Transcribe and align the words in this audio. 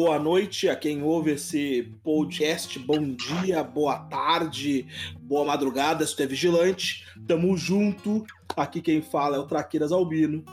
boa 0.00 0.16
noite 0.16 0.68
a 0.68 0.76
quem 0.76 1.02
ouve 1.02 1.32
esse 1.32 1.92
podcast, 2.04 2.78
bom 2.78 3.16
dia, 3.16 3.64
boa 3.64 3.98
tarde, 3.98 4.86
boa 5.20 5.44
madrugada, 5.44 6.06
se 6.06 6.14
tu 6.14 6.22
é 6.22 6.26
vigilante, 6.26 7.04
tamo 7.26 7.56
junto. 7.56 8.24
Aqui 8.56 8.80
quem 8.80 9.02
fala 9.02 9.34
é 9.34 9.40
o 9.40 9.46
Traqueiras 9.46 9.90
Albino 9.90 10.44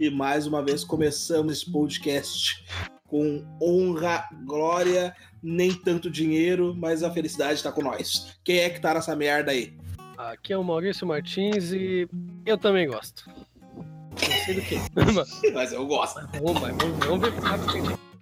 e 0.00 0.08
mais 0.08 0.46
uma 0.46 0.64
vez 0.64 0.84
começamos 0.84 1.52
esse 1.52 1.70
podcast 1.70 2.64
com 3.06 3.44
honra, 3.60 4.26
glória, 4.46 5.14
nem 5.42 5.74
tanto 5.74 6.10
dinheiro, 6.10 6.74
mas 6.74 7.02
a 7.02 7.10
felicidade 7.10 7.62
tá 7.62 7.70
com 7.70 7.82
nós. 7.82 8.38
Quem 8.42 8.60
é 8.60 8.70
que 8.70 8.80
tá 8.80 8.94
nessa 8.94 9.14
merda 9.14 9.50
aí? 9.50 9.76
Aqui 10.16 10.54
é 10.54 10.56
o 10.56 10.64
Maurício 10.64 11.06
Martins 11.06 11.72
e 11.72 12.08
eu 12.46 12.56
também 12.56 12.88
gosto. 12.88 13.28
Não 13.28 14.44
sei 14.46 14.54
do 14.54 14.62
que. 14.62 14.78
Mas 15.52 15.72
eu 15.74 15.84
gosto. 15.84 16.26
Vamos, 16.42 16.58
vamos, 16.58 17.04
vamos 17.04 17.28
ver 17.28 18.13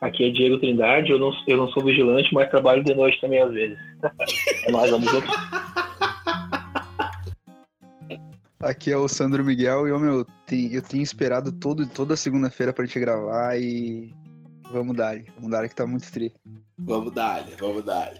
Aqui 0.00 0.24
é 0.24 0.30
Diego 0.30 0.58
Trindade, 0.58 1.10
eu 1.10 1.18
não, 1.18 1.32
eu 1.46 1.56
não 1.56 1.68
sou 1.68 1.84
vigilante, 1.84 2.32
mas 2.32 2.50
trabalho 2.50 2.84
de 2.84 2.94
noite 2.94 3.20
também 3.20 3.40
às 3.40 3.52
vezes. 3.52 3.78
é 4.64 4.70
nóis, 4.70 4.90
vamos 4.90 5.10
junto. 5.10 5.26
Aqui 8.60 8.90
é 8.90 8.96
o 8.96 9.08
Sandro 9.08 9.44
Miguel 9.44 9.86
e 9.86 9.90
eu, 9.90 9.98
meu, 9.98 10.26
tenho, 10.46 10.72
eu 10.72 10.82
tenho 10.82 11.02
esperado 11.02 11.52
todo, 11.52 11.86
toda 11.86 12.16
segunda-feira 12.16 12.72
pra 12.72 12.84
gente 12.84 12.98
gravar 12.98 13.56
e 13.58 14.12
vamos 14.72 14.96
dar, 14.96 15.16
vamos 15.36 15.50
dar 15.50 15.68
que 15.68 15.74
tá 15.74 15.86
muito 15.86 16.10
tri. 16.10 16.32
Vamos 16.78 17.12
dar, 17.12 17.44
vamos 17.58 17.84
dar. 17.84 18.12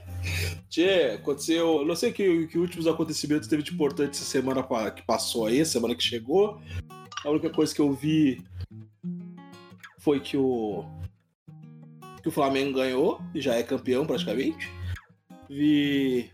Tchê, 0.69 1.13
aconteceu. 1.15 1.79
Eu 1.79 1.85
não 1.85 1.95
sei 1.95 2.13
que, 2.13 2.47
que 2.47 2.59
últimos 2.59 2.87
acontecimentos 2.87 3.49
teve 3.49 3.63
de 3.63 3.73
importante 3.73 4.11
essa 4.11 4.25
semana 4.25 4.63
que 4.91 5.03
passou 5.03 5.47
aí, 5.47 5.65
semana 5.65 5.95
que 5.95 6.03
chegou. 6.03 6.61
A 7.25 7.31
única 7.31 7.51
coisa 7.51 7.75
que 7.75 7.81
eu 7.81 7.93
vi 7.93 8.43
foi 9.99 10.21
que 10.21 10.37
o. 10.37 10.85
que 12.27 12.31
o 12.31 12.33
Flamengo 12.33 12.79
ganhou 12.79 13.21
e 13.33 13.41
já 13.41 13.55
é 13.55 13.63
campeão 13.63 14.05
praticamente. 14.05 14.69
Vi. 15.49 16.29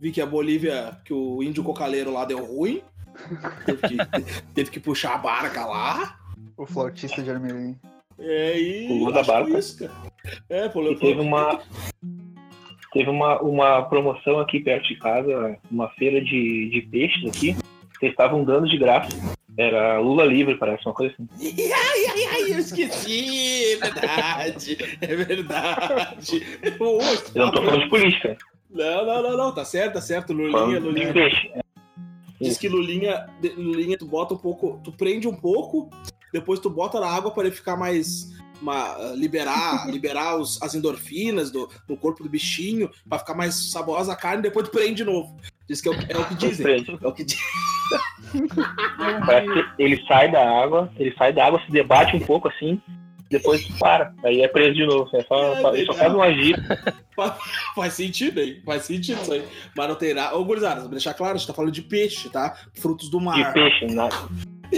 Vi 0.00 0.10
que 0.10 0.20
a 0.20 0.26
Bolívia, 0.26 0.98
que 1.04 1.14
o 1.14 1.40
índio 1.40 1.62
cocaleiro 1.62 2.12
lá 2.12 2.24
deu 2.24 2.44
ruim. 2.44 2.82
Teve 3.64 3.82
que, 3.82 3.96
teve 4.52 4.70
que 4.72 4.80
puxar 4.80 5.14
a 5.14 5.18
barca 5.18 5.64
lá. 5.64 6.18
O 6.56 6.66
flautista 6.66 7.22
de 7.22 7.30
Armelim. 7.30 7.78
É, 8.18 8.58
e. 8.58 8.88
Pulou 8.88 9.12
da 9.12 9.22
barca. 9.22 9.56
Isso, 9.56 9.78
cara. 9.78 9.92
É, 10.48 10.68
pulou, 10.68 10.94
E 10.94 10.96
teve 10.96 11.20
uma. 11.20 11.60
Teve 12.92 13.10
uma, 13.10 13.40
uma 13.40 13.82
promoção 13.82 14.40
aqui 14.40 14.58
perto 14.58 14.88
de 14.88 14.96
casa, 14.98 15.56
uma 15.70 15.88
feira 15.90 16.20
de, 16.20 16.70
de 16.70 16.88
peixes 16.90 17.28
aqui. 17.28 17.56
Eles 18.02 18.12
estavam 18.12 18.44
dando 18.44 18.68
de 18.68 18.78
graça. 18.78 19.16
Era 19.56 20.00
Lula 20.00 20.24
livre, 20.24 20.56
parece, 20.56 20.84
uma 20.84 20.94
coisa 20.94 21.14
assim. 21.14 21.28
Esqueci! 22.64 23.72
É 23.74 23.76
verdade! 23.76 24.78
É 25.00 25.16
verdade! 25.16 26.58
Eu 26.62 27.44
não 27.46 27.50
tô 27.52 27.62
falando 27.62 27.82
de 27.84 27.88
política. 27.90 28.36
Não, 28.70 29.06
não, 29.06 29.22
não, 29.22 29.36
não, 29.36 29.54
tá 29.54 29.64
certo, 29.64 29.94
tá 29.94 30.00
certo. 30.00 30.32
Lulinha, 30.32 30.52
Falando 30.58 30.72
de 30.74 30.80
Lulinha. 30.80 31.12
peixe. 31.12 31.50
Diz 32.40 32.58
que 32.58 32.68
Lulinha, 32.68 33.26
Lulinha, 33.56 33.96
tu 33.96 34.06
bota 34.06 34.34
um 34.34 34.38
pouco, 34.38 34.80
tu 34.82 34.90
prende 34.92 35.28
um 35.28 35.34
pouco, 35.34 35.88
depois 36.32 36.58
tu 36.58 36.68
bota 36.68 36.98
na 37.00 37.06
água 37.06 37.30
para 37.30 37.46
ele 37.46 37.54
ficar 37.54 37.76
mais. 37.76 38.32
uma- 38.62 39.12
liberar 39.16 39.86
liberar 39.90 40.36
os- 40.36 40.60
as 40.62 40.74
endorfinas 40.74 41.50
do, 41.50 41.68
no 41.88 41.96
corpo 41.96 42.22
do 42.22 42.28
bichinho, 42.30 42.88
pra 43.08 43.18
ficar 43.18 43.34
mais 43.34 43.70
saborosa 43.72 44.12
a 44.12 44.16
carne, 44.16 44.42
depois 44.42 44.66
tu 44.68 44.72
prende 44.72 44.94
de 44.94 45.04
novo. 45.04 45.36
Diz 45.68 45.80
que 45.80 45.88
é 45.88 45.92
o, 45.92 45.94
é 45.94 46.18
o 46.18 46.24
que 46.28 46.34
dizem. 46.34 46.64
Prende. 46.64 46.98
É 47.02 47.06
o 47.06 47.12
que 47.12 47.24
dizem. 47.24 47.42
Parece 49.26 49.52
que 49.52 49.82
ele 49.82 50.04
sai 50.06 50.30
da 50.30 50.62
água, 50.62 50.90
ele 50.98 51.14
sai 51.16 51.32
da 51.32 51.46
água, 51.46 51.60
se 51.64 51.70
debate 51.70 52.16
um 52.16 52.20
pouco 52.20 52.48
assim, 52.48 52.80
depois 53.30 53.66
para. 53.78 54.14
Aí 54.24 54.42
é 54.42 54.48
preso 54.48 54.74
de 54.74 54.86
novo. 54.86 55.08
É 55.14 55.22
só, 55.24 55.54
É 55.72 55.76
ele 55.78 55.86
só 55.86 55.94
faz 55.94 56.14
um 56.14 56.22
agir. 56.22 56.56
Faz 57.76 57.92
sentido 57.92 58.40
aí, 58.40 58.60
faz 58.66 58.82
sentido 58.82 59.22
isso 59.22 59.32
aí. 59.32 59.44
Mas 59.76 59.88
não 59.88 59.94
tem 59.94 60.12
nada. 60.12 60.36
Ô, 60.36 60.44
gurizada, 60.44 60.80
pra 60.80 60.90
deixar 60.90 61.14
claro, 61.14 61.34
a 61.34 61.38
gente 61.38 61.46
tá 61.46 61.54
falando 61.54 61.70
de 61.70 61.80
peixe, 61.82 62.28
tá? 62.28 62.56
Frutos 62.74 63.08
do 63.08 63.20
mar. 63.20 63.36
De 63.36 63.52
peixe, 63.52 63.86
nada, 63.86 64.16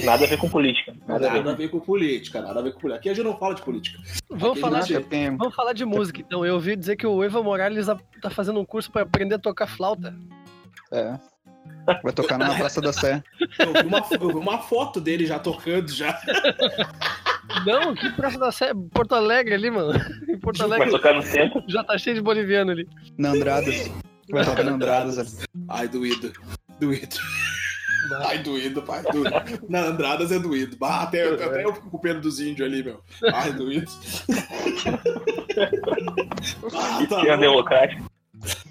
nada 0.05 0.25
a 0.25 0.29
ver 0.29 0.37
com 0.37 0.47
política. 0.47 0.93
Nada 1.09 1.29
a 1.31 1.33
Nada 1.33 1.51
a 1.53 1.55
ver. 1.55 1.63
ver 1.65 1.69
com 1.71 1.81
política, 1.81 2.43
nada 2.43 2.61
a 2.61 2.63
ver 2.63 2.75
com 2.75 2.81
política. 2.81 2.99
Aqui 3.01 3.09
a 3.09 3.15
gente 3.15 3.25
não 3.25 3.39
fala 3.39 3.55
de 3.55 3.63
política. 3.63 3.99
Vamos 4.29 4.61
falar, 4.61 4.85
tem. 5.09 5.35
vamos 5.35 5.55
falar 5.55 5.73
de 5.73 5.87
música, 5.87 6.21
então. 6.21 6.45
Eu 6.45 6.53
ouvi 6.57 6.77
dizer 6.77 6.97
que 6.97 7.07
o 7.07 7.25
Evo 7.25 7.43
Morales 7.43 7.89
a- 7.89 7.99
tá 8.21 8.29
fazendo 8.29 8.61
um 8.61 8.67
curso 8.67 8.93
pra 8.93 9.01
aprender 9.01 9.37
a 9.37 9.39
tocar 9.39 9.67
flauta. 9.67 10.15
É. 10.93 11.19
Vai 12.03 12.13
tocar 12.13 12.37
na 12.39 12.55
Praça 12.55 12.81
da 12.81 12.93
Sé. 12.93 13.23
Eu 13.59 13.73
vi 13.73 13.87
uma, 13.87 14.05
eu 14.21 14.29
vi 14.29 14.35
uma 14.35 14.59
foto 14.59 15.01
dele 15.01 15.25
já 15.27 15.39
tocando 15.39 15.89
já. 15.93 16.21
Não, 17.65 17.95
que 17.95 18.11
Praça 18.11 18.39
da 18.39 18.51
Sé? 18.51 18.73
Porto 18.93 19.15
Alegre 19.15 19.55
ali, 19.55 19.71
mano. 19.71 19.93
Em 20.29 20.39
Porto 20.39 20.59
Vai 20.59 20.67
Alegre 20.67 20.91
tocar 20.91 21.15
no 21.15 21.23
centro. 21.23 21.63
já 21.69 21.85
tá 21.85 21.97
cheio 21.97 22.17
de 22.17 22.23
boliviano 22.23 22.73
ali. 22.73 22.89
Na 23.17 23.31
Andradas. 23.31 23.91
Vai 24.31 24.45
tocar 24.45 24.65
na 24.65 24.73
Andradas. 24.73 25.19
ali. 25.19 25.29
Ai, 25.69 25.89
doído. 25.89 26.33
Doído. 26.81 27.17
Ai, 28.27 28.39
doído, 28.39 28.83
pai. 28.83 29.03
Doído. 29.03 29.31
Na 29.69 29.81
Andradas 29.87 30.33
é 30.33 30.39
doído. 30.39 30.77
Bah, 30.77 31.03
até, 31.03 31.23
até 31.29 31.65
eu 31.65 31.73
fico 31.75 31.91
com 31.91 31.99
pena 31.99 32.21
dos 32.21 32.41
índios 32.41 32.69
ali, 32.69 32.83
meu. 32.83 33.01
Ai, 33.33 33.53
doído. 33.53 33.91
Ah, 36.75 37.07
tá 37.09 37.27
é 37.27 37.37
democrático. 37.37 38.11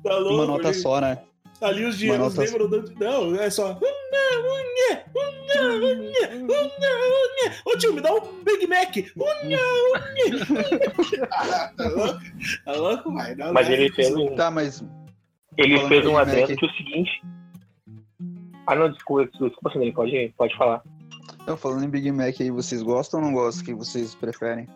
tá 0.03 0.17
louco. 0.17 0.35
Uma 0.35 0.45
nota 0.45 0.73
só, 0.73 0.99
né? 1.01 1.17
Ali 1.61 1.85
os 1.85 1.97
dinheiros 1.97 2.35
nota- 2.35 2.49
lembram 2.49 2.69
do... 2.69 2.93
Não, 2.99 3.35
é 3.39 3.49
só... 3.49 3.71
Unha, 3.81 4.43
unha, 4.43 5.05
unha, 5.15 6.29
unha, 6.43 6.91
unha. 7.07 7.53
Ô 7.65 7.77
tio, 7.77 7.93
me 7.93 8.01
dá 8.01 8.13
um 8.13 8.43
Big 8.43 8.67
Mac. 8.67 8.95
Unha, 9.17 9.57
unha. 9.57 11.27
Ah, 11.31 11.71
tá 11.77 11.87
louco? 11.87 12.19
Tá 12.65 12.71
louco, 12.73 13.13
vai? 13.13 13.35
Não, 13.35 13.53
Mas 13.53 13.67
não. 13.67 13.73
ele 13.75 13.91
fez 13.91 14.13
um, 14.15 14.35
Tá, 14.35 14.51
mas. 14.51 14.83
ele 15.57 15.75
Falando 15.77 15.89
fez 15.89 16.05
um 16.05 16.17
adendo 16.17 16.55
que 16.57 16.65
é 16.65 16.67
o 16.67 16.73
seguinte. 16.73 17.21
Ah, 18.67 18.75
não, 18.75 18.91
desculpa, 18.91 19.25
desculpa, 19.31 19.71
Sandrinho, 19.71 19.93
pode, 19.93 20.33
pode 20.37 20.57
falar. 20.57 20.83
Não, 21.47 21.55
falando 21.55 21.83
em 21.85 21.89
Big 21.89 22.11
Mac 22.11 22.35
aí, 22.41 22.49
vocês 22.51 22.81
gostam 22.81 23.19
ou 23.19 23.25
não 23.27 23.33
gostam? 23.33 23.61
O 23.63 23.65
que 23.65 23.73
vocês 23.73 24.15
preferem? 24.15 24.67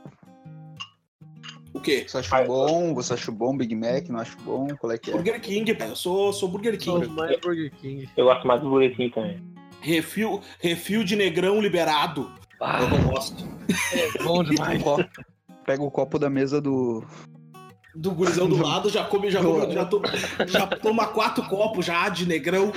O 1.79 1.81
quê? 1.81 2.03
Você 2.05 2.17
acha 2.17 2.43
bom? 2.43 2.93
Você 2.93 3.13
acha 3.13 3.31
bom 3.31 3.55
Big 3.55 3.73
Mac? 3.73 4.09
Não 4.09 4.19
acha 4.19 4.35
bom? 4.43 4.67
Qual 4.77 4.91
é 4.91 4.97
que 4.97 5.11
é? 5.11 5.13
Burger 5.13 5.39
King, 5.39 5.73
pai. 5.73 5.89
Eu 5.89 5.95
sou, 5.95 6.33
sou 6.33 6.49
Burger 6.49 6.77
Sou 6.81 6.99
King. 6.99 7.13
mais 7.13 7.39
Burger 7.39 7.71
King. 7.79 8.09
Eu 8.17 8.25
gosto 8.25 8.45
mais 8.45 8.59
do 8.61 8.69
boletim 8.69 9.09
também. 9.09 9.41
Refil, 9.79 10.41
refil 10.59 11.05
de 11.05 11.15
negrão 11.15 11.61
liberado. 11.61 12.29
Ah, 12.59 12.81
Eu 12.81 12.89
não 12.89 13.11
gosto. 13.11 13.47
é 13.93 14.23
bom 14.23 14.43
demais. 14.43 14.83
Copo- 14.83 15.09
Pega 15.65 15.81
o 15.81 15.89
copo 15.89 16.19
da 16.19 16.29
mesa 16.29 16.59
do. 16.59 17.01
Do 17.95 18.11
gurizão 18.11 18.47
do 18.47 18.61
lado, 18.61 18.87
já 18.89 19.03
come, 19.03 19.31
já, 19.31 19.41
come, 19.41 19.73
já, 19.73 19.83
to- 19.85 20.01
já 20.47 20.67
toma 20.67 21.07
quatro 21.07 21.43
copos 21.45 21.85
já 21.85 22.07
de 22.09 22.25
negrão. 22.27 22.71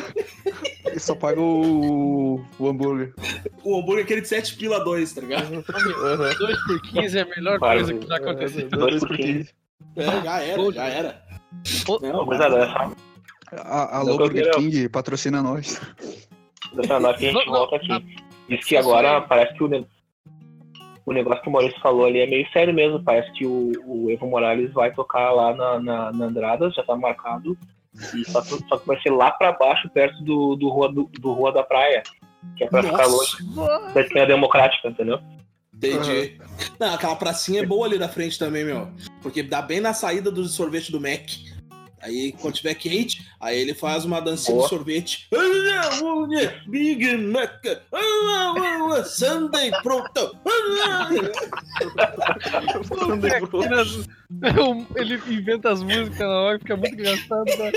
E 0.95 0.99
só 0.99 1.15
paga 1.15 1.41
o, 1.41 2.43
o 2.59 2.69
hambúrguer. 2.69 3.12
O 3.62 3.78
hambúrguer 3.78 4.00
é 4.00 4.05
aquele 4.05 4.21
de 4.23 4.28
7 4.28 4.56
pila 4.56 4.83
2, 4.83 5.12
tá 5.12 5.21
ligado? 5.21 5.50
2 6.39 6.59
por 6.67 6.83
15 6.83 7.19
é 7.19 7.23
a 7.23 7.27
melhor 7.27 7.59
Claro. 7.59 7.78
coisa 7.84 7.95
que 7.99 8.06
já 8.06 8.17
aconteceu. 8.17 8.69
Dois 8.71 9.00
por 9.05 9.17
quinze. 9.17 9.50
É, 9.97 10.05
já 10.23 10.41
era, 10.41 10.73
já 10.73 10.84
era. 10.87 11.23
Não, 12.00 12.27
Mas 12.27 12.39
nada, 12.39 12.59
essa, 12.65 12.93
A, 13.62 13.99
alô, 13.99 14.17
Burger. 14.17 14.50
King, 14.53 14.89
patrocina 14.89 15.43
nós. 15.43 15.79
essa 16.83 16.99
nota 16.99 17.19
que 17.19 17.27
a 17.27 17.33
gente 17.33 17.44
Não, 17.47 17.53
não, 17.53 17.59
volta 17.61 17.77
aqui. 17.77 18.17
Diz 18.49 18.65
que 18.65 18.77
agora 18.77 19.21
parece 19.21 19.55
que 19.55 19.62
o, 19.62 19.87
o 21.05 21.13
negócio 21.13 21.43
que 21.43 21.49
o 21.49 21.53
Maurício 21.53 21.81
falou 21.81 22.07
ali 22.07 22.21
é 22.21 22.27
meio 22.27 22.47
sério 22.53 22.73
mesmo. 22.73 23.03
Parece 23.03 23.31
que 23.33 23.47
o, 23.47 23.73
o 23.87 24.11
Evo 24.11 24.27
Morales 24.27 24.73
vai 24.73 24.93
tocar 24.93 25.31
lá 25.33 25.55
na, 25.55 25.81
na, 25.81 26.13
na 26.13 26.25
Andradas, 26.27 26.75
já 26.75 26.83
tá 26.83 26.95
marcado. 26.97 27.57
E 28.15 28.25
só, 28.31 28.41
que- 28.41 28.69
só 28.69 28.79
que 28.79 28.87
vai 28.87 29.01
ser 29.03 29.11
lá 29.11 29.31
pra 29.31 29.53
baixo, 29.53 29.89
perto 29.91 30.23
do, 30.25 30.57
do, 30.57 30.69
rua, 30.69 30.93
do, 30.93 31.11
do 31.21 31.32
Rua 31.32 31.53
da 31.53 31.62
Praia. 31.62 32.03
Que 32.56 32.65
é 32.65 32.67
pra 32.69 32.82
ficar 32.82 33.06
longe 33.06 33.37
Nossa, 33.55 33.94
da 33.94 34.00
esquina 34.00 34.26
democrática, 34.26 34.88
entendeu? 34.88 35.19
entendi. 35.75 36.38
Não, 36.79 36.94
aquela 36.94 37.17
pracinha 37.17 37.61
é 37.62 37.67
boa 37.67 37.87
ali 37.87 37.99
na 37.99 38.09
frente 38.09 38.38
também, 38.38 38.65
meu. 38.65 38.88
Porque 39.23 39.43
dá 39.43 39.61
bem 39.62 39.81
na 39.81 39.93
saída 39.93 40.31
do 40.31 40.44
sorvete 40.44 40.91
do 40.93 41.00
Mac. 41.00 41.29
Aí, 42.02 42.32
quando 42.32 42.54
tiver 42.54 42.75
quente, 42.75 43.25
aí 43.40 43.60
ele 43.60 43.75
faz 43.75 44.04
uma 44.04 44.20
dancinha 44.20 44.56
Boa. 44.56 44.69
de 44.69 44.75
sorvete. 44.75 45.28
Big 46.66 47.16
Mac. 47.19 47.64
Sunday 49.04 49.70
pronto. 49.82 50.37
Ele 54.96 55.20
inventa 55.28 55.70
as 55.70 55.82
músicas 55.82 56.19
na 56.19 56.40
hora, 56.40 56.58
fica 56.58 56.76
muito 56.76 56.94
engraçado. 56.94 57.44
né? 57.44 57.72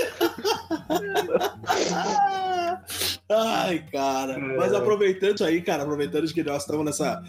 Ai, 3.28 3.84
cara. 3.92 4.38
Mas 4.38 4.72
aproveitando 4.72 5.36
isso 5.36 5.44
aí, 5.44 5.60
cara, 5.60 5.82
aproveitando 5.82 6.32
que 6.32 6.42
nós 6.42 6.62
estamos 6.62 6.84
nessa, 6.84 7.22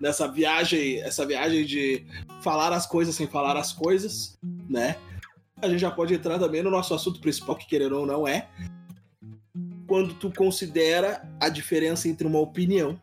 nessa 0.00 0.26
viagem, 0.26 1.00
essa 1.00 1.24
viagem 1.24 1.64
de 1.64 2.04
falar 2.42 2.72
as 2.72 2.86
coisas 2.86 3.14
sem 3.14 3.26
falar 3.26 3.56
as 3.56 3.72
coisas, 3.72 4.36
né? 4.68 4.96
A 5.60 5.68
gente 5.68 5.80
já 5.80 5.90
pode 5.90 6.12
entrar 6.14 6.38
também 6.38 6.62
no 6.62 6.70
nosso 6.70 6.94
assunto 6.94 7.20
principal, 7.20 7.56
que 7.56 7.66
querer 7.66 7.92
ou 7.92 8.06
não 8.06 8.28
é. 8.28 8.48
Quando 9.86 10.14
tu 10.14 10.30
considera 10.30 11.26
a 11.40 11.48
diferença 11.48 12.08
entre 12.08 12.26
uma 12.26 12.38
opinião 12.38 13.00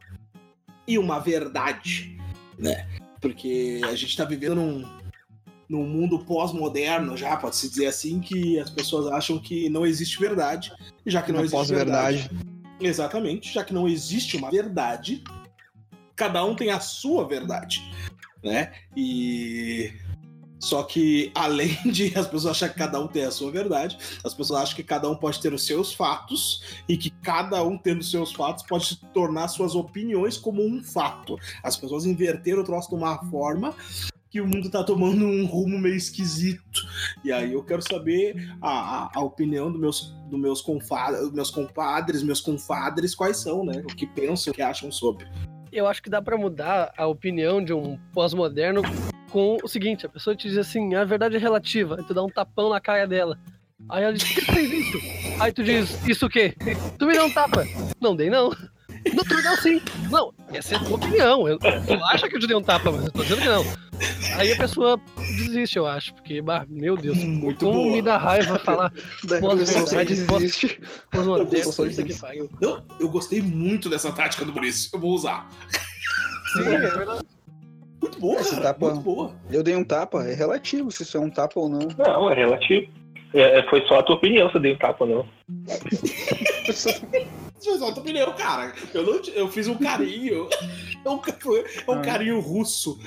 e 0.87 0.97
uma 0.97 1.19
verdade, 1.19 2.17
né? 2.57 2.87
Porque 3.19 3.81
a 3.85 3.95
gente 3.95 4.09
está 4.09 4.25
vivendo 4.25 4.55
num, 4.55 4.85
num 5.67 5.87
mundo 5.87 6.19
pós-moderno 6.19 7.17
já, 7.17 7.35
pode-se 7.37 7.69
dizer 7.69 7.87
assim, 7.87 8.19
que 8.19 8.59
as 8.59 8.69
pessoas 8.69 9.11
acham 9.11 9.39
que 9.39 9.69
não 9.69 9.85
existe 9.85 10.19
verdade, 10.19 10.71
e 11.05 11.09
já 11.09 11.21
que 11.21 11.31
não 11.31 11.39
Uma 11.39 11.45
existe 11.45 11.57
pós-verdade. 11.57 12.17
verdade, 12.17 12.45
exatamente, 12.81 13.53
já 13.53 13.63
que 13.63 13.73
não 13.73 13.87
existe 13.87 14.37
uma 14.37 14.51
verdade, 14.51 15.23
cada 16.15 16.43
um 16.43 16.53
tem 16.53 16.69
a 16.69 16.79
sua 16.79 17.27
verdade, 17.27 17.81
né? 18.43 18.73
E 18.95 19.93
só 20.63 20.81
que 20.81 21.29
além 21.35 21.77
de 21.85 22.17
as 22.17 22.25
pessoas 22.25 22.47
acharem 22.47 22.73
que 22.73 22.79
cada 22.79 22.99
um 22.99 23.07
tem 23.07 23.25
a 23.25 23.31
sua 23.31 23.51
verdade, 23.51 23.97
as 24.23 24.33
pessoas 24.33 24.61
acham 24.61 24.75
que 24.77 24.83
cada 24.83 25.09
um 25.09 25.15
pode 25.15 25.41
ter 25.41 25.53
os 25.53 25.65
seus 25.65 25.93
fatos 25.93 26.63
e 26.87 26.95
que 26.95 27.09
cada 27.09 27.61
um 27.63 27.77
tendo 27.77 27.99
os 27.99 28.09
seus 28.09 28.31
fatos 28.31 28.63
pode 28.63 28.95
tornar 29.13 29.49
suas 29.49 29.75
opiniões 29.75 30.37
como 30.37 30.65
um 30.65 30.81
fato. 30.81 31.37
As 31.61 31.75
pessoas 31.75 32.05
inverteram 32.05 32.61
o 32.61 32.63
troço 32.63 32.89
de 32.89 32.95
uma 32.95 33.17
forma 33.29 33.75
que 34.29 34.39
o 34.41 34.47
mundo 34.47 34.69
tá 34.69 34.83
tomando 34.83 35.25
um 35.25 35.45
rumo 35.45 35.77
meio 35.77 35.95
esquisito. 35.95 36.87
E 37.23 37.31
aí 37.31 37.53
eu 37.53 37.63
quero 37.63 37.81
saber 37.81 38.51
a, 38.61 38.69
a, 38.69 39.11
a 39.15 39.21
opinião 39.21 39.69
dos 39.69 39.79
meus, 39.79 40.15
do 40.29 40.37
meus, 40.37 40.61
confadres, 40.61 41.31
meus 41.31 41.51
compadres, 41.51 42.23
meus 42.23 42.41
confadres, 42.41 43.13
quais 43.13 43.37
são, 43.37 43.63
né? 43.63 43.83
O 43.83 43.95
que 43.95 44.07
pensam, 44.07 44.51
o 44.51 44.55
que 44.55 44.61
acham 44.61 44.91
sobre. 44.91 45.27
Eu 45.71 45.85
acho 45.85 46.01
que 46.01 46.09
dá 46.09 46.21
pra 46.21 46.37
mudar 46.37 46.91
a 46.97 47.05
opinião 47.05 47.63
de 47.63 47.73
um 47.73 47.99
pós-moderno 48.11 48.81
com 49.33 49.57
o 49.63 49.67
seguinte: 49.67 50.05
a 50.05 50.09
pessoa 50.09 50.35
te 50.35 50.47
diz 50.47 50.57
assim, 50.57 50.93
a 50.93 51.03
verdade 51.03 51.35
é 51.35 51.39
relativa, 51.39 51.95
aí 51.97 52.03
tu 52.05 52.13
dá 52.13 52.23
um 52.23 52.29
tapão 52.29 52.69
na 52.69 52.79
cara 52.79 53.07
dela. 53.07 53.37
Aí 53.89 54.03
ela 54.03 54.13
diz, 54.13 54.23
o 54.23 54.33
que 54.33 54.45
tu 54.45 54.53
fez 54.53 54.71
isso? 54.71 54.97
Aí 55.41 55.51
tu 55.51 55.61
diz, 55.63 56.07
isso 56.07 56.25
o 56.27 56.29
quê? 56.29 56.55
Tu 56.97 57.05
me 57.05 57.13
deu 57.13 57.25
um 57.25 57.31
tapa. 57.33 57.65
Não 57.99 58.15
dei 58.15 58.29
não. 58.29 58.49
Não, 59.13 59.23
tu 59.25 59.35
me 59.35 59.41
deu 59.41 59.57
sim. 59.57 59.81
Não, 60.09 60.33
essa 60.53 60.75
é 60.75 60.77
a 60.77 60.79
tua 60.85 60.95
opinião. 60.95 61.45
Eu, 61.49 61.57
tu 61.59 61.93
acha 62.05 62.29
que 62.29 62.35
eu 62.35 62.39
te 62.39 62.47
dei 62.47 62.55
um 62.55 62.61
tapa, 62.61 62.89
mas 62.91 63.05
eu 63.05 63.11
tô 63.11 63.23
dizendo 63.23 63.41
que 63.41 63.47
não. 63.49 63.65
Aí 64.37 64.51
a 64.53 64.55
pessoa 64.55 64.97
desiste, 65.17 65.77
eu 65.77 65.85
acho, 65.85 66.13
porque, 66.13 66.41
bah, 66.41 66.65
meu 66.69 66.95
Deus, 66.95 67.17
Muito 67.17 67.65
como 67.65 67.73
boa. 67.83 67.91
me 67.91 68.01
dá 68.01 68.17
raiva 68.17 68.57
falar 68.59 68.91
Daí 69.25 69.41
Pós- 69.41 69.53
a 69.53 69.57
pessoa 69.57 69.85
só 69.87 69.95
verdade, 69.97 70.21
pós- 70.25 70.41
desiste. 70.41 70.81
pós-moderno, 71.11 72.79
eu 72.99 73.09
gostei 73.09 73.41
muito 73.41 73.89
dessa 73.89 74.11
tática 74.13 74.45
do 74.45 74.53
Maurício. 74.53 74.89
Eu 74.93 74.99
vou 74.99 75.11
usar. 75.13 75.49
Sim, 76.53 76.59
é 76.73 76.77
verdade. 76.77 77.25
Muito 78.03 78.19
boa, 78.19 78.39
Esse 78.41 78.51
cara. 78.51 78.61
tapa- 78.63 78.89
Muito 78.89 79.01
boa. 79.01 79.31
Eu 79.49 79.63
dei 79.63 79.75
um 79.75 79.83
tapa, 79.83 80.23
é 80.25 80.33
relativo 80.33 80.91
se 80.91 81.03
isso 81.03 81.15
é 81.15 81.19
um 81.19 81.29
tapa 81.29 81.57
ou 81.59 81.69
não. 81.69 81.87
Não, 81.97 82.29
é 82.29 82.35
relativo. 82.35 82.87
É, 83.33 83.59
é, 83.59 83.69
foi 83.69 83.81
só 83.87 83.99
a 83.99 84.03
tua 84.03 84.15
opinião 84.15 84.49
se 84.49 84.55
eu 84.57 84.61
dei 84.61 84.73
um 84.73 84.77
tapa 84.77 85.05
ou 85.05 85.09
não. 85.09 85.25
Eu 86.67 86.73
só 87.79 87.87
a 87.89 87.91
tua 87.93 88.01
opinião, 88.01 88.31
cara. 88.33 88.73
Eu, 88.93 89.03
não, 89.03 89.21
eu 89.33 89.47
fiz 89.47 89.67
um 89.67 89.75
carinho. 89.75 90.47
É 91.05 91.09
um, 91.09 91.15
é 91.87 91.91
um 91.91 91.93
Ah. 91.99 92.01
carinho 92.01 92.39
russo. 92.39 92.99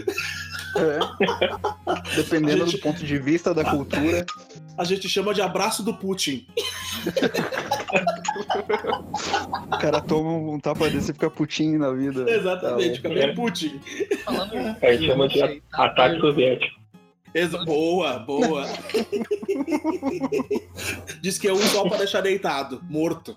É. 0.77 2.17
Dependendo 2.17 2.65
Gente- 2.67 2.77
do 2.77 2.83
ponto 2.83 3.05
de 3.05 3.19
vista 3.19 3.53
da 3.55 3.65
cultura. 3.65 4.25
A 4.79 4.85
gente 4.85 5.09
chama 5.09 5.33
de 5.33 5.41
abraço 5.41 5.83
do 5.83 5.95
Putin. 5.95 6.47
O 9.73 9.79
cara 9.79 10.01
toma 10.01 10.31
um 10.33 10.61
tapa 10.61 10.89
desse 10.91 11.11
e 11.11 11.15
fica 11.15 11.31
putinho 11.31 11.79
na 11.79 11.93
vida. 11.93 12.29
Exatamente, 12.31 12.89
Tá 12.91 12.97
fica 12.97 13.09
bem 13.09 13.35
Putin. 13.35 13.81
Falando 14.25 14.53
A 14.83 14.93
gente 14.93 15.07
chama 15.07 15.29
de 15.29 15.39
Sei, 15.39 15.63
tá, 15.71 15.85
ataque 15.87 16.21
soviético. 16.21 16.77
Exa- 17.35 17.65
boa, 17.65 18.19
boa. 18.21 18.65
Diz 21.21 21.39
que 21.39 21.49
é 21.49 21.53
um 21.53 21.59
só 21.59 21.87
pra 21.89 21.99
deixar 21.99 22.21
deitado, 22.23 22.81
morto. 22.89 23.37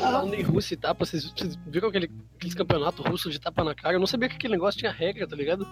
Falando 0.00 0.34
em 0.34 0.42
Rússia 0.42 0.74
e 0.74 0.78
tapa, 0.78 1.04
vocês, 1.04 1.30
vocês 1.30 1.56
viram 1.66 1.88
aquele, 1.88 2.10
aqueles 2.36 2.54
campeonato 2.54 3.02
russo 3.02 3.28
de 3.30 3.38
tapa 3.38 3.62
na 3.64 3.74
cara? 3.74 3.96
Eu 3.96 4.00
não 4.00 4.06
sabia 4.06 4.28
que 4.30 4.36
aquele 4.36 4.54
negócio 4.54 4.78
tinha 4.80 4.90
regra, 4.92 5.26
tá 5.26 5.36
ligado? 5.36 5.66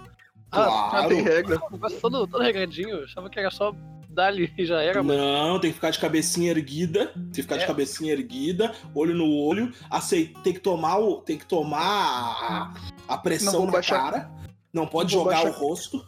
Ah, 0.51 0.89
Claro. 0.91 1.09
Tem 1.09 1.23
regra. 1.23 1.61
o 1.69 1.73
negócio 1.73 2.01
todo, 2.01 2.27
todo 2.27 2.43
regradinho. 2.43 2.91
Eu 2.91 3.05
achava 3.05 3.29
que 3.29 3.39
era 3.39 3.51
só 3.51 3.75
dar-lhe 4.09 4.51
e 4.57 4.65
já 4.65 4.81
era, 4.83 5.03
mas. 5.03 5.17
Não, 5.17 5.59
tem 5.61 5.71
que 5.71 5.75
ficar 5.75 5.91
de 5.91 5.99
cabecinha 5.99 6.51
erguida. 6.51 7.07
Tem 7.09 7.31
que 7.33 7.43
ficar 7.43 7.57
de 7.57 7.65
É. 7.65 7.67
cabecinha 7.67 8.13
erguida, 8.13 8.73
olho 8.95 9.15
no 9.15 9.27
olho. 9.31 9.73
Acei- 9.91 10.35
tem 10.43 10.53
que 10.53 10.61
tomar 10.61 10.99
o, 10.99 11.17
tem 11.21 11.37
que 11.37 11.47
tomar 11.47 12.73
a, 13.09 13.19
pressão 13.19 13.67
na 13.67 13.73
baixar- 13.73 14.01
cara. 14.01 14.31
Não 14.73 14.87
pode 14.87 15.15
não 15.15 15.23
jogar 15.25 15.43
baixar- 15.43 15.51
o 15.51 15.59
rosto. 15.69 16.07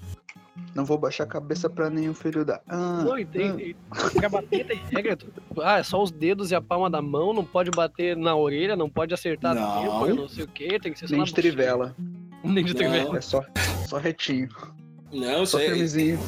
Não 0.75 0.85
vou 0.85 0.99
baixar 0.99 1.25
a 1.25 1.27
cabeça 1.27 1.69
pra 1.71 1.89
nenhum 1.91 2.13
filho 2.15 2.45
da. 2.45 2.61
Ah, 2.69 3.03
Não, 3.05 3.19
e 3.19 3.25
tem. 3.25 3.75
ah. 3.91 4.11
Pra 4.15 4.29
bater 4.29 4.67
tem 4.67 4.77
regra. 4.91 5.17
Ah, 5.63 5.79
é 5.79 5.83
só 5.83 6.01
os 6.03 6.11
dedos 6.11 6.51
e 6.51 6.55
a 6.55 6.61
palma 6.61 6.89
da 6.91 7.01
mão, 7.03 7.33
não 7.33 7.45
pode 7.45 7.71
bater 7.71 8.17
na 8.17 8.37
orelha, 8.37 8.77
não 8.77 8.89
pode 8.89 9.13
acertar 9.15 9.55
Não. 9.55 9.63
a 9.79 9.81
têmpora, 9.83 10.15
não 10.15 10.29
sei 10.29 10.45
o 10.45 10.49
que, 10.49 10.79
tem 10.79 10.93
que 10.93 10.99
ser 10.99 11.07
só 11.09 11.13
Nem 11.13 11.21
na 11.21 11.25
de 11.25 11.33
bochecha. 11.33 11.95
Nem 12.45 12.65
de 12.65 12.73
Não. 12.73 12.79
trivela. 12.79 13.19
É 13.19 13.21
só, 13.21 13.43
só 13.87 13.99
retinho. 13.99 14.49
Não, 15.13 15.47
Só 15.47 15.59
é. 15.59 15.67
firmezinho. 15.67 16.19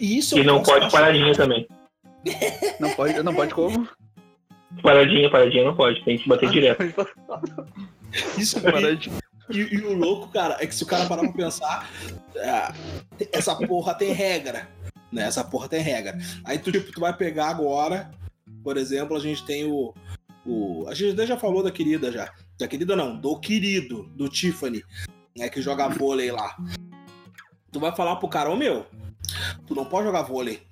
E 0.00 0.18
isso 0.18 0.34
é 0.34 0.38
E 0.38 0.40
um 0.42 0.44
não 0.44 0.62
pode 0.62 0.90
paradinha 0.90 1.34
também. 1.34 1.66
Não 2.80 2.90
pode, 2.94 3.22
não 3.22 3.34
pode 3.34 3.52
como? 3.54 3.88
Paradinha, 4.82 5.30
paradinha 5.30 5.64
não 5.64 5.76
pode, 5.76 6.02
tem 6.04 6.16
que 6.16 6.28
bater 6.28 6.48
direto. 6.50 6.82
Isso 8.38 8.60
Paradinha. 8.62 9.18
E, 9.50 9.58
e 9.58 9.80
o 9.82 9.92
louco, 9.92 10.28
cara, 10.28 10.56
é 10.60 10.66
que 10.66 10.74
se 10.74 10.82
o 10.82 10.86
cara 10.86 11.06
parar 11.06 11.22
pra 11.22 11.32
pensar, 11.32 11.90
é, 12.36 12.72
essa 13.32 13.54
porra 13.54 13.94
tem 13.94 14.12
regra. 14.12 14.68
Né? 15.10 15.24
Essa 15.24 15.44
porra 15.44 15.68
tem 15.68 15.82
regra. 15.82 16.16
Aí 16.44 16.58
tu, 16.58 16.72
tipo, 16.72 16.90
tu 16.90 17.00
vai 17.00 17.14
pegar 17.14 17.48
agora, 17.48 18.10
por 18.62 18.76
exemplo, 18.76 19.16
a 19.16 19.20
gente 19.20 19.44
tem 19.44 19.64
o. 19.64 19.92
o 20.46 20.86
a 20.88 20.94
gente 20.94 21.12
até 21.12 21.26
já 21.26 21.36
falou 21.36 21.62
da 21.62 21.70
querida 21.70 22.10
já. 22.10 22.32
Da 22.58 22.66
querida 22.66 22.96
não, 22.96 23.20
do 23.20 23.38
querido, 23.38 24.04
do 24.14 24.28
Tiffany, 24.28 24.82
né? 25.36 25.48
Que 25.48 25.60
joga 25.62 25.88
vôlei 25.88 26.30
lá. 26.30 26.56
Tu 27.70 27.80
vai 27.80 27.94
falar 27.94 28.16
pro 28.16 28.28
cara, 28.28 28.50
ô 28.50 28.56
meu, 28.56 28.86
tu 29.66 29.74
não 29.74 29.84
pode 29.84 30.06
jogar 30.06 30.22
vôlei. 30.22 30.66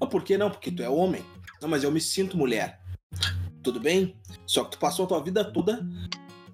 Mas 0.00 0.08
por 0.08 0.22
que 0.22 0.38
não? 0.38 0.50
Porque 0.50 0.70
tu 0.70 0.82
é 0.82 0.88
homem. 0.88 1.24
Não, 1.60 1.68
mas 1.68 1.82
eu 1.84 1.90
me 1.90 2.00
sinto 2.00 2.36
mulher. 2.36 2.80
Tudo 3.62 3.80
bem? 3.80 4.16
Só 4.46 4.64
que 4.64 4.70
tu 4.72 4.78
passou 4.78 5.04
a 5.04 5.08
tua 5.08 5.22
vida 5.22 5.44
toda 5.44 5.86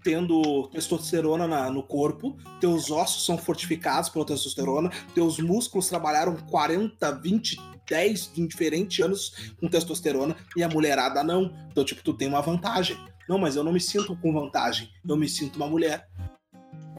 tendo 0.02 0.68
testosterona 0.68 1.46
na- 1.48 1.70
no 1.70 1.82
corpo, 1.82 2.36
teus 2.60 2.90
ossos 2.90 3.24
são 3.24 3.38
fortificados 3.38 4.10
pela 4.10 4.24
testosterona, 4.26 4.90
teus 5.14 5.38
músculos 5.38 5.88
trabalharam 5.88 6.36
40, 6.36 7.10
20, 7.12 7.58
10 7.88 8.30
em 8.36 8.46
diferentes 8.46 9.02
anos 9.02 9.54
com 9.58 9.66
testosterona 9.66 10.36
e 10.56 10.62
a 10.62 10.68
mulherada 10.68 11.24
não. 11.24 11.50
Então, 11.70 11.82
tipo, 11.84 12.02
tu 12.02 12.12
tem 12.12 12.28
uma 12.28 12.42
vantagem. 12.42 12.98
Não, 13.26 13.38
mas 13.38 13.56
eu 13.56 13.64
não 13.64 13.72
me 13.72 13.80
sinto 13.80 14.14
com 14.16 14.30
vantagem. 14.32 14.90
Eu 15.08 15.16
me 15.16 15.26
sinto 15.28 15.56
uma 15.56 15.66
mulher. 15.66 16.06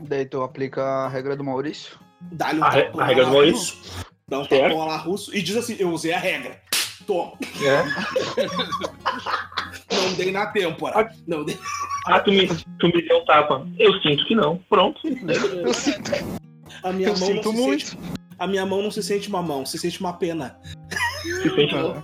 Daí 0.07 0.25
tu 0.25 0.41
aplica 0.43 0.81
a 0.83 1.07
regra 1.07 1.35
do 1.35 1.43
Maurício. 1.43 1.97
Dá-lhe 2.31 2.59
um 2.59 2.63
A 2.63 2.71
tapão 2.71 3.01
a 3.01 3.05
regra 3.05 3.25
do 3.25 3.31
Maurício. 3.31 3.75
russo. 3.77 4.05
Dá 4.27 4.39
um 4.39 4.45
Certo. 4.45 4.61
tapão 4.69 4.87
lá 4.87 4.97
russo 4.97 5.35
e 5.35 5.41
diz 5.41 5.55
assim: 5.55 5.75
eu 5.79 5.89
usei 5.91 6.13
a 6.13 6.19
regra. 6.19 6.59
Toma. 7.05 7.33
Não 9.91 10.13
dei 10.15 10.31
na 10.31 10.47
têmpora. 10.47 11.09
Não 11.27 11.43
dei. 11.43 11.57
Ah, 12.07 12.19
tu 12.19 12.31
me, 12.31 12.47
tu 12.79 12.87
me 12.87 13.01
deu 13.07 13.17
um 13.19 13.25
tapa. 13.25 13.65
Eu 13.77 13.93
sinto 14.01 14.25
que 14.25 14.35
não. 14.35 14.57
Pronto. 14.69 14.99
Eu 15.07 15.73
sinto, 15.73 16.11
A 16.83 16.91
minha 16.91 17.09
eu 17.09 17.17
mão 17.17 17.27
sinto 17.27 17.45
não 17.45 17.55
se 17.55 17.61
muito. 17.61 17.85
sente. 17.87 17.97
A 18.37 18.47
minha 18.47 18.65
mão 18.65 18.81
não 18.81 18.91
se 18.91 19.01
sente 19.03 19.29
uma 19.29 19.41
mão, 19.41 19.65
se 19.65 19.77
sente 19.79 19.99
uma 19.99 20.13
pena. 20.13 20.59
Se 21.23 21.49
sente 21.55 21.73
não. 21.75 22.01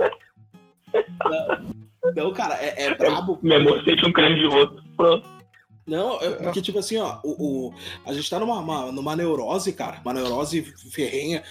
Então, 2.11 2.33
cara, 2.33 2.55
é, 2.55 2.85
é 2.85 2.95
brabo. 2.95 3.39
Minha 3.41 3.59
mão 3.59 3.83
sente 3.83 4.05
um 4.05 4.11
creme 4.13 4.35
de 4.39 4.45
outro. 4.45 4.83
Pronto. 4.97 5.27
Não, 5.85 6.19
é 6.21 6.29
porque, 6.43 6.61
tipo 6.61 6.77
assim, 6.79 6.97
ó, 6.97 7.19
o, 7.23 7.67
o- 7.69 7.73
a 8.05 8.13
gente 8.13 8.29
tá 8.29 8.39
numa, 8.39 8.59
uma- 8.59 8.91
numa 8.91 9.15
neurose, 9.15 9.73
cara, 9.73 9.99
uma 10.03 10.13
neurose 10.13 10.61
ferrenha, 10.91 11.43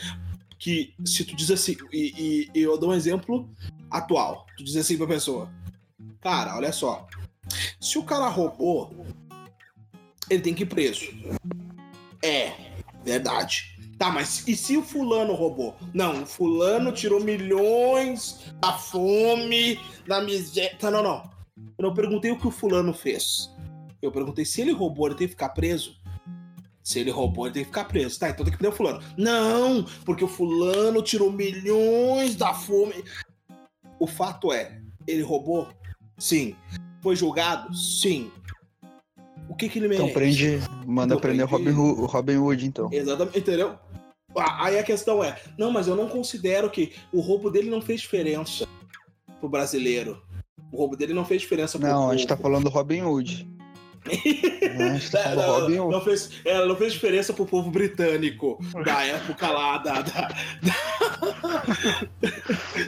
que 0.58 0.94
se 1.04 1.24
tu 1.24 1.34
diz 1.34 1.50
assim, 1.50 1.76
e, 1.92 2.14
e- 2.54 2.58
e 2.58 2.62
eu 2.62 2.78
dou 2.78 2.90
um 2.90 2.94
exemplo 2.94 3.48
atual, 3.90 4.46
tu 4.56 4.62
diz 4.64 4.76
assim 4.76 4.96
pra 4.96 5.06
pessoa, 5.06 5.50
cara, 6.20 6.56
olha 6.56 6.72
só, 6.72 7.06
se 7.80 7.98
o 7.98 8.04
cara 8.04 8.28
roubou, 8.28 9.04
ele 10.30 10.42
tem 10.42 10.54
que 10.54 10.62
ir 10.62 10.66
preso. 10.66 11.06
É, 12.22 12.52
verdade. 13.04 13.76
Tá, 13.98 14.10
mas 14.10 14.46
e 14.48 14.56
se 14.56 14.76
o 14.78 14.82
fulano 14.82 15.34
roubou? 15.34 15.76
Não, 15.92 16.22
o 16.22 16.26
fulano 16.26 16.90
tirou 16.92 17.20
milhões 17.20 18.40
da 18.60 18.72
fome, 18.72 19.78
da 20.06 20.22
miséria. 20.22 20.74
Tá, 20.78 20.90
não, 20.90 21.02
não. 21.02 21.30
Eu 21.76 21.88
não 21.88 21.94
perguntei 21.94 22.30
o 22.30 22.38
que 22.38 22.46
o 22.46 22.50
fulano 22.50 22.94
fez. 22.94 23.50
Eu 24.02 24.10
perguntei 24.10 24.44
se 24.44 24.60
ele 24.60 24.72
roubou, 24.72 25.06
ele 25.06 25.16
tem 25.16 25.26
que 25.26 25.32
ficar 25.32 25.50
preso. 25.50 25.96
Se 26.82 26.98
ele 26.98 27.10
roubou, 27.10 27.46
ele 27.46 27.54
tem 27.54 27.62
que 27.62 27.68
ficar 27.68 27.84
preso. 27.84 28.18
Tá, 28.18 28.30
então 28.30 28.44
tem 28.44 28.52
que 28.52 28.58
prender 28.58 28.72
o 28.72 28.76
fulano. 28.76 29.00
Não, 29.16 29.84
porque 30.04 30.24
o 30.24 30.28
fulano 30.28 31.02
tirou 31.02 31.30
milhões 31.30 32.34
da 32.34 32.54
fome. 32.54 33.04
O 33.98 34.06
fato 34.06 34.52
é, 34.52 34.80
ele 35.06 35.22
roubou? 35.22 35.68
Sim. 36.18 36.56
Foi 37.02 37.14
julgado? 37.14 37.74
Sim. 37.74 38.30
O 39.48 39.54
que 39.54 39.68
que 39.68 39.78
ele 39.78 39.88
merece? 39.88 40.02
Então 40.08 40.14
prende, 40.14 40.58
manda 40.86 41.14
Então 41.14 41.20
prender 41.20 41.44
o 41.44 41.48
prende- 41.48 41.70
Robin, 41.70 42.06
Robin 42.06 42.36
Hood, 42.36 42.66
então. 42.66 42.88
Exatamente, 42.92 43.38
entendeu? 43.38 43.78
Aí 44.36 44.78
a 44.78 44.82
questão 44.84 45.22
é, 45.24 45.38
não, 45.58 45.70
mas 45.72 45.88
eu 45.88 45.96
não 45.96 46.08
considero 46.08 46.70
que 46.70 46.94
o 47.12 47.20
roubo 47.20 47.50
dele 47.50 47.68
não 47.68 47.82
fez 47.82 48.00
diferença 48.00 48.66
pro 49.40 49.48
brasileiro. 49.48 50.22
O 50.72 50.76
roubo 50.76 50.96
dele 50.96 51.12
não 51.12 51.24
fez 51.24 51.42
diferença 51.42 51.78
pro 51.78 51.88
Não, 51.88 51.96
a 51.98 52.02
povo. 52.06 52.12
gente 52.16 52.26
tá 52.28 52.36
falando 52.36 52.64
do 52.64 52.70
Robin 52.70 53.02
Hood. 53.02 53.46
É, 54.06 55.34
Não, 55.36 55.60
Robin 55.60 55.76
não 55.76 56.00
fez, 56.00 56.30
é, 56.44 56.64
não 56.66 56.74
fez 56.76 56.92
diferença 56.94 57.32
pro 57.32 57.44
povo 57.44 57.70
britânico 57.70 58.58
da 58.84 59.04
época 59.04 59.50
lá 59.50 59.78
da, 59.78 60.00
da- 60.00 60.28
da- 60.62 61.64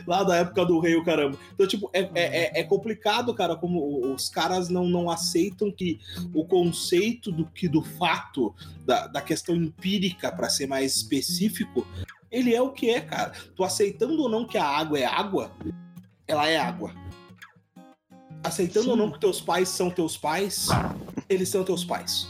lá 0.07 0.23
da 0.25 0.37
época 0.39 0.65
do 0.65 0.79
rei 0.81 0.97
o 0.97 1.05
caramba. 1.05 1.39
Então, 1.55 1.67
tipo, 1.67 1.91
é, 1.93 2.01
é, 2.01 2.11
é- 2.15 2.61
é 2.61 2.65
complicado, 2.65 3.35
cara, 3.35 3.57
como 3.57 4.13
os 4.15 4.29
caras 4.29 4.69
não, 4.69 4.87
não 4.87 5.11
aceitam 5.11 5.71
que 5.71 6.01
o 6.35 6.45
conceito 6.45 7.31
do 7.31 7.45
que 7.47 7.69
do 7.69 7.83
fato, 7.83 8.55
da, 8.85 9.07
da 9.07 9.21
questão 9.21 9.55
empírica, 9.55 10.33
para 10.33 10.49
ser 10.49 10.67
mais 10.67 10.97
específico, 10.97 11.87
ele 12.31 12.55
é 12.55 12.63
o 12.63 12.71
que 12.71 12.89
é, 12.91 13.01
cara. 13.01 13.33
Tu 13.55 13.63
aceitando 13.63 14.23
ou 14.23 14.29
não 14.29 14.47
que 14.47 14.57
a 14.57 14.65
água 14.65 14.99
é 14.99 15.05
água, 15.05 15.53
ela 16.27 16.49
é 16.49 16.57
água. 16.57 16.93
Aceitando 18.45 18.91
ou 18.91 18.97
não 18.97 19.11
que 19.11 19.21
teus 19.21 19.41
pais 19.41 19.69
são 19.69 19.91
teus 19.91 20.17
pais, 20.17 20.67
eles 21.29 21.49
são 21.49 21.63
teus 21.65 21.85
pais. 21.85 22.29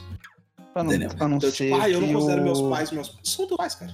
Pra 0.72 0.82
não, 0.82 0.90
Entendeu? 0.92 1.16
pra 1.16 1.28
não 1.28 1.36
Então, 1.38 1.50
ser 1.50 1.64
tipo, 1.68 1.80
ah, 1.80 1.88
eu 1.90 2.00
não 2.00 2.08
que 2.08 2.14
considero 2.14 2.40
o... 2.40 2.44
meus 2.44 2.60
pais 2.62 2.90
meus 2.90 3.08
pais. 3.08 3.28
São 3.28 3.46
teus 3.46 3.56
pais, 3.56 3.74
cara. 3.74 3.92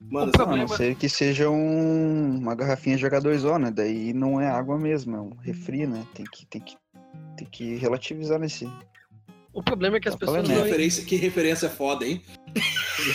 Mano, 0.00 0.30
O 0.34 0.36
sabe? 0.38 0.54
A 0.54 0.56
não 0.56 0.66
problema- 0.66 0.76
ser 0.76 0.94
que 0.94 1.08
seja 1.08 1.50
um- 1.50 2.38
uma 2.38 2.54
garrafinha 2.54 2.96
de 2.96 3.04
H2O, 3.06 3.58
né? 3.58 3.70
Daí 3.70 4.12
não 4.14 4.40
é 4.40 4.48
água 4.48 4.78
mesmo, 4.78 5.16
é 5.16 5.20
um 5.20 5.30
refri, 5.42 5.86
né? 5.86 6.06
Tem 6.14 6.24
que, 6.32 6.46
tem 6.46 6.60
que, 6.62 6.76
tem 7.36 7.46
que 7.50 7.74
relativizar 7.76 8.38
nesse. 8.38 8.66
O 9.52 9.62
problema 9.62 9.96
é 9.96 10.00
que 10.00 10.08
as 10.08 10.14
Tá 10.16 10.24
falando 10.26 10.42
pessoas 10.42 10.56
que, 10.58 10.62
não. 10.64 10.70
referência, 10.70 11.04
que 11.04 11.16
referência 11.16 11.68
foda, 11.68 12.06
hein? 12.06 12.22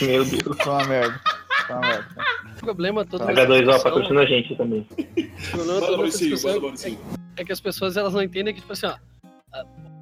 Meu 0.02 0.26
Deus. 0.26 0.58
Tá 0.58 0.72
uma 0.72 0.88
merda. 0.88 1.20
Tá 1.68 1.80
merda. 1.80 2.08
O 2.54 2.66
problema 2.66 3.04
todo 3.04 3.20
Tá. 3.20 3.34
dessa 3.34 3.42
H2O 3.42 3.58
discussão- 3.66 3.84
patrocina 3.84 4.22
a 4.22 4.26
gente 4.26 4.56
também. 4.56 4.88
o 4.90 5.52
problema 5.52 5.80
todo 5.82 6.06
é- 6.06 7.42
é 7.42 7.44
que 7.44 7.52
as 7.52 7.60
pessoas 7.60 7.98
elas 7.98 8.14
não 8.14 8.22
entendem 8.24 8.54
que, 8.54 8.62
tipo 8.62 8.72
assim, 8.72 8.86
ó, 8.86 8.96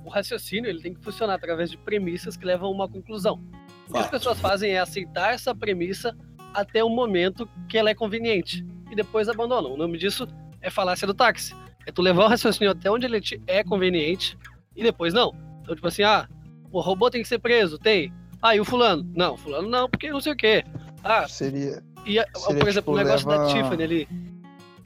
o 0.06 0.10
raciocínio 0.10 0.70
ele 0.70 0.80
tem 0.80 0.94
que 0.94 1.02
funcionar 1.04 1.34
através 1.36 1.72
de 1.72 1.78
premissas 1.78 2.38
que 2.38 2.46
levam 2.46 2.68
a 2.68 2.72
uma 2.72 2.88
conclusão. 2.88 3.42
O 3.90 3.94
que 3.94 3.98
as 4.00 4.08
pessoas 4.10 4.40
fazem 4.40 4.72
é 4.74 4.80
aceitar 4.80 5.34
essa 5.34 5.56
premissa 5.56 6.16
até 6.54 6.84
o 6.84 6.90
momento 6.90 7.50
que 7.68 7.78
ela 7.80 7.90
é 7.90 7.96
conveniente 7.96 8.64
e 8.92 8.96
depois 8.96 9.28
abandonam. 9.28 9.74
O 9.74 9.78
nome 9.78 9.98
disso 9.98 10.28
é 10.62 10.70
falácia 10.70 11.08
do 11.08 11.14
táxi. 11.16 11.56
É 11.88 11.92
tu 11.92 12.02
levar 12.04 12.26
o 12.26 12.28
raciocínio 12.28 12.70
até 12.72 12.92
onde 12.92 13.08
ele 13.08 13.20
te 13.20 13.42
é 13.48 13.64
conveniente 13.64 14.38
e 14.76 14.84
depois 14.84 15.14
não. 15.16 15.34
Então, 15.64 15.74
tipo 15.74 15.88
assim, 15.88 16.04
ah, 16.04 16.28
o 16.72 16.80
robô 16.80 17.10
tem 17.10 17.24
que 17.24 17.28
ser 17.28 17.40
preso, 17.40 17.80
tem. 17.80 18.14
Ah, 18.40 18.56
e 18.56 18.60
o 18.60 18.66
fulano? 18.66 19.10
Não, 19.16 19.36
fulano 19.36 19.68
não, 19.68 19.90
porque 19.90 20.12
não 20.12 20.20
sei 20.22 20.34
o 20.34 20.36
quê. 20.36 20.64
Ah, 21.04 21.28
Seria. 21.28 21.84
e, 22.06 22.20
a- 22.20 22.28
Seria, 22.36 22.60
por 22.60 22.68
exemplo, 22.70 22.94
o 22.94 22.98
tipo, 22.98 23.08
negócio 23.08 23.28
da 23.28 23.38
leva- 23.38 23.54
Tiffany 23.54 23.84
ali. 23.84 24.08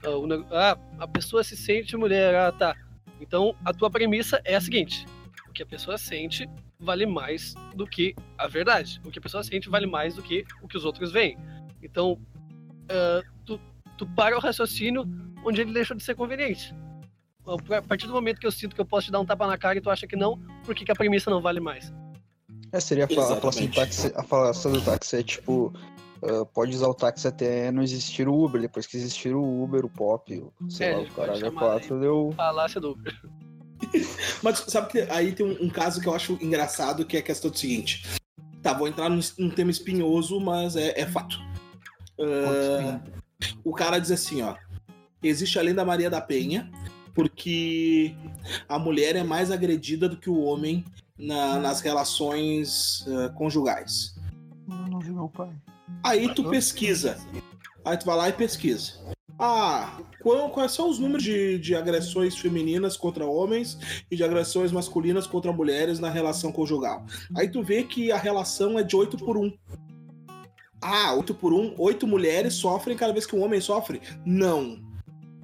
Ah, 0.03 0.09
o 0.11 0.27
Ah, 0.55 0.77
a 0.99 1.07
pessoa 1.07 1.43
se 1.43 1.55
sente 1.57 1.95
mulher, 1.97 2.35
ah, 2.35 2.51
tá. 2.51 2.75
Então, 3.19 3.55
a 3.65 3.73
tua 3.73 3.89
premissa 3.89 4.41
é 4.45 4.55
a 4.55 4.61
seguinte: 4.61 5.05
o 5.49 5.53
que 5.53 5.63
a 5.63 5.65
pessoa 5.65 5.97
sente 5.97 6.49
vale 6.79 7.05
mais 7.05 7.53
do 7.75 7.85
que 7.87 8.13
a 8.37 8.47
verdade. 8.47 9.01
O 9.05 9.09
que 9.11 9.19
a 9.19 9.21
pessoa 9.21 9.43
sente 9.43 9.69
vale 9.69 9.87
mais 9.87 10.15
do 10.15 10.21
que 10.21 10.45
o 10.61 10.67
que 10.67 10.77
os 10.77 10.85
outros 10.85 11.11
veem. 11.11 11.37
Então, 11.81 12.19
ah, 12.89 13.21
tu, 13.45 13.59
tu 13.97 14.05
para 14.07 14.37
o 14.37 14.39
raciocínio 14.39 15.05
onde 15.43 15.61
ele 15.61 15.73
deixou 15.73 15.95
de 15.95 16.03
ser 16.03 16.15
conveniente. 16.15 16.73
A 17.77 17.81
partir 17.83 18.07
do 18.07 18.13
momento 18.13 18.39
que 18.39 18.47
eu 18.47 18.51
sinto 18.51 18.73
que 18.73 18.81
eu 18.81 18.85
posso 18.85 19.05
te 19.05 19.11
dar 19.11 19.19
um 19.19 19.25
tapa 19.25 19.45
na 19.45 19.55
cara 19.55 19.77
e 19.77 19.81
tu 19.81 19.91
acha 19.91 20.07
que 20.07 20.15
não, 20.15 20.39
por 20.65 20.73
que, 20.73 20.83
que 20.83 20.91
a 20.91 20.95
premissa 20.95 21.29
não 21.29 21.39
vale 21.41 21.59
mais? 21.59 21.93
É, 22.71 22.79
seria 22.79 23.05
a, 23.05 23.07
fa- 23.07 23.33
a 23.33 23.35
falação 23.39 23.65
do 23.67 23.71
táxi. 23.73 24.11
A 24.15 24.23
falação 24.23 24.71
do 24.71 24.81
táxi 24.81 25.17
é 25.17 25.23
tipo. 25.23 25.71
Ah, 26.23 26.45
pode 26.45 26.75
usar 26.75 26.87
o 26.87 26.93
táxi 26.93 27.27
até 27.27 27.71
não 27.71 27.81
existir 27.83 28.27
o 28.27 28.43
Uber. 28.43 28.61
Depois 28.61 28.85
que 28.87 28.97
existir 28.97 29.35
o 29.35 29.63
Uber, 29.63 29.85
o 29.85 29.89
Pop, 29.89 30.33
o, 30.33 30.53
sei 30.69 30.87
É, 30.87 30.95
lá, 30.95 30.99
a 30.99 31.03
o 31.03 31.11
caralho 31.11 31.39
chamar 31.39 31.59
4, 31.61 31.99
deu. 31.99 32.33
Falácia 32.35 32.81
do. 32.81 32.97
Mas 34.41 34.59
sabe 34.67 34.89
que 34.91 34.99
aí 35.11 35.31
tem 35.33 35.45
um, 35.45 35.65
um 35.65 35.69
caso 35.69 35.99
que 36.01 36.07
eu 36.07 36.13
acho 36.15 36.37
engraçado, 36.41 37.05
que 37.05 37.17
é 37.17 37.19
a 37.19 37.23
questão 37.23 37.51
do 37.51 37.57
seguinte. 37.57 38.03
Tá, 38.61 38.73
vou 38.73 38.87
entrar 38.87 39.09
num, 39.09 39.19
num 39.37 39.49
tema 39.49 39.69
espinhoso, 39.69 40.39
mas 40.39 40.75
é, 40.75 40.99
é 40.99 41.05
fato. 41.05 41.37
Ah, 42.19 42.99
o 43.63 43.73
cara 43.73 43.99
diz 43.99 44.09
assim, 44.11 44.41
ó. 44.41 44.55
Existe 45.21 45.59
a 45.59 45.61
lenda 45.61 45.85
Maria 45.85 46.09
da 46.09 46.19
Penha, 46.21 46.71
porque 47.13 48.15
a 48.67 48.79
mulher 48.79 49.15
é 49.15 49.23
mais 49.23 49.51
agredida 49.51 50.09
do 50.09 50.17
que 50.17 50.29
o 50.29 50.39
homem 50.41 50.83
na- 51.17 51.59
nas 51.59 51.81
relações 51.81 53.05
ah, 53.07 53.29
conjugais. 53.29 54.14
Eu 54.69 54.87
não 54.89 54.99
vi 54.99 55.11
meu 55.11 55.29
pai. 55.29 55.51
Aí 56.03 56.33
tu 56.33 56.49
pesquisa. 56.49 57.17
Aí 57.83 57.97
tu 57.97 58.05
vai 58.05 58.15
lá 58.17 58.29
e 58.29 58.33
pesquisa. 58.33 58.93
Ah, 59.37 59.99
qual- 60.21 60.49
quais 60.49 60.71
são 60.71 60.89
os 60.89 60.97
números 60.97 61.23
de, 61.23 61.59
de 61.59 61.75
agressões 61.75 62.37
femininas 62.37 62.95
contra 62.95 63.25
homens 63.25 63.77
e 64.09 64.15
de 64.15 64.23
agressões 64.23 64.71
masculinas 64.71 65.27
contra 65.27 65.51
mulheres 65.51 65.99
na 65.99 66.09
relação 66.09 66.51
conjugal? 66.51 67.05
Aí 67.35 67.49
tu 67.49 67.61
vê 67.61 67.83
que 67.83 68.11
a 68.11 68.17
relação 68.17 68.79
é 68.79 68.83
de 68.83 68.95
8 68.95 69.17
por 69.17 69.37
1. 69.37 69.51
Ah, 70.81 71.13
8 71.15 71.33
por 71.35 71.51
1, 71.53 71.75
8 71.77 72.07
mulheres 72.07 72.53
sofrem 72.53 72.95
cada 72.95 73.11
vez 73.11 73.25
que 73.25 73.35
um 73.35 73.43
homem 73.43 73.59
sofre? 73.59 74.01
Não. 74.25 74.79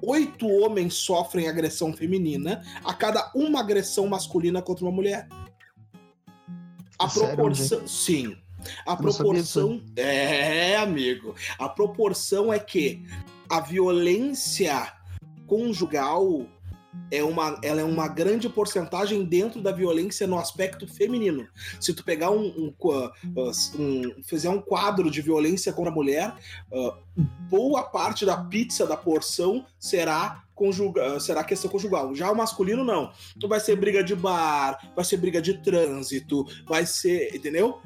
Oito 0.04 0.48
homens 0.48 0.94
sofrem 0.94 1.46
agressão 1.48 1.92
feminina 1.92 2.60
a 2.84 2.92
cada 2.92 3.30
uma 3.36 3.60
agressão 3.60 4.08
masculina 4.08 4.60
contra 4.60 4.84
uma 4.84 4.90
mulher. 4.90 5.28
A 6.98 7.08
Sério, 7.08 7.36
proporção. 7.36 7.86
Sim. 7.86 8.36
A 8.86 8.96
proporção. 8.96 9.82
É, 9.96 10.76
amigo. 10.76 11.34
A 11.58 11.68
proporção 11.68 12.52
é 12.52 12.58
que 12.58 13.02
a 13.48 13.60
violência 13.60 14.92
conjugal 15.46 16.46
é 17.10 17.22
uma, 17.22 17.58
ela 17.62 17.80
é 17.80 17.84
uma 17.84 18.06
grande 18.06 18.48
porcentagem 18.48 19.24
dentro 19.24 19.62
da 19.62 19.72
violência 19.72 20.26
no 20.26 20.38
aspecto 20.38 20.86
feminino. 20.86 21.46
Se 21.80 21.92
tu 21.94 22.04
pegar 22.04 22.30
um, 22.30 22.46
um, 22.46 22.72
qua- 22.76 23.12
um- 23.78 24.22
fizer 24.22 24.48
um 24.50 24.60
quadro 24.60 25.10
de 25.10 25.20
violência 25.22 25.72
contra 25.72 25.90
a 25.90 25.94
mulher, 25.94 26.34
ah, 26.72 26.98
boa 27.50 27.82
parte 27.82 28.24
da 28.26 28.36
pizza 28.44 28.86
da 28.86 28.96
porção 28.96 29.64
será 29.78 30.42
conjuga, 30.54 31.18
será 31.18 31.42
questão 31.42 31.70
conjugal. 31.70 32.14
Já 32.14 32.30
o 32.30 32.36
masculino 32.36 32.84
não. 32.84 33.10
Tu 33.40 33.48
vai 33.48 33.58
ser 33.58 33.76
briga 33.76 34.04
de 34.04 34.14
bar, 34.14 34.92
vai 34.94 35.04
ser 35.04 35.16
briga 35.16 35.40
de 35.40 35.54
trânsito, 35.62 36.44
vai 36.66 36.84
ser, 36.86 37.34
entendeu? 37.34 37.80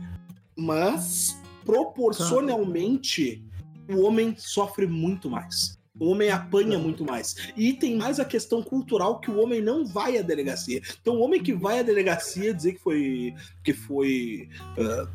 Mas 0.57 1.39
proporcionalmente 1.65 3.45
o 3.89 4.03
homem 4.03 4.35
sofre 4.37 4.87
muito 4.87 5.29
mais. 5.29 5.77
O 5.99 6.11
homem 6.11 6.31
apanha 6.31 6.79
muito 6.79 7.05
mais. 7.05 7.35
E 7.57 7.73
tem 7.73 7.97
mais 7.97 8.21
a 8.21 8.25
questão 8.25 8.63
cultural 8.63 9.19
que 9.19 9.31
o 9.31 9.41
homem 9.41 9.63
não 9.63 9.87
vai 9.87 10.19
à 10.19 10.23
delegacia. 10.23 10.83
Então, 11.01 11.17
o 11.17 11.21
homem 11.21 11.43
que 11.43 11.55
vai 11.55 11.81
à 11.81 11.83
delegacia 11.83 12.53
dizer 12.53 12.75
que 12.75 12.81
foi. 12.81 13.35
que 13.65 13.73
foi. 13.73 14.49
ah, 14.79 15.09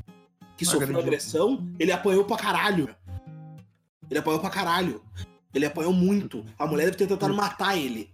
que 0.58 0.66
sofreu 0.66 1.00
agressão, 1.00 1.68
ele 1.80 1.92
apanhou 1.92 2.24
pra 2.24 2.38
caralho. 2.38 2.96
Ele 4.10 4.20
apanhou 4.20 4.40
pra 4.40 4.50
caralho. 4.50 5.02
Ele 5.54 5.66
apanhou 5.66 5.94
muito. 5.94 6.46
A 6.58 6.68
mulher 6.68 6.86
deve 6.86 6.98
ter 6.98 7.08
tentado 7.08 7.34
matar 7.34 7.78
ele. 7.78 8.14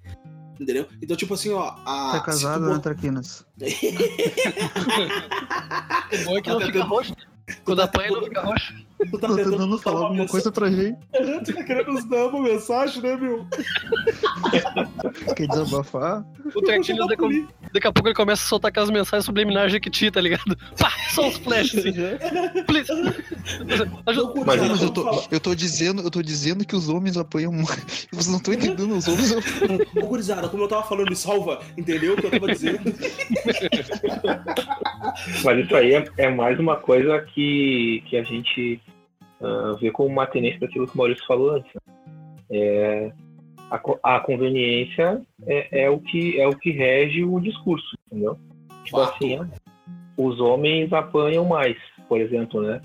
Entendeu? 0.59 0.87
Então, 1.01 1.15
tipo 1.15 1.33
assim, 1.33 1.51
ó. 1.51 1.75
A, 1.85 2.11
Tá 2.13 2.19
casado, 2.21 2.65
tu 2.65 2.73
né, 2.73 2.79
Traquinas? 2.79 3.45
O 6.07 6.25
bom 6.25 6.37
é 6.37 6.41
que 6.41 6.49
não 6.49 6.59
Tá 6.59 6.65
fica 6.65 6.83
roxo. 6.83 7.13
Quando 7.63 7.81
apanha, 7.81 8.11
não 8.11 8.23
fica 8.23 8.41
roxo. 8.41 8.73
Tu 8.99 9.17
tá 9.19 9.27
Tô 9.27 9.35
tentando 9.35 9.51
tentando 9.51 9.77
falar 9.77 9.95
uma 9.99 10.05
alguma 10.07 10.21
mensagem- 10.23 10.31
coisa 10.31 10.51
pra 10.51 10.71
gente. 10.71 10.97
Tu 11.45 11.53
tá 11.53 11.63
querendo 11.63 11.91
nos 11.93 12.05
dar 12.09 12.27
uma 12.27 12.41
mensagem, 12.41 13.01
né, 13.03 13.15
meu? 13.15 13.45
Quer 15.35 15.47
desabafar? 15.47 16.25
O 16.55 16.61
Trequilhos, 16.61 17.07
daqui, 17.07 17.23
a- 17.25 17.69
daqui 17.73 17.87
a 17.87 17.91
pouco 17.93 18.07
ele 18.09 18.15
começa 18.15 18.43
a 18.43 18.47
soltar 18.47 18.69
aquelas 18.69 18.89
mensagens 18.89 19.25
subliminares 19.25 19.71
de 19.71 19.75
Jequiti, 19.75 20.09
tá 20.09 20.19
ligado? 20.19 20.57
Pá, 20.79 20.91
só 21.11 21.27
os 21.27 21.37
flashes 21.37 21.77
assim. 21.85 21.93
Please. 22.65 22.91
Ajuda. 24.07 24.43
Mas 24.45 24.61
mas 24.67 24.81
eu 24.81 24.89
tô, 24.89 25.23
eu 25.31 25.39
tô 25.39 25.53
dizendo, 25.53 26.01
eu 26.01 26.09
tô 26.09 26.21
dizendo 26.23 26.65
que 26.65 26.75
os 26.75 26.89
homens 26.89 27.17
apanham 27.17 27.51
mais. 27.51 28.07
Vocês 28.11 28.27
não 28.29 28.37
estão 28.37 28.53
entendendo, 28.53 28.95
os 28.97 29.07
homens 29.07 29.31
apanham. 29.31 29.79
Ô, 30.03 30.07
gurizada, 30.07 30.49
como 30.49 30.63
eu 30.63 30.67
tava 30.67 30.83
falando, 30.83 31.09
me 31.09 31.15
salva, 31.15 31.59
entendeu 31.77 32.13
o 32.13 32.17
que 32.17 32.25
eu 32.25 32.31
tava 32.31 32.47
dizendo? 32.47 32.79
Mas 35.43 35.65
isso 35.65 35.75
aí 35.75 35.93
é, 35.93 36.05
é 36.17 36.29
mais 36.29 36.59
uma 36.59 36.75
coisa 36.77 37.19
que, 37.33 38.03
que 38.09 38.17
a 38.17 38.23
gente 38.23 38.79
ah, 39.41 39.75
vê 39.79 39.91
como 39.91 40.09
uma 40.09 40.25
tendência 40.25 40.59
daquilo 40.59 40.87
que 40.87 40.93
o 40.93 40.97
Maurício 40.97 41.25
falou 41.25 41.51
antes. 41.51 41.71
né? 41.73 41.81
É, 42.49 43.11
a, 43.69 44.15
a 44.15 44.19
conveniência 44.19 45.21
é, 45.45 45.83
é 45.83 45.89
o 45.89 45.99
que, 45.99 46.39
é 46.39 46.47
o 46.47 46.57
que 46.57 46.71
rege 46.71 47.23
o 47.23 47.39
discurso, 47.39 47.97
entendeu? 48.07 48.37
Tipo 48.83 48.97
Fato. 48.97 49.15
assim, 49.15 49.39
os 50.17 50.39
homens 50.39 50.91
apanham 50.93 51.45
mais, 51.45 51.77
por 52.07 52.19
exemplo, 52.19 52.61
né? 52.61 52.81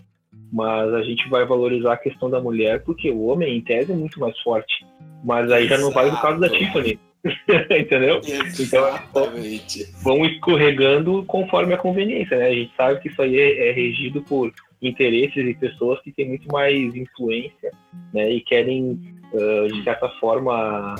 Mas 0.52 0.92
a 0.92 1.02
gente 1.02 1.28
vai 1.28 1.46
valorizar 1.46 1.94
a 1.94 1.98
questão 1.98 2.28
da 2.28 2.40
mulher 2.40 2.82
porque 2.82 3.10
o 3.10 3.26
homem, 3.26 3.56
em 3.56 3.60
tese, 3.60 3.92
é 3.92 3.94
muito 3.94 4.20
mais 4.20 4.38
forte. 4.40 4.84
Mas 5.24 5.50
aí 5.50 5.66
já 5.66 5.78
não 5.78 5.90
vale 5.90 6.10
no 6.10 6.20
caso 6.20 6.40
da 6.40 6.46
Exato. 6.48 6.64
Tiffany. 6.64 7.00
entendeu? 7.80 8.20
Exatamente. 8.24 9.86
vão 10.02 10.24
escorregando 10.26 11.24
conforme 11.26 11.72
a 11.72 11.78
conveniência, 11.78 12.36
né? 12.36 12.48
A 12.48 12.54
gente 12.54 12.74
sabe 12.76 13.00
que 13.00 13.08
isso 13.08 13.22
aí 13.22 13.38
é, 13.38 13.68
é 13.68 13.72
regido 13.72 14.20
por 14.22 14.52
interesses 14.82 15.46
e 15.46 15.54
pessoas 15.54 16.00
que 16.02 16.12
têm 16.12 16.28
muito 16.28 16.48
mais 16.50 16.94
influência, 16.94 17.70
né? 18.12 18.30
E 18.30 18.40
querem, 18.40 19.00
ah, 19.34 19.68
de 19.68 19.82
certa 19.84 20.08
forma, 20.20 20.94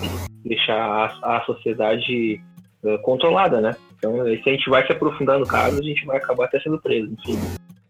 deixar 0.44 0.76
a, 0.76 1.36
a 1.36 1.44
sociedade 1.44 2.40
uh, 2.82 2.98
controlada, 3.02 3.60
né? 3.60 3.74
Então, 3.96 4.24
se 4.24 4.48
a 4.48 4.52
gente 4.52 4.68
vai 4.68 4.84
se 4.86 4.92
aprofundar 4.92 5.38
no 5.38 5.46
caso, 5.46 5.78
a 5.78 5.82
gente 5.82 6.04
vai 6.04 6.16
acabar 6.16 6.46
até 6.46 6.60
sendo 6.60 6.80
preso, 6.80 7.12
enfim. 7.12 7.38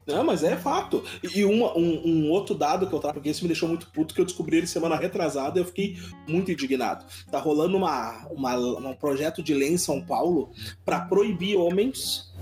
Não, 0.06 0.25
mas 0.25 0.42
é 0.42 0.56
fato. 0.56 1.04
E 1.34 1.44
uma, 1.44 1.76
um, 1.76 2.02
um, 2.04 2.30
outro 2.30 2.54
dado 2.54 2.87
que 2.87 2.92
eu 2.92 2.99
trago, 2.99 3.14
porque 3.14 3.28
esse 3.28 3.42
me 3.42 3.49
deixou 3.49 3.68
muito 3.68 3.88
puto, 3.90 4.14
que 4.14 4.20
eu 4.20 4.25
descobri 4.25 4.56
ele 4.56 4.66
semana 4.66 4.96
retrasada 4.96 5.58
e 5.58 5.62
eu 5.62 5.64
fiquei 5.64 5.96
muito 6.28 6.50
indignado. 6.50 7.04
Tá 7.30 7.38
rolando 7.38 7.76
uma, 7.76 8.26
uma, 8.30 8.56
um 8.56 8.94
projeto 8.94 9.42
de 9.42 9.54
lei 9.54 9.72
em 9.72 9.78
São 9.78 10.00
Paulo 10.00 10.50
para 10.84 11.00
proibir 11.00 11.56
homens 11.56 12.32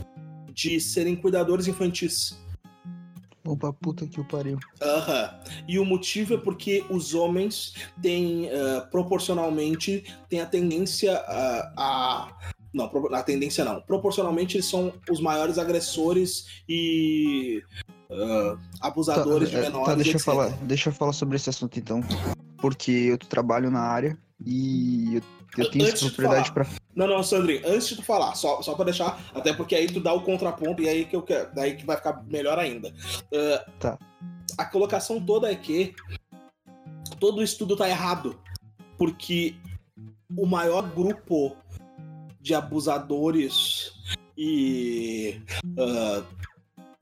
de 0.53 0.81
serem 0.81 1.15
cuidadores 1.15 1.69
infantis. 1.69 2.39
Opa, 3.45 3.73
puta 3.73 4.07
que 4.07 4.21
o 4.21 4.25
pariu. 4.25 4.59
Aham. 4.83 5.23
Uhum. 5.23 5.65
E 5.67 5.79
o 5.79 5.85
motivo 5.85 6.35
é 6.35 6.37
porque 6.37 6.85
os 6.91 7.15
homens 7.15 7.75
têm, 8.03 8.47
uh, 8.47 8.89
proporcionalmente, 8.91 10.05
têm 10.29 10.41
a 10.41 10.47
tendência 10.47 11.15
uh, 11.15 11.73
a 11.77 12.29
não, 12.73 12.85
a 13.13 13.23
tendência 13.23 13.65
não. 13.65 13.81
Proporcionalmente, 13.81 14.57
eles 14.57 14.67
são 14.67 14.93
os 15.11 15.21
maiores 15.21 15.59
agressores 15.59 16.63
e 16.69 17.63
uh, 18.09 18.59
abusadores 18.81 19.51
tá, 19.51 19.59
de 19.59 19.65
é, 19.65 19.69
menores. 19.69 19.87
Tá, 19.87 19.95
deixa 19.95 20.17
eu, 20.17 20.21
falar, 20.21 20.49
deixa 20.63 20.89
eu 20.91 20.93
falar 20.93 21.13
sobre 21.13 21.37
esse 21.37 21.51
assunto 21.51 21.79
então. 21.79 22.01
Porque 22.59 22.91
eu 22.93 23.19
trabalho 23.19 23.71
na 23.71 23.81
área 23.81 24.17
e 24.45 25.17
eu, 25.17 25.65
eu 25.65 25.71
tenho 25.71 25.87
Antes 25.87 26.03
propriedade 26.03 26.53
para. 26.53 26.67
Não, 26.95 27.07
não, 27.07 27.23
Sandrinho, 27.23 27.63
antes 27.67 27.89
de 27.89 27.97
tu 27.97 28.03
falar, 28.03 28.35
só, 28.35 28.63
só 28.63 28.75
pra 28.75 28.85
deixar, 28.85 29.21
até 29.35 29.53
porque 29.53 29.75
aí 29.75 29.87
tu 29.87 30.01
dá 30.01 30.13
o 30.13 30.23
contraponto 30.23 30.83
e 30.83 30.89
aí 30.89 31.05
que 31.05 31.17
eu 31.17 31.23
quero, 31.23 31.55
daí 31.55 31.77
que 31.77 31.85
vai 31.85 31.97
ficar 31.97 32.23
melhor 32.25 32.59
ainda. 32.59 32.89
Uh, 33.33 33.71
tá. 33.79 33.99
A 34.59 34.65
colocação 34.65 35.21
toda 35.21 35.51
é 35.51 35.55
que 35.55 35.95
todo 37.19 37.39
o 37.39 37.43
estudo 37.43 37.77
tá 37.77 37.89
errado. 37.89 38.39
Porque 38.99 39.55
o 40.37 40.47
maior 40.47 40.83
grupo 40.83 41.57
de 42.41 42.55
abusadores 42.55 43.93
e 44.37 45.41
uh, 45.79 46.25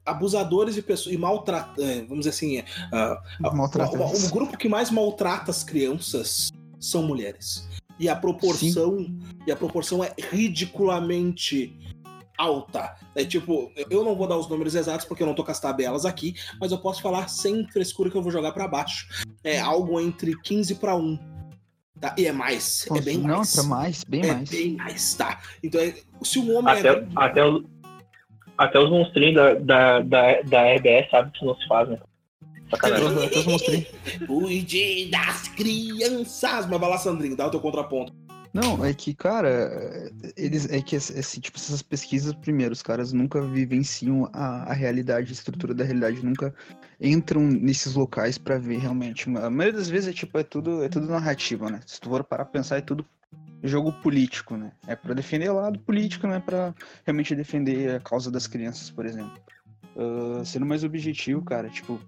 abusadores 0.04 0.76
e 0.76 0.83
pessoas 0.83 1.14
e 1.14 1.18
maltrata, 1.18 1.83
é, 1.83 2.02
vamos 2.02 2.18
dizer 2.18 2.30
assim, 2.30 2.61
uh, 2.61 4.26
o, 4.26 4.30
grupo 4.33 4.57
que 4.57 4.68
mais 4.68 4.90
maltrata 4.90 5.50
as 5.50 5.62
crianças 5.62 6.50
são 6.81 7.03
mulheres. 7.03 7.69
E 7.99 8.09
a 8.09 8.15
proporção 8.15 8.99
Sim. 8.99 9.19
e 9.47 9.53
a 9.53 9.57
proporção 9.57 10.03
é 10.05 10.13
ridiculamente 10.31 11.77
alta. 12.37 12.95
É 13.17 13.25
tipo, 13.25 13.73
eu 13.91 14.05
não 14.05 14.15
vou 14.15 14.29
dar 14.29 14.37
os 14.37 14.49
números 14.49 14.77
exatos 14.77 15.05
porque 15.05 15.23
eu 15.23 15.27
não 15.27 15.35
tô 15.35 15.43
com 15.43 15.51
as 15.51 15.59
tabelas 15.59 16.05
aqui, 16.05 16.35
mas 16.61 16.71
eu 16.71 16.79
posso 16.79 17.03
falar 17.03 17.29
sem 17.29 17.67
frescura 17.69 18.09
que 18.09 18.17
eu 18.17 18.23
vou 18.23 18.31
jogar 18.31 18.53
para 18.53 18.69
baixo. 18.69 19.09
É 19.43 19.59
algo 19.59 20.01
entre 20.01 20.41
15 20.41 20.77
para 20.77 20.95
1 20.95 21.39
Tá? 22.01 22.15
E 22.17 22.27
é 22.27 22.33
mais. 22.33 22.87
É 22.87 22.91
Nossa, 22.91 23.03
é 23.03 23.05
bem 23.05 23.19
não, 23.19 23.37
mais. 23.37 23.57
Não, 23.57 23.63
tá 23.63 23.69
mais, 23.69 24.05
bem 24.05 24.23
é 24.23 24.33
mais. 24.33 24.51
bem 24.51 24.77
mais, 24.77 25.15
tá. 25.15 25.41
Então, 25.63 25.81
é, 25.81 25.95
se 26.23 26.39
um 26.39 26.57
homem. 26.57 26.73
Até, 26.73 26.89
é... 26.89 27.07
até, 27.17 27.45
os, 27.45 27.65
até 28.57 28.79
os 28.79 28.91
monstrinhos 28.91 29.35
da, 29.35 29.55
da, 29.55 30.01
da, 30.01 30.43
da 30.43 30.75
RBS 30.75 31.11
sabem 31.11 31.33
que 31.33 31.39
isso 31.39 31.47
não 31.47 31.57
se 31.57 31.67
faz, 31.67 31.89
né? 31.89 31.99
Sacanagem. 32.71 33.27
até 33.27 33.39
os 33.39 33.47
monstrinhos. 33.47 33.87
Cuide 34.27 35.11
das 35.11 35.49
crianças! 35.49 36.67
Mas 36.67 36.81
vai 36.81 36.91
lá, 36.91 36.99
Sandrinho, 36.99 37.37
dá 37.37 37.47
o 37.47 37.51
teu 37.51 37.61
contraponto. 37.61 38.13
Não, 38.53 38.85
é 38.85 38.95
que, 38.95 39.15
cara, 39.15 40.11
eles 40.37 40.71
é 40.71 40.81
que 40.81 40.97
esse, 40.97 41.41
tipo, 41.41 41.59
essas 41.59 41.83
pesquisas, 41.83 42.33
primeiro, 42.33 42.73
os 42.73 42.83
caras 42.83 43.13
nunca 43.13 43.41
vivenciam 43.43 44.29
a, 44.33 44.71
a 44.71 44.73
realidade, 44.73 45.31
a 45.31 45.33
estrutura 45.33 45.75
da 45.75 45.85
realidade, 45.85 46.25
nunca 46.25 46.55
entram 47.01 47.43
nesses 47.43 47.95
locais 47.95 48.39
para 48.39 48.59
ver 48.59 48.79
realmente. 48.79 49.29
A 49.29 49.51
maioria 49.51 49.79
das 49.79 49.89
vezes 49.89 50.09
é 50.09 50.13
tipo, 50.13 50.39
é 50.39 50.43
tudo, 50.43 50.83
é 50.83 50.89
tudo 50.89 51.07
narrativa, 51.07 51.71
né? 51.71 51.81
Se 51.87 52.01
tu 52.01 52.09
for 52.09 52.25
parar 52.25 52.47
pra 52.47 52.53
pensar, 52.53 52.79
é 52.79 52.81
tudo 52.81 53.05
jogo 53.63 53.93
político, 53.93 54.57
né? 54.57 54.73
É 54.87 54.97
para 54.97 55.15
defender 55.15 55.51
o 55.51 55.55
lado 55.55 55.79
político, 55.81 56.27
não 56.27 56.35
é 56.35 56.41
para 56.41 56.75
realmente 57.05 57.35
defender 57.35 57.97
a 57.97 58.01
causa 58.01 58.31
das 58.31 58.47
crianças, 58.47 58.90
por 58.90 59.05
exemplo. 59.05 59.38
Uh, 59.95 60.45
sendo 60.45 60.64
mais 60.64 60.85
objetivo, 60.85 61.42
cara, 61.42 61.69
tipo, 61.69 62.01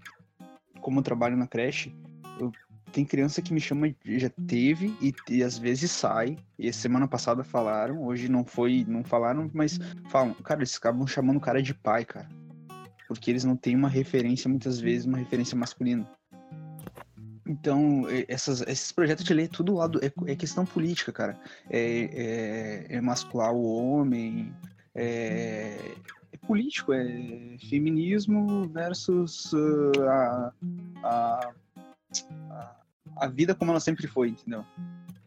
como 0.81 0.99
eu 0.99 1.03
trabalho 1.03 1.37
na 1.37 1.47
creche, 1.47 1.95
eu 2.39 2.53
tem 2.91 3.05
criança 3.05 3.41
que 3.41 3.55
me 3.55 3.61
chama, 3.61 3.95
já 4.05 4.29
teve 4.49 4.97
e, 5.01 5.15
e, 5.29 5.43
às 5.43 5.57
vezes 5.57 5.91
sai. 5.91 6.37
E 6.59 6.73
semana 6.73 7.07
passada 7.07 7.45
falaram, 7.45 8.03
hoje 8.03 8.29
não 8.29 8.45
foi, 8.45 8.85
não 8.87 9.05
falaram, 9.05 9.49
mas 9.55 9.79
falam, 10.09 10.35
cara, 10.35 10.61
eles 10.61 10.77
acabam 10.77 11.07
chamando 11.07 11.37
o 11.37 11.41
cara 11.41 11.63
de 11.63 11.73
pai, 11.73 12.05
cara. 12.05 12.29
Porque 13.07 13.31
eles 13.31 13.45
não 13.45 13.57
têm 13.57 13.77
uma 13.77 13.89
referência, 13.89 14.49
muitas 14.49 14.81
vezes, 14.81 15.07
uma 15.07 15.19
referência 15.19 15.57
masculina. 15.57 16.05
Então, 17.47 18.07
essas, 18.29 18.61
esses 18.63 18.93
projetos 18.93 19.25
de 19.25 19.35
lei, 19.35 19.49
tudo 19.49 19.75
lado 19.75 20.01
é, 20.03 20.13
é 20.31 20.37
questão 20.37 20.65
política, 20.65 21.13
cara. 21.13 21.39
É, 21.69 22.87
é, 22.91 22.97
é 22.97 23.01
mascular 23.01 23.53
o 23.53 23.63
homem, 23.63 24.55
é, 24.95 25.03
é, 25.03 25.95
político, 26.51 26.93
é 26.93 27.57
feminismo 27.69 28.69
versus 28.71 29.53
uh, 29.53 30.03
a, 30.09 30.53
a, 31.05 31.53
a 33.19 33.27
vida 33.29 33.55
como 33.55 33.71
ela 33.71 33.79
sempre 33.79 34.09
foi, 34.09 34.31
entendeu? 34.31 34.65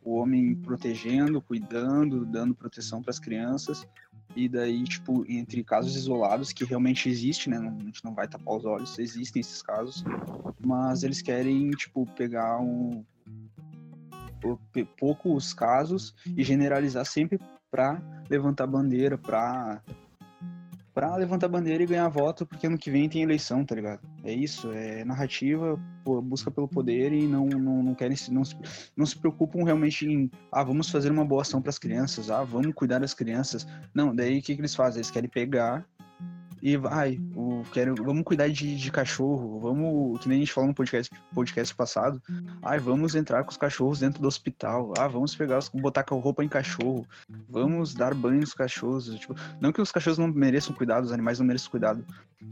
O 0.04 0.16
homem 0.16 0.54
protegendo, 0.54 1.42
cuidando, 1.42 2.26
dando 2.26 2.54
proteção 2.54 3.02
para 3.02 3.12
as 3.12 3.20
crianças. 3.20 3.88
E 4.36 4.50
daí, 4.50 4.84
tipo, 4.84 5.24
entre 5.30 5.64
casos 5.64 5.96
isolados, 5.96 6.52
que 6.52 6.66
realmente 6.66 7.08
existe, 7.08 7.50
né? 7.50 7.58
a 7.58 7.86
gente 7.86 8.04
não 8.04 8.14
vai 8.14 8.28
tapar 8.28 8.58
os 8.58 8.66
olhos, 8.66 9.00
existem 9.00 9.40
esses 9.40 9.62
casos. 9.62 10.04
Mas 10.60 11.04
eles 11.04 11.22
querem, 11.22 11.72
tipo, 11.72 12.06
pegar 12.18 12.60
um, 12.60 13.02
poucos 14.98 15.54
casos 15.54 16.14
e 16.36 16.44
generalizar 16.44 17.06
sempre 17.06 17.40
para 17.72 18.02
levantar 18.30 18.68
bandeira, 18.68 19.18
para 19.18 19.82
pra 20.94 21.16
levantar 21.16 21.48
bandeira 21.48 21.84
e 21.84 21.88
ganhar 21.88 22.08
voto, 22.10 22.46
porque 22.46 22.68
ano 22.68 22.78
que 22.78 22.92
vem 22.92 23.10
tem 23.10 23.24
eleição, 23.24 23.66
tá 23.66 23.74
ligado? 23.74 24.02
É 24.24 24.32
isso, 24.32 24.72
é 24.72 25.04
narrativa, 25.04 25.80
busca 26.24 26.52
pelo 26.52 26.68
poder 26.68 27.12
e 27.12 27.28
não, 27.28 27.48
não, 27.48 27.84
não 27.84 27.96
querem, 27.96 28.16
não 28.30 28.46
se, 28.46 28.56
não 28.96 29.06
se 29.06 29.18
preocupam 29.18 29.64
realmente 29.64 30.06
em, 30.06 30.30
ah, 30.52 30.64
vamos 30.64 30.90
fazer 30.90 31.12
uma 31.12 31.26
boa 31.26 31.42
ação 31.42 31.62
para 31.62 31.70
as 31.70 31.80
crianças, 31.80 32.30
ah, 32.30 32.44
vamos 32.44 32.74
cuidar 32.76 33.00
das 33.00 33.14
crianças. 33.14 33.68
Não, 33.94 34.16
daí 34.16 34.40
o 34.40 34.42
que, 34.42 34.56
que 34.56 34.62
eles 34.62 34.76
fazem? 34.76 35.00
Eles 35.00 35.12
querem 35.12 35.30
pegar 35.30 35.86
e 36.66 36.80
ai, 36.90 37.20
o, 37.36 37.62
quero, 37.74 37.94
vamos 38.02 38.24
cuidar 38.24 38.48
de, 38.48 38.78
de, 38.78 38.90
cachorro, 38.90 39.60
vamos, 39.60 40.18
que 40.22 40.30
nem 40.30 40.38
a 40.38 40.40
gente 40.40 40.54
falou 40.54 40.70
no 40.70 40.74
podcast, 40.74 41.14
podcast 41.36 41.76
passado, 41.76 42.22
ai, 42.62 42.80
vamos 42.80 43.16
entrar 43.16 43.44
com 43.44 43.52
os 43.52 43.58
cachorros 43.58 44.00
dentro 44.00 44.22
do 44.22 44.30
hospital, 44.30 44.94
ah, 44.98 45.10
vamos 45.10 45.36
pegar, 45.36 45.60
botar 45.74 46.06
roupa 46.10 46.42
em 46.42 46.48
cachorro, 46.48 47.06
vamos 47.50 47.94
dar 47.94 48.14
banho 48.14 48.40
nos 48.40 48.54
cachorros, 48.54 49.14
tipo, 49.20 49.36
não 49.60 49.74
que 49.74 49.82
os 49.82 49.92
cachorros 49.92 50.18
não 50.18 50.30
mereçam 50.30 50.74
cuidado, 50.74 51.04
os 51.04 51.12
animais 51.12 51.38
não 51.38 51.46
mereçam 51.46 51.70
cuidado, 51.70 52.06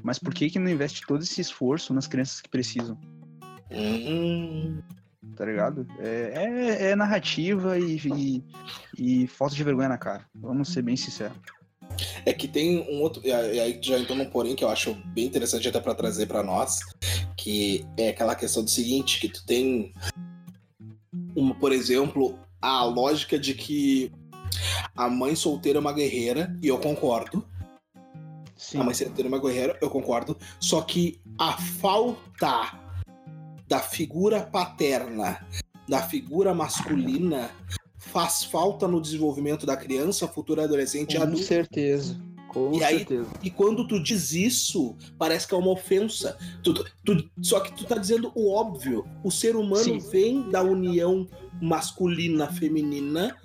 mas 0.03 0.19
por 0.19 0.33
que 0.33 0.49
que 0.49 0.59
não 0.59 0.69
investe 0.69 1.07
todo 1.07 1.23
esse 1.23 1.39
esforço 1.39 1.93
nas 1.93 2.05
crianças 2.05 2.41
que 2.41 2.49
precisam? 2.49 2.99
Hum. 3.71 4.81
Tá 5.37 5.45
ligado? 5.45 5.87
É, 5.99 6.33
é, 6.35 6.89
é 6.89 6.95
narrativa 6.97 7.79
e, 7.79 7.95
e, 7.95 8.43
e 9.23 9.27
falta 9.27 9.55
de 9.55 9.63
vergonha 9.63 9.87
na 9.87 9.97
cara, 9.97 10.25
vamos 10.35 10.67
ser 10.73 10.81
bem 10.81 10.97
sinceros. 10.97 11.37
É 12.25 12.33
que 12.33 12.47
tem 12.47 12.79
um 12.89 13.01
outro. 13.01 13.21
E 13.25 13.31
aí 13.31 13.79
já 13.81 13.97
entrou 13.97 14.17
num 14.17 14.29
porém 14.29 14.55
que 14.55 14.63
eu 14.63 14.69
acho 14.69 14.95
bem 15.07 15.25
interessante 15.25 15.67
até 15.67 15.79
para 15.79 15.95
trazer 15.95 16.25
para 16.27 16.43
nós, 16.43 16.79
que 17.37 17.85
é 17.97 18.09
aquela 18.09 18.35
questão 18.35 18.63
do 18.63 18.69
seguinte, 18.69 19.19
que 19.19 19.29
tu 19.29 19.45
tem 19.45 19.93
uma, 21.35 21.55
por 21.55 21.71
exemplo, 21.71 22.37
a 22.61 22.83
lógica 22.83 23.37
de 23.39 23.53
que 23.53 24.11
a 24.95 25.09
mãe 25.09 25.35
solteira 25.35 25.79
é 25.79 25.81
uma 25.81 25.93
guerreira, 25.93 26.57
e 26.61 26.67
eu 26.67 26.77
concordo. 26.77 27.45
Sim. 28.55 28.79
A 28.79 28.83
mãe 28.83 28.93
solteira 28.93 29.27
é 29.27 29.31
uma 29.31 29.41
guerreira, 29.41 29.77
eu 29.81 29.89
concordo. 29.89 30.37
Só 30.59 30.81
que 30.81 31.19
a 31.37 31.53
falta 31.57 32.77
da 33.67 33.79
figura 33.79 34.41
paterna, 34.41 35.45
da 35.87 36.01
figura 36.01 36.53
masculina, 36.53 37.49
faz 38.11 38.43
falta 38.43 38.87
no 38.87 39.01
desenvolvimento 39.01 39.65
da 39.65 39.77
criança, 39.77 40.27
futura 40.27 40.65
adolescente 40.65 41.15
Com 41.15 41.23
adulto. 41.23 41.43
certeza. 41.43 42.19
Com 42.49 42.73
e 42.73 42.79
certeza. 42.79 43.29
Aí, 43.31 43.47
e 43.47 43.49
quando 43.49 43.87
tu 43.87 44.01
diz 44.03 44.33
isso, 44.33 44.95
parece 45.17 45.47
que 45.47 45.53
é 45.53 45.57
uma 45.57 45.71
ofensa. 45.71 46.37
Tu, 46.61 46.73
tu, 47.05 47.31
só 47.41 47.61
que 47.61 47.71
tu 47.71 47.85
tá 47.85 47.97
dizendo 47.97 48.29
o 48.35 48.51
óbvio. 48.51 49.05
O 49.23 49.31
ser 49.31 49.55
humano 49.55 49.83
Sim. 49.83 50.09
vem 50.09 50.49
da 50.49 50.61
união 50.61 51.25
masculina-feminina, 51.61 53.37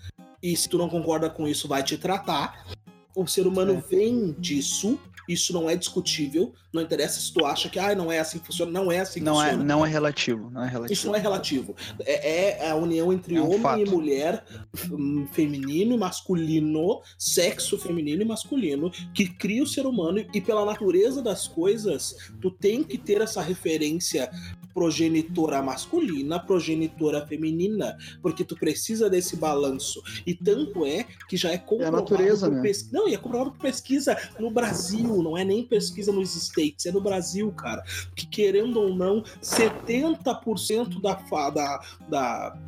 e 0.43 0.57
se 0.57 0.69
tu 0.69 0.77
não 0.77 0.89
concorda 0.89 1.31
com 1.31 1.47
isso, 1.47 1.69
vai 1.69 1.85
te 1.85 1.97
tratar. 1.97 2.67
O 3.15 3.27
ser 3.27 3.47
humano 3.47 3.75
é. 3.75 3.81
vem 3.81 4.33
disso, 4.39 4.99
isso 5.29 5.53
não 5.53 5.71
é 5.71 5.77
discutível. 5.77 6.53
Não 6.77 6.83
interessa 6.83 7.19
se 7.21 7.33
tu 7.33 7.45
acha 7.45 7.69
que 7.69 7.79
ah, 7.79 7.95
não 7.95 8.13
é 8.13 8.19
assim 8.21 8.39
que 8.39 8.47
funciona. 8.47 8.71
Não 8.71 8.93
é 8.93 9.01
assim 9.01 9.21
que 9.21 9.25
não 9.25 9.41
é, 9.43 9.47
funciona. 9.47 9.63
É, 9.63 9.67
não 9.67 9.87
é 9.87 9.89
relativo. 9.89 10.51
Não 10.51 10.63
é 10.63 10.69
relativo. 10.69 10.93
Isso 10.93 11.07
não 11.09 11.15
é 11.15 11.19
relativo. 11.19 11.75
É, 12.01 12.65
é 12.67 12.71
a 12.71 12.75
união 12.77 13.13
entre 13.13 13.37
é 13.37 13.41
um 13.41 13.47
homem 13.47 13.61
fato. 13.61 13.81
e 13.81 13.91
mulher, 13.91 14.45
hum, 14.91 15.27
feminino 15.33 15.95
e 15.95 15.99
masculino, 15.99 17.01
sexo 17.19 17.79
feminino 17.79 18.23
e 18.23 18.25
masculino, 18.25 18.91
que 19.15 19.27
cria 19.29 19.63
o 19.63 19.67
ser 19.67 19.87
humano 19.87 20.25
e 20.33 20.41
pela 20.41 20.65
natureza 20.65 21.23
das 21.23 21.49
coisas, 21.49 22.15
tu 22.41 22.51
tem 22.51 22.83
que 22.85 22.99
ter 22.99 23.21
essa 23.21 23.41
referência 23.41 24.31
progenitora 24.77 25.63
masculina, 25.63 26.39
progenitora 26.39 27.27
feminina, 27.27 27.97
porque 28.21 28.45
tu 28.45 28.55
precisa 28.55 29.09
desse 29.09 29.35
balanço. 29.35 30.03
E 30.27 30.35
tanto 30.35 30.85
é 30.85 31.07
que 31.29 31.35
já 31.37 31.51
é 31.51 31.57
comprovado 31.57 31.97
natureza, 31.97 32.47
por 32.47 32.57
né? 32.57 32.63
pes- 32.63 32.91
Não, 32.93 33.09
e 33.09 33.15
é 33.15 33.17
comprovado 33.17 33.53
por 33.53 33.61
pesquisa 33.61 34.15
no 34.39 34.51
Brasil, 34.51 35.23
não 35.23 35.37
é 35.37 35.45
nem 35.45 35.65
pesquisa 35.65 36.13
nos 36.13 36.37
States, 36.67 36.87
é 36.87 36.93
no 36.93 37.01
Brasil, 37.01 37.53
cara. 37.53 37.83
Que 38.15 38.27
querendo 38.27 38.81
ou 38.81 38.95
não, 38.95 39.23
70% 39.43 41.01
da, 41.01 41.15
da, 41.51 41.81
da, 42.09 42.59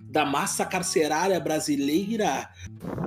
da 0.00 0.24
massa 0.24 0.64
carcerária 0.64 1.38
brasileira, 1.38 2.48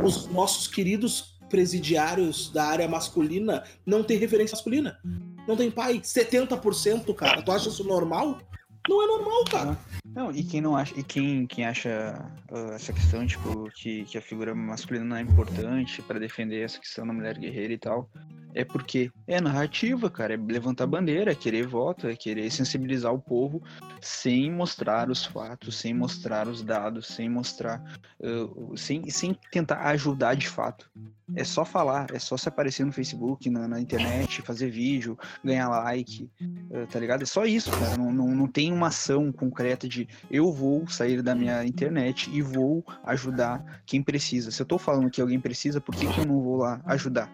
os 0.03 0.27
nossos 0.27 0.67
queridos 0.67 1.37
presidiários 1.49 2.51
da 2.51 2.65
área 2.65 2.87
masculina 2.87 3.63
não 3.85 4.03
tem 4.03 4.17
referência 4.17 4.55
masculina. 4.55 4.99
Não 5.47 5.55
tem 5.55 5.71
pai. 5.71 5.99
70%, 5.99 7.13
cara. 7.15 7.41
Tu 7.41 7.51
acha 7.51 7.69
isso 7.69 7.83
normal? 7.83 8.39
Não 8.87 9.03
é 9.03 9.07
normal, 9.07 9.45
cara. 9.45 9.77
Não, 10.15 10.31
e 10.31 10.43
quem 10.43 10.61
não 10.61 10.75
acha, 10.75 10.99
e 10.99 11.03
quem, 11.03 11.45
quem 11.45 11.65
acha 11.65 12.15
ah, 12.51 12.73
essa 12.73 12.91
questão, 12.91 13.25
tipo, 13.25 13.69
que, 13.75 14.03
que 14.05 14.17
a 14.17 14.21
figura 14.21 14.55
masculina 14.55 15.05
não 15.05 15.15
é 15.15 15.21
importante 15.21 16.01
pra 16.01 16.17
defender 16.17 16.61
essa 16.61 16.79
questão 16.79 17.05
da 17.05 17.13
mulher 17.13 17.37
guerreira 17.37 17.73
e 17.73 17.77
tal, 17.77 18.09
é 18.53 18.63
porque 18.63 19.11
é 19.27 19.39
narrativa, 19.39 20.09
cara, 20.09 20.33
é 20.33 20.37
levantar 20.37 20.87
bandeira, 20.87 21.31
é 21.31 21.35
querer 21.35 21.67
voto, 21.67 22.07
é 22.07 22.15
querer 22.15 22.49
sensibilizar 22.51 23.13
o 23.13 23.19
povo 23.19 23.61
sem 24.01 24.51
mostrar 24.51 25.09
os 25.09 25.25
fatos, 25.25 25.77
sem 25.77 25.93
mostrar 25.93 26.47
os 26.47 26.63
dados, 26.63 27.07
sem 27.07 27.29
mostrar, 27.29 27.83
o- 28.19 28.75
sem, 28.77 29.09
sem 29.09 29.35
tentar 29.51 29.81
ajudar 29.89 30.35
de 30.35 30.47
fato. 30.47 30.89
É 31.35 31.43
só 31.43 31.63
falar, 31.63 32.07
é 32.11 32.17
só 32.17 32.35
se 32.35 32.49
aparecer 32.49 32.83
no 32.83 32.91
Facebook, 32.91 33.51
na, 33.51 33.67
na 33.67 33.79
internet, 33.79 34.41
fazer 34.41 34.71
vídeo, 34.71 35.17
ganhar 35.43 35.69
like, 35.69 36.27
ah, 36.73 36.87
tá 36.87 36.99
ligado? 36.99 37.21
É 37.21 37.25
só 37.25 37.45
isso, 37.45 37.71
cara. 37.75 37.95
Não, 37.95 38.11
não, 38.11 38.27
não 38.29 38.47
tem 38.47 38.73
uma 38.73 38.87
ação 38.87 39.31
concreta 39.31 39.87
de 39.87 40.07
eu 40.31 40.51
vou 40.51 40.87
sair 40.87 41.21
da 41.21 41.35
minha 41.35 41.63
internet 41.63 42.31
e 42.33 42.41
vou 42.41 42.83
ajudar 43.03 43.83
quem 43.85 44.01
precisa. 44.01 44.49
Se 44.49 44.59
eu 44.59 44.65
tô 44.65 44.79
falando 44.79 45.11
que 45.11 45.21
alguém 45.21 45.39
precisa, 45.39 45.79
por 45.79 45.95
que, 45.95 46.07
que 46.07 46.19
eu 46.19 46.25
não 46.25 46.41
vou 46.41 46.57
lá 46.57 46.81
ajudar? 46.85 47.29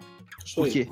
Por 0.55 0.69
quê? 0.69 0.87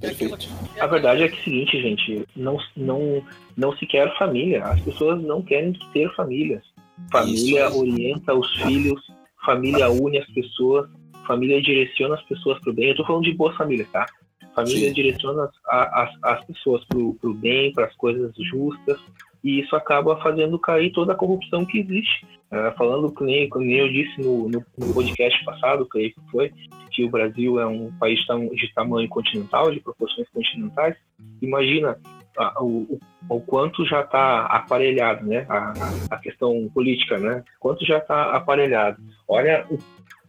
Perfeito. 0.00 0.48
A 0.80 0.86
verdade 0.86 1.22
é 1.22 1.28
que 1.28 1.36
é 1.36 1.40
o 1.40 1.44
seguinte, 1.44 1.80
gente, 1.80 2.26
não, 2.34 2.58
não, 2.76 3.24
não 3.56 3.76
se 3.76 3.86
quer 3.86 4.16
família. 4.18 4.64
As 4.64 4.80
pessoas 4.80 5.22
não 5.22 5.42
querem 5.42 5.72
ter 5.92 6.12
famílias. 6.14 6.62
Família 7.10 7.68
Isso. 7.68 7.78
orienta 7.78 8.34
os 8.34 8.52
filhos, 8.62 9.00
família 9.44 9.90
une 9.90 10.18
as 10.18 10.26
pessoas, 10.30 10.88
família 11.26 11.62
direciona 11.62 12.16
as 12.16 12.22
pessoas 12.24 12.58
para 12.60 12.70
o 12.70 12.74
bem. 12.74 12.88
Eu 12.88 12.96
tô 12.96 13.04
falando 13.06 13.24
de 13.24 13.34
boas 13.34 13.56
famílias, 13.56 13.88
tá? 13.90 14.06
Família 14.54 14.88
Sim. 14.88 14.94
direciona 14.94 15.44
as, 15.44 15.88
as, 15.94 16.10
as 16.22 16.44
pessoas 16.46 16.84
para 16.84 16.98
o 16.98 17.34
bem, 17.34 17.72
para 17.72 17.86
as 17.86 17.94
coisas 17.96 18.34
justas, 18.50 18.98
e 19.44 19.60
isso 19.60 19.74
acaba 19.74 20.16
fazendo 20.22 20.58
cair 20.58 20.92
toda 20.92 21.12
a 21.12 21.16
corrupção 21.16 21.64
que 21.64 21.78
existe. 21.80 22.26
Ah, 22.50 22.72
falando 22.76 23.10
que 23.12 23.24
nem, 23.24 23.48
nem 23.56 23.78
eu 23.78 23.88
disse 23.88 24.20
no, 24.20 24.48
no, 24.48 24.64
no 24.78 24.92
podcast 24.94 25.42
passado, 25.44 25.86
creio 25.86 26.10
que 26.12 26.20
foi, 26.30 26.52
que 26.90 27.02
o 27.04 27.10
Brasil 27.10 27.58
é 27.58 27.66
um 27.66 27.90
país 27.98 28.20
de 28.20 28.26
tam- 28.26 28.48
de 28.48 28.74
tamanho 28.74 29.08
continental, 29.08 29.70
de 29.72 29.80
proporções 29.80 30.28
continentais. 30.28 30.94
Imagina 31.40 31.96
ah, 32.38 32.62
o, 32.62 32.98
o, 33.28 33.40
quanto 33.40 33.84
já 33.86 34.02
está 34.02 34.46
aparelhado, 34.46 35.26
né? 35.26 35.46
A, 35.48 35.72
a 36.10 36.18
questão 36.18 36.68
política, 36.74 37.18
né? 37.18 37.42
Quanto 37.58 37.84
já 37.86 37.98
está 37.98 38.36
aparelhado. 38.36 39.02
Olha 39.26 39.66
o- 39.70 39.78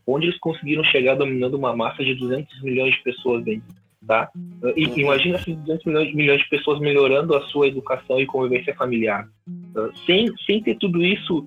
onde 0.07 0.27
eles 0.27 0.39
conseguiram 0.39 0.83
chegar 0.85 1.15
dominando 1.15 1.53
uma 1.55 1.75
massa 1.75 2.03
de 2.03 2.15
200 2.15 2.61
milhões 2.61 2.93
de 2.95 3.03
pessoas, 3.03 3.43
bem, 3.43 3.61
tá? 4.07 4.29
E, 4.75 4.83
imagina 4.99 5.37
esses 5.37 5.55
200 5.55 5.85
milhões, 5.85 6.15
milhões 6.15 6.41
de 6.41 6.49
pessoas 6.49 6.79
melhorando 6.79 7.35
a 7.35 7.41
sua 7.47 7.67
educação 7.67 8.19
e 8.19 8.25
convivência 8.25 8.73
familiar. 8.75 9.27
Ah, 9.75 9.89
sem, 10.05 10.31
sem 10.45 10.61
ter 10.61 10.75
tudo 10.75 11.03
isso, 11.03 11.45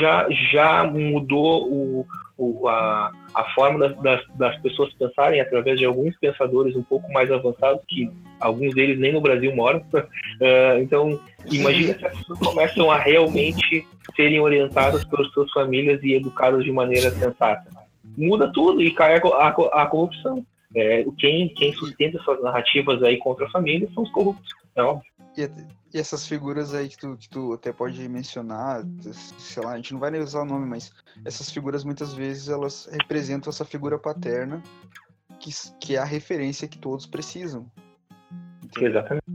já, 0.00 0.26
já 0.52 0.84
mudou 0.84 1.66
o, 1.70 2.06
o, 2.36 2.68
a, 2.68 3.10
a 3.34 3.44
forma 3.54 3.78
das, 3.78 3.96
das, 4.02 4.26
das 4.36 4.58
pessoas 4.60 4.92
pensarem 4.94 5.40
através 5.40 5.78
de 5.78 5.84
alguns 5.84 6.16
pensadores 6.18 6.76
um 6.76 6.82
pouco 6.82 7.10
mais 7.12 7.30
avançados, 7.30 7.82
que 7.88 8.10
alguns 8.38 8.74
deles 8.74 8.98
nem 8.98 9.12
no 9.12 9.20
Brasil 9.20 9.54
moram. 9.54 9.82
Ah, 9.94 10.78
então, 10.80 11.18
imagina 11.50 11.94
se 11.98 12.06
as 12.06 12.18
pessoas 12.18 12.38
começam 12.38 12.90
a 12.90 12.98
realmente 12.98 13.86
serem 14.14 14.40
orientadas 14.40 15.04
pelas 15.04 15.30
suas 15.32 15.50
famílias 15.52 16.02
e 16.02 16.14
educadas 16.14 16.64
de 16.64 16.72
maneira 16.72 17.10
sensata. 17.10 17.70
Muda 18.16 18.52
tudo 18.52 18.82
e 18.82 18.90
cai 18.90 19.16
a, 19.16 19.20
a, 19.20 19.82
a 19.82 19.86
corrupção. 19.86 20.44
É, 20.74 21.04
quem, 21.18 21.52
quem 21.54 21.72
sustenta 21.74 22.18
essas 22.18 22.42
narrativas 22.42 23.02
aí 23.02 23.18
contra 23.18 23.46
a 23.46 23.50
família 23.50 23.88
são 23.94 24.02
os 24.02 24.10
corruptos. 24.10 24.50
É 24.74 24.82
óbvio. 24.82 25.10
E, 25.36 25.42
e 25.94 25.98
essas 25.98 26.26
figuras 26.26 26.74
aí 26.74 26.88
que 26.88 26.96
tu, 26.96 27.16
que 27.16 27.28
tu 27.28 27.52
até 27.52 27.72
pode 27.72 28.06
mencionar, 28.08 28.82
sei 29.38 29.62
lá, 29.62 29.72
a 29.72 29.76
gente 29.76 29.92
não 29.92 30.00
vai 30.00 30.10
nem 30.10 30.20
usar 30.20 30.42
o 30.42 30.46
nome, 30.46 30.66
mas 30.66 30.92
essas 31.24 31.50
figuras 31.50 31.84
muitas 31.84 32.14
vezes 32.14 32.48
elas 32.48 32.88
representam 32.90 33.50
essa 33.50 33.64
figura 33.64 33.98
paterna 33.98 34.62
que, 35.38 35.50
que 35.80 35.96
é 35.96 35.98
a 35.98 36.04
referência 36.04 36.68
que 36.68 36.78
todos 36.78 37.06
precisam. 37.06 37.70
Entendeu? 38.62 38.90
Exatamente. 38.90 39.31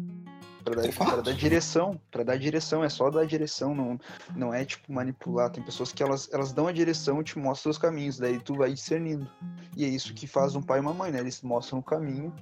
Pra 0.67 0.75
dar, 0.75 0.91
pra 0.91 1.21
dar 1.21 1.34
direção, 1.34 2.01
para 2.12 2.23
dar 2.23 2.38
direção, 2.38 2.84
é 2.84 2.89
só 2.89 3.10
dar 3.10 3.25
direção, 3.25 3.73
não, 3.73 3.97
não 4.36 4.53
é 4.53 4.65
tipo 4.65 4.91
manipular. 4.91 5.49
Tem 5.49 5.63
pessoas 5.63 5.93
que 5.93 6.03
elas, 6.03 6.30
elas 6.34 6.51
dão 6.51 6.67
a 6.67 6.73
direção 6.73 7.21
e 7.21 7.23
te 7.23 7.39
mostram 7.39 7.71
os 7.71 7.77
caminhos, 7.77 8.17
daí 8.17 8.38
tu 8.39 8.56
vai 8.56 8.71
discernindo. 8.71 9.30
E 9.75 9.86
é 9.86 9.88
isso 9.88 10.13
que 10.13 10.27
faz 10.27 10.56
um 10.56 10.62
pai 10.62 10.80
e 10.80 10.82
uma 10.82 10.93
mãe, 10.93 11.12
né? 11.12 11.19
Eles 11.19 11.41
mostram 11.41 11.80
o 11.80 11.84
caminho 11.84 12.34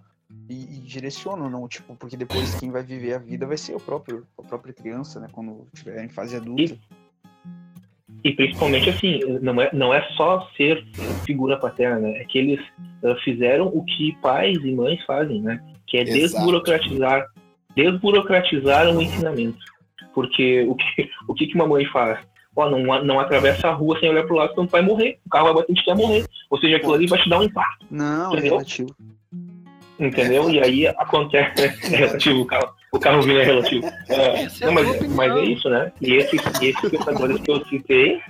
e, 0.50 0.78
e 0.78 0.80
direcionam, 0.82 1.50
não, 1.50 1.68
tipo, 1.68 1.96
porque 1.96 2.18
depois 2.18 2.56
quem 2.56 2.72
vai 2.72 2.84
viver 2.84 3.14
a 3.14 3.20
vida 3.20 3.46
vai 3.46 3.58
ser 3.58 3.76
o 3.76 3.80
próprio, 3.80 4.26
a 4.38 4.42
própria 4.42 4.74
criança, 4.74 5.20
né? 5.20 5.28
Quando 5.32 5.68
tiver 5.74 6.04
em 6.04 6.10
fase 6.10 6.36
adulta. 6.36 6.78
E 8.24 8.32
principalmente 8.34 8.90
assim, 8.90 9.20
não 9.40 9.62
é, 9.62 9.70
não 9.72 9.94
é 9.94 10.02
só 10.14 10.50
ser 10.58 10.84
figura 11.28 11.60
paterna, 11.60 12.00
né? 12.00 12.22
É 12.22 12.26
que 12.26 12.40
eles 12.40 12.60
ah, 13.04 13.16
fizeram 13.24 13.68
o 13.68 13.84
que 13.86 14.16
pais 14.20 14.58
e 14.64 14.72
mães 14.72 15.04
fazem, 15.06 15.44
né? 15.44 15.64
Que 15.86 15.98
é 15.98 16.02
Exato. 16.02 16.44
desburocratizar, 16.44 17.28
desburocratizar 17.76 18.88
o 18.88 19.02
ensinamento. 19.02 19.58
Porque 20.14 20.64
o 20.68 20.76
que, 20.76 21.10
o 21.28 21.34
que, 21.34 21.48
que 21.48 21.56
uma 21.56 21.68
mãe 21.68 21.86
faz? 21.86 22.20
Ó, 22.56 22.70
não, 22.70 23.04
não 23.04 23.20
atravessa 23.20 23.68
a 23.68 23.74
rua 23.74 24.00
sem 24.00 24.10
olhar 24.10 24.24
pro 24.26 24.38
lado, 24.38 24.52
senão 24.52 24.66
tu 24.66 24.72
vai 24.72 24.82
morrer. 24.82 25.20
O 25.26 25.30
carro 25.30 25.46
vai 25.48 25.56
bater 25.56 25.74
ti, 25.74 25.84
tu 25.84 25.88
vai 25.94 25.96
morrer. 25.96 26.26
Ou 26.50 26.58
seja, 26.58 26.78
aquilo 26.78 26.94
ali 26.94 27.06
vai 27.08 27.22
te 27.22 27.30
dar 27.30 27.40
um 27.40 27.44
impacto, 27.44 27.86
Não, 27.92 28.30
é 28.30 28.38
Entendeu? 28.38 28.52
relativo. 28.54 28.96
entendeu? 30.00 30.50
E 30.50 30.60
aí 30.62 30.88
acontece. 30.88 31.54
É 31.94 31.98
relativo, 31.98 32.42
o 32.42 32.46
carro, 32.46 32.70
o 32.94 33.00
carro 33.00 33.22
vindo 33.22 33.40
é 33.40 33.44
relativo. 33.44 33.86
É, 34.08 34.16
é 34.16 34.46
a 34.46 34.66
não, 34.66 34.74
mas, 34.74 35.08
mas 35.10 35.36
é 35.36 35.42
isso, 35.44 35.70
né? 35.70 35.92
E 36.02 36.14
esses, 36.14 36.42
e 36.62 36.68
esses 36.68 36.90
pensadores 36.90 37.42
que 37.42 37.52
eu 37.52 37.66
citei, 37.66 38.22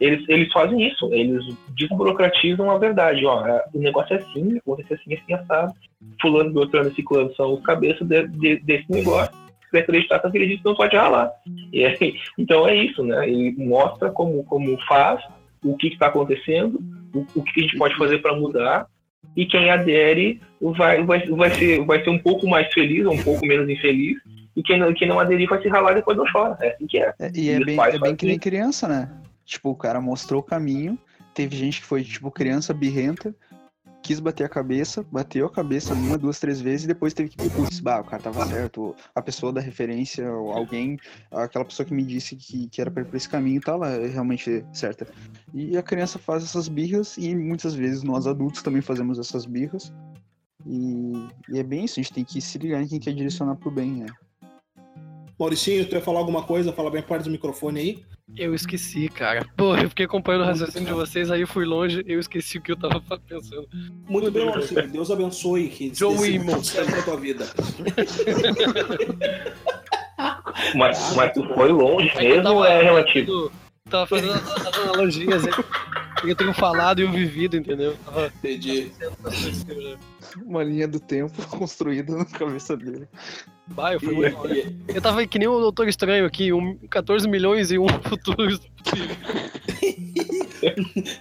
eles, 0.00 0.24
eles 0.28 0.52
fazem 0.52 0.86
isso, 0.86 1.12
eles 1.12 1.44
desburocratizam 1.76 2.70
a 2.70 2.78
verdade. 2.78 3.24
Ó, 3.26 3.46
é, 3.46 3.64
o 3.74 3.78
negócio 3.78 4.14
é 4.14 4.18
assim, 4.18 4.58
acontece 4.58 4.94
assim, 4.94 5.14
assim, 5.14 5.32
assado. 5.34 5.72
Fulano, 6.20 6.52
Beltrano 6.52 6.90
e 6.90 6.94
Ciclano 6.94 7.34
são 7.34 7.54
os 7.54 7.62
cabeças 7.62 8.06
de- 8.06 8.28
de- 8.28 8.60
desse 8.60 8.90
negócio. 8.90 9.34
Se 9.70 9.78
acreditar, 9.78 10.18
tá 10.20 10.28
acredita, 10.28 10.62
não 10.64 10.74
pode 10.76 10.96
ralar. 10.96 11.30
E 11.72 11.84
aí, 11.84 12.14
então 12.38 12.66
é 12.66 12.74
isso, 12.76 13.02
né? 13.02 13.28
Ele 13.28 13.54
mostra 13.58 14.10
como, 14.10 14.42
como 14.44 14.78
faz, 14.86 15.22
o 15.62 15.76
que 15.76 15.88
está 15.88 16.06
acontecendo, 16.06 16.80
o, 17.14 17.26
o 17.34 17.42
que 17.42 17.60
a 17.60 17.62
gente 17.64 17.76
pode 17.76 17.96
fazer 17.96 18.18
para 18.18 18.34
mudar. 18.36 18.86
E 19.36 19.44
quem 19.46 19.70
adere 19.70 20.40
vai, 20.60 21.04
vai, 21.04 21.26
vai, 21.26 21.50
ser, 21.50 21.84
vai 21.84 22.02
ser 22.02 22.10
um 22.10 22.18
pouco 22.18 22.48
mais 22.48 22.72
feliz, 22.72 23.04
ou 23.04 23.12
um 23.12 23.22
pouco 23.22 23.44
menos 23.44 23.68
infeliz. 23.68 24.16
E 24.56 24.62
quem 24.62 24.78
não, 24.78 24.92
quem 24.92 25.06
não 25.06 25.20
aderir 25.20 25.48
vai 25.48 25.60
se 25.60 25.68
ralar 25.68 25.92
e 25.92 25.96
depois 25.96 26.16
não 26.16 26.24
chora. 26.32 26.56
É 26.60 26.70
assim 26.70 26.86
que 26.86 26.98
é. 26.98 27.12
É, 27.20 27.30
e 27.34 27.50
é 27.50 27.54
E 27.54 27.58
os 27.60 27.66
bem, 27.66 27.78
é 27.80 27.98
bem 27.98 28.16
que 28.16 28.26
nem 28.26 28.38
criança, 28.38 28.88
né? 28.88 29.08
Tipo, 29.48 29.70
o 29.70 29.74
cara 29.74 29.98
mostrou 29.98 30.40
o 30.42 30.44
caminho, 30.44 30.98
teve 31.32 31.56
gente 31.56 31.80
que 31.80 31.86
foi, 31.86 32.04
tipo, 32.04 32.30
criança 32.30 32.74
birrenta, 32.74 33.34
quis 34.02 34.20
bater 34.20 34.44
a 34.44 34.48
cabeça, 34.48 35.02
bateu 35.10 35.46
a 35.46 35.50
cabeça 35.50 35.94
uma, 35.94 36.18
duas, 36.18 36.38
três 36.38 36.60
vezes 36.60 36.84
e 36.84 36.88
depois 36.88 37.14
teve 37.14 37.30
que, 37.30 37.48
putz, 37.48 37.80
bah, 37.80 37.98
o 38.00 38.04
cara 38.04 38.22
tava 38.22 38.46
certo, 38.46 38.94
a 39.14 39.22
pessoa 39.22 39.50
da 39.50 39.62
referência, 39.62 40.30
ou 40.30 40.52
alguém, 40.52 40.98
aquela 41.32 41.64
pessoa 41.64 41.86
que 41.86 41.94
me 41.94 42.04
disse 42.04 42.36
que, 42.36 42.68
que 42.68 42.78
era 42.78 42.90
pra 42.90 43.02
ir 43.02 43.06
por 43.06 43.16
esse 43.16 43.26
caminho, 43.26 43.62
lá 43.66 43.88
realmente 44.06 44.62
certa. 44.70 45.06
E 45.54 45.78
a 45.78 45.82
criança 45.82 46.18
faz 46.18 46.44
essas 46.44 46.68
birras 46.68 47.16
e 47.16 47.34
muitas 47.34 47.74
vezes 47.74 48.02
nós 48.02 48.26
adultos 48.26 48.62
também 48.62 48.82
fazemos 48.82 49.18
essas 49.18 49.46
birras. 49.46 49.90
E, 50.66 51.28
e 51.48 51.58
é 51.58 51.62
bem 51.62 51.86
isso, 51.86 51.98
a 51.98 52.02
gente 52.02 52.12
tem 52.12 52.24
que 52.24 52.38
se 52.42 52.58
ligar 52.58 52.82
em 52.82 52.86
quem 52.86 53.00
quer 53.00 53.14
direcionar 53.14 53.56
pro 53.56 53.70
bem, 53.70 53.92
né? 53.92 54.06
Mauricinho, 55.38 55.86
tu 55.86 55.94
ia 55.94 56.00
falar 56.00 56.18
alguma 56.18 56.42
coisa? 56.42 56.72
Fala 56.72 56.90
bem 56.90 57.02
perto 57.02 57.24
do 57.24 57.30
microfone 57.30 57.80
aí. 57.80 58.02
Eu 58.36 58.54
esqueci, 58.54 59.08
cara. 59.08 59.46
Pô, 59.56 59.76
eu 59.76 59.88
fiquei 59.88 60.04
acompanhando 60.04 60.42
o 60.42 60.46
raciocínio 60.46 60.88
de 60.88 60.94
vocês, 60.94 61.30
aí 61.30 61.40
eu 61.40 61.46
fui 61.46 61.64
longe, 61.64 62.04
eu 62.06 62.20
esqueci 62.20 62.58
o 62.58 62.60
que 62.60 62.72
eu 62.72 62.76
tava 62.76 63.00
pensando. 63.00 63.68
Muito 64.08 64.30
bem, 64.30 64.44
Mauricinho. 64.44 64.90
Deus 64.90 65.10
abençoe 65.10 65.68
que 65.68 65.92
na 66.90 67.02
tua 67.02 67.16
vida. 67.16 67.46
Mas, 70.74 71.14
mas 71.14 71.32
tu 71.32 71.46
foi 71.54 71.70
longe 71.70 72.10
eu 72.16 72.22
mesmo 72.22 72.42
tava 72.42 72.54
ou 72.56 72.64
é 72.64 72.82
relativo? 72.82 73.52
Tava 73.88 74.06
fazendo 74.06 74.32
as 74.32 74.66
as 74.66 74.78
analogias 74.78 75.46
aí. 75.46 75.64
Eu 76.24 76.34
tenho 76.34 76.52
falado 76.52 77.00
e 77.00 77.04
o 77.04 77.12
vivido, 77.12 77.56
entendeu? 77.56 77.96
Tava 78.04 78.26
Entendi. 78.26 78.90
Uma 80.44 80.64
linha 80.64 80.88
do 80.88 80.98
tempo 80.98 81.40
construída 81.56 82.16
na 82.16 82.24
cabeça 82.24 82.76
dele. 82.76 83.08
Bah, 83.70 83.92
eu, 83.92 84.00
fui 84.00 84.14
E- 84.26 84.58
e- 84.60 84.76
eu 84.94 85.00
tava 85.02 85.26
que 85.26 85.38
nem 85.38 85.46
o 85.48 85.60
Doutor 85.60 85.88
Estranho 85.88 86.26
aqui, 86.26 86.52
um 86.52 86.76
14 86.90 87.28
milhões 87.28 87.70
e 87.70 87.78
um 87.78 87.86
futuro. 88.08 88.48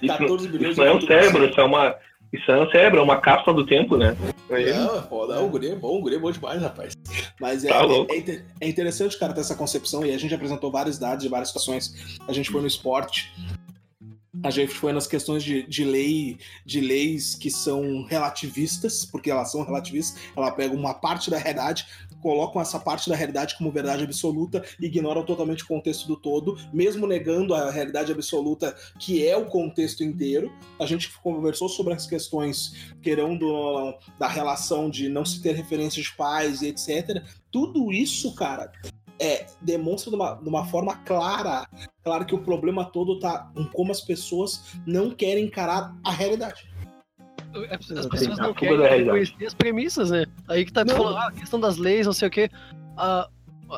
Isso, 0.02 0.08
14 0.08 0.48
bilhões 0.48 0.72
isso 0.72 0.82
não 0.82 0.88
é 0.88 0.96
um 0.96 1.02
cérebro, 1.02 1.46
isso 1.46 1.60
é 1.60 1.64
uma. 1.64 1.96
Isso 2.34 2.52
é 2.52 2.62
um 2.62 2.70
cérebro, 2.72 3.00
é 3.00 3.04
uma 3.04 3.22
cápsula 3.22 3.56
do 3.56 3.66
tempo, 3.66 3.96
né? 3.96 4.18
Não, 4.50 4.58
é 4.98 5.02
foda. 5.04 5.40
O 5.42 5.48
guri 5.50 5.70
é 5.70 5.76
bom, 5.76 5.98
o 5.98 6.02
guri 6.02 6.16
é 6.16 6.20
bom 6.20 6.30
demais, 6.32 6.62
rapaz. 6.62 6.94
Mas 7.40 7.64
é, 7.64 7.70
Tá 7.70 7.84
é, 8.10 8.18
é 8.32 8.44
é 8.62 8.68
interessante, 8.68 9.18
cara, 9.18 9.32
ter 9.34 9.42
essa 9.42 9.56
concepção. 9.56 10.06
E 10.06 10.12
a 10.14 10.18
gente 10.18 10.34
apresentou 10.34 10.70
vários 10.72 10.98
dados 10.98 11.24
de 11.24 11.30
várias 11.30 11.50
situações. 11.50 12.18
A 12.28 12.34
gente 12.34 12.50
foi 12.50 12.60
no 12.62 12.68
esporte. 12.68 13.32
A 14.44 14.50
gente 14.52 14.72
foi 14.74 14.92
nas 14.94 15.08
questões 15.08 15.42
de, 15.44 15.64
de 15.68 15.84
lei, 15.84 16.38
de 16.66 16.80
leis 16.82 17.34
que 17.34 17.50
são 17.50 18.04
relativistas, 18.04 19.06
porque 19.06 19.32
elas 19.32 19.52
são 19.52 19.64
relativistas. 19.64 20.22
Ela 20.36 20.52
pega 20.52 20.76
uma 20.76 20.94
parte 20.94 21.32
da 21.32 21.38
realidade, 21.38 21.86
colocam 22.28 22.62
essa 22.62 22.78
parte 22.78 23.10
da 23.10 23.16
realidade 23.16 23.58
como 23.58 23.72
verdade 23.72 24.04
absoluta, 24.04 24.62
e 24.82 24.88
ignoram 24.88 25.24
totalmente 25.24 25.64
o 25.64 25.68
contexto 25.68 26.06
do 26.10 26.18
todo, 26.18 26.58
mesmo 26.74 27.08
negando 27.08 27.56
a 27.56 27.72
realidade 27.72 28.12
absoluta, 28.12 28.76
que 29.00 29.26
é 29.26 29.38
o 29.38 29.46
contexto 29.46 30.04
inteiro. 30.04 30.52
A 30.78 30.86
gente 30.86 31.10
conversou 31.22 31.70
sobre 31.70 31.94
as 31.94 32.06
questões, 32.06 32.92
querendo 33.02 33.98
da 34.20 34.28
relação 34.28 34.90
de 34.90 35.08
não 35.08 35.24
se 35.24 35.42
ter 35.42 35.56
referências 35.56 36.08
de 36.08 36.16
pais 36.18 36.62
e 36.62 36.68
etc. 36.68 37.24
Tudo 37.50 37.94
isso, 37.94 38.36
cara, 38.36 38.74
é, 39.18 39.46
demonstra 39.62 40.10
de 40.10 40.18
uma, 40.18 40.34
de 40.34 40.50
uma 40.50 40.66
forma 40.66 40.98
clara, 41.06 41.66
claro 42.04 42.26
que 42.26 42.36
o 42.36 42.44
problema 42.44 42.84
todo 42.84 43.22
tá 43.22 43.50
em 43.56 43.64
como 43.72 43.94
as 43.94 44.02
pessoas 44.02 44.74
não 44.86 45.12
querem 45.12 45.46
encarar 45.46 45.96
a 46.04 46.12
realidade. 46.12 46.68
As 47.66 47.90
Exatamente. 47.90 48.10
pessoas 48.10 48.38
não 48.38 48.54
querem 48.54 48.80
reconhecer 48.80 49.46
as 49.46 49.54
premissas, 49.54 50.12
né? 50.12 50.26
Aí 50.48 50.66
que 50.66 50.72
tá 50.72 50.86
Não. 50.86 50.96
falando, 50.96 51.18
ah, 51.18 51.28
a 51.28 51.32
questão 51.32 51.60
das 51.60 51.78
leis, 51.78 52.06
não 52.06 52.14
sei 52.14 52.28
o 52.28 52.32
quê. 52.32 52.50
Ah, 52.96 53.30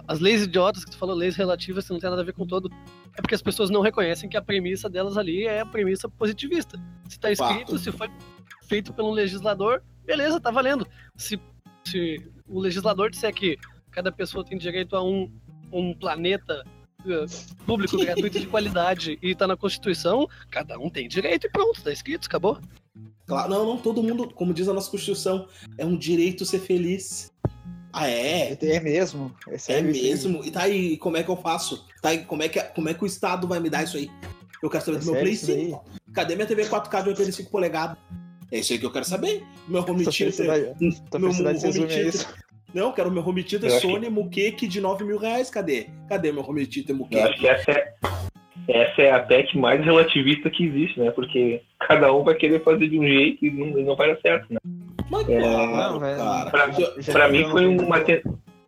as 0.07 0.19
leis 0.19 0.43
idiotas 0.43 0.85
que 0.85 0.91
tu 0.91 0.97
falou, 0.97 1.15
leis 1.15 1.35
relativas 1.35 1.85
que 1.85 1.93
não 1.93 1.99
tem 1.99 2.09
nada 2.09 2.21
a 2.21 2.25
ver 2.25 2.33
com 2.33 2.45
todo. 2.45 2.69
É 3.17 3.21
porque 3.21 3.35
as 3.35 3.41
pessoas 3.41 3.69
não 3.69 3.81
reconhecem 3.81 4.29
que 4.29 4.37
a 4.37 4.41
premissa 4.41 4.89
delas 4.89 5.17
ali 5.17 5.45
é 5.45 5.61
a 5.61 5.65
premissa 5.65 6.07
positivista. 6.07 6.79
Se 7.07 7.19
tá 7.19 7.31
escrito, 7.31 7.71
Fato. 7.71 7.79
se 7.79 7.91
foi 7.91 8.09
feito 8.67 8.93
pelo 8.93 9.11
legislador, 9.11 9.81
beleza, 10.05 10.39
tá 10.39 10.51
valendo. 10.51 10.87
Se, 11.15 11.39
se 11.85 12.31
o 12.47 12.59
legislador 12.59 13.09
disser 13.09 13.33
que 13.33 13.57
cada 13.91 14.11
pessoa 14.11 14.45
tem 14.45 14.57
direito 14.57 14.95
a 14.95 15.03
um, 15.03 15.31
um 15.71 15.93
planeta 15.93 16.63
público, 17.65 17.97
gratuito 17.97 18.39
de 18.39 18.47
qualidade 18.47 19.17
e 19.21 19.33
tá 19.33 19.47
na 19.47 19.55
Constituição, 19.55 20.27
cada 20.49 20.77
um 20.77 20.89
tem 20.89 21.07
direito 21.07 21.47
e 21.47 21.49
pronto, 21.49 21.81
tá 21.81 21.91
escrito, 21.91 22.27
acabou. 22.27 22.57
Claro, 23.25 23.49
não, 23.49 23.65
não, 23.65 23.77
todo 23.77 24.01
mundo, 24.03 24.29
como 24.33 24.53
diz 24.53 24.67
a 24.67 24.73
nossa 24.73 24.89
Constituição, 24.89 25.47
é 25.77 25.85
um 25.85 25.95
direito 25.95 26.45
ser 26.45 26.59
feliz. 26.59 27.31
Ah, 27.93 28.07
é? 28.09 28.57
É 28.61 28.79
mesmo? 28.79 29.33
É, 29.47 29.73
É 29.77 29.81
mesmo? 29.81 30.43
E 30.43 30.51
tá 30.51 30.63
aí, 30.63 30.97
como 30.97 31.17
é 31.17 31.23
que 31.23 31.29
eu 31.29 31.37
faço? 31.37 31.85
Tá 32.01 32.09
aí, 32.09 32.23
como 32.25 32.43
é 32.43 32.49
que, 32.49 32.61
como 32.61 32.89
é 32.89 32.93
que 32.93 33.03
o 33.03 33.07
Estado 33.07 33.47
vai 33.47 33.59
me 33.59 33.69
dar 33.69 33.83
isso 33.83 33.97
aí? 33.97 34.09
Eu 34.61 34.69
quero 34.69 34.83
saber 34.83 34.97
É 34.97 34.99
do 34.99 35.05
meu 35.11 35.21
Play 35.21 35.33
isso 35.33 35.47
daí? 35.47 35.65
5. 35.67 35.85
Cadê 36.13 36.35
minha 36.35 36.47
TV 36.47 36.65
4K 36.65 37.03
de 37.03 37.09
85 37.09 37.49
polegadas? 37.49 37.97
É 38.51 38.59
isso 38.59 38.73
aí 38.73 38.79
que 38.79 38.85
eu 38.85 38.91
quero 38.91 39.05
saber. 39.05 39.43
Meu 39.67 39.81
home 39.83 40.03
theater. 40.05 40.75
meu 41.19 41.29
home 41.29 41.59
theater- 41.59 42.07
isso. 42.07 42.27
Não, 42.73 42.91
quero 42.91 43.11
meu 43.11 43.27
home 43.27 43.43
theater 43.43 43.69
Eu 43.69 43.79
Sony 43.79 44.09
Muqueque 44.09 44.67
de 44.67 44.79
9 44.79 45.03
mil 45.03 45.17
reais. 45.17 45.49
Cadê? 45.49 45.87
Cadê 46.07 46.31
meu 46.31 46.47
home 46.47 46.65
theater 46.65 46.95
Eu 46.95 47.05
acho 47.05 47.15
Muqueque? 47.15 47.39
que 47.39 47.47
essa 47.47 47.71
é, 47.71 47.93
essa 48.67 49.01
é 49.01 49.11
a 49.11 49.19
tech 49.19 49.57
mais 49.57 49.83
relativista 49.83 50.49
que 50.49 50.65
existe, 50.65 50.99
né? 50.99 51.11
Porque 51.11 51.61
cada 51.79 52.13
um 52.13 52.23
vai 52.23 52.35
querer 52.35 52.63
fazer 52.63 52.87
de 52.87 52.99
um 52.99 53.07
jeito 53.07 53.43
e 53.45 53.51
não, 53.51 53.67
não 53.83 53.95
vai 53.95 54.13
dar 54.13 54.21
certo, 54.21 54.53
né? 54.53 54.59
Mas 55.09 55.27
É, 55.27 55.39
claro, 55.39 55.99
cara. 55.99 56.51
Pra, 57.11 57.27
mim 57.29 57.43
foi 57.49 57.65
uma 57.65 57.99
te- 58.01 58.21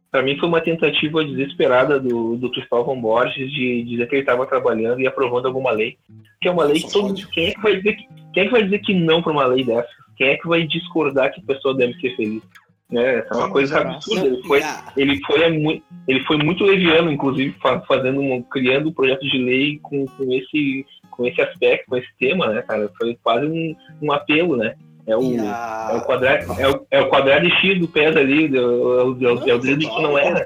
pra 0.10 0.24
mim 0.24 0.38
foi 0.38 0.50
uma 0.50 0.60
tentativa 0.62 1.24
desesperada 1.24 2.00
do, 2.00 2.36
do 2.36 2.52
Cristóvão 2.52 3.00
Borges 3.00 3.52
de 3.52 3.84
dizer 3.84 4.08
que 4.10 4.16
ele 4.16 4.22
estava 4.24 4.48
trabalhando 4.48 5.00
e 5.02 5.08
aprovando 5.08 5.46
alguma 5.48 5.70
lei. 5.72 5.98
Que 6.42 6.48
é 6.48 6.52
uma 6.52 6.64
lei 6.64 6.82
que 6.82 6.92
todo 6.92 7.14
quem 7.28 7.50
é 7.50 7.52
que 7.52 7.62
vai 7.62 7.76
dizer 7.78 7.94
que, 7.94 8.08
quem 8.34 8.44
é 8.44 8.46
que 8.48 8.52
vai 8.52 8.64
dizer 8.64 8.80
que 8.80 8.94
não 8.96 9.22
para 9.22 9.32
uma 9.32 9.46
lei 9.46 9.64
dessa? 9.64 9.88
Quem 10.18 10.30
é 10.30 10.38
que 10.38 10.48
vai 10.48 10.66
discordar 10.66 11.32
que 11.32 11.40
a 11.42 11.44
pessoa 11.44 11.76
deve 11.76 11.94
ser 12.00 12.16
feliz? 12.16 12.42
Né? 12.91 13.19
Essa 13.19 13.34
é 13.34 13.38
uma 13.38 13.45
Sim, 13.47 13.51
coisa 13.54 13.80
absurda. 13.80 14.27
Ele 14.27 14.43
foi, 14.43 14.62
a- 14.63 14.93
ele 14.97 15.21
foi, 15.25 15.49
muito, 15.49 15.84
ele 16.08 16.19
foi 16.25 16.38
muito 16.38 16.63
leviano, 16.65 17.12
inclusive, 17.12 17.56
fa- 17.62 17.80
fazendo 17.88 18.19
um, 18.19 18.41
criando 18.43 18.89
um 18.89 18.93
projeto 18.93 19.21
de 19.21 19.38
lei 19.38 19.80
com, 19.82 20.06
com, 20.06 20.34
esse, 20.34 20.86
com 21.10 21.25
esse 21.25 21.41
aspecto, 21.41 21.86
com 21.88 21.95
esse 21.97 22.10
tema, 22.19 22.47
né, 22.47 22.62
cara? 22.63 22.91
Foi 22.97 23.17
quase 23.23 23.45
um, 23.45 23.75
um 24.01 24.12
apelo, 24.12 24.58
né? 24.58 24.75
É 25.08 25.15
o, 25.15 25.21
e 25.23 25.38
é 25.38 25.41
o 25.41 25.45
a- 25.45 26.04
quadrado, 26.06 26.54
é 26.60 26.69
o, 26.69 26.86
é 26.91 27.01
o 27.01 27.08
quadrado 27.10 27.49
X 27.49 27.80
do 27.80 27.88
pés 27.88 28.15
ali, 28.15 28.45
é 28.56 28.60
o, 28.62 28.99
é 28.99 29.34
o, 29.34 29.49
é 29.49 29.54
o 29.56 29.60
dedo 29.60 29.80
que 29.89 30.01
não 30.01 30.17
era? 30.17 30.45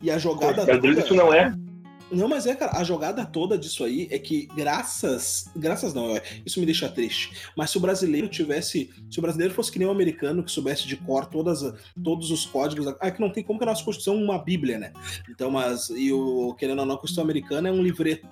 E 0.00 0.10
a 0.10 0.18
jogada 0.18 0.62
É 0.70 0.74
o 0.74 0.80
dedo 0.80 1.02
que 1.04 1.14
não 1.14 1.32
é. 1.32 1.52
Não, 2.10 2.28
mas 2.28 2.46
é, 2.46 2.54
cara, 2.54 2.78
a 2.78 2.84
jogada 2.84 3.24
toda 3.26 3.58
disso 3.58 3.84
aí 3.84 4.06
é 4.10 4.18
que 4.18 4.46
graças. 4.54 5.50
Graças 5.56 5.92
não, 5.92 6.16
é, 6.16 6.22
isso 6.44 6.60
me 6.60 6.66
deixa 6.66 6.88
triste. 6.88 7.32
Mas 7.56 7.70
se 7.70 7.78
o 7.78 7.80
brasileiro 7.80 8.28
tivesse. 8.28 8.90
Se 9.10 9.18
o 9.18 9.22
brasileiro 9.22 9.54
fosse 9.54 9.72
que 9.72 9.78
nem 9.78 9.88
o 9.88 9.90
americano, 9.90 10.42
que 10.44 10.50
soubesse 10.50 10.86
de 10.86 10.96
cor 10.96 11.26
todas, 11.26 11.62
todos 12.02 12.30
os 12.30 12.46
códigos. 12.46 12.86
Ah, 13.00 13.10
que 13.10 13.20
não 13.20 13.30
tem 13.30 13.42
como 13.42 13.58
que 13.58 13.64
a 13.64 13.68
nossa 13.68 13.84
Constituição 13.84 14.20
é 14.20 14.24
uma 14.24 14.38
Bíblia, 14.38 14.78
né? 14.78 14.92
Então, 15.28 15.50
mas. 15.50 15.90
E 15.90 16.12
o, 16.12 16.54
querendo 16.54 16.80
ou 16.80 16.86
não, 16.86 16.94
a 16.94 16.98
Constituição 16.98 17.24
americana 17.24 17.68
é 17.68 17.72
um 17.72 17.82
livreto. 17.82 18.26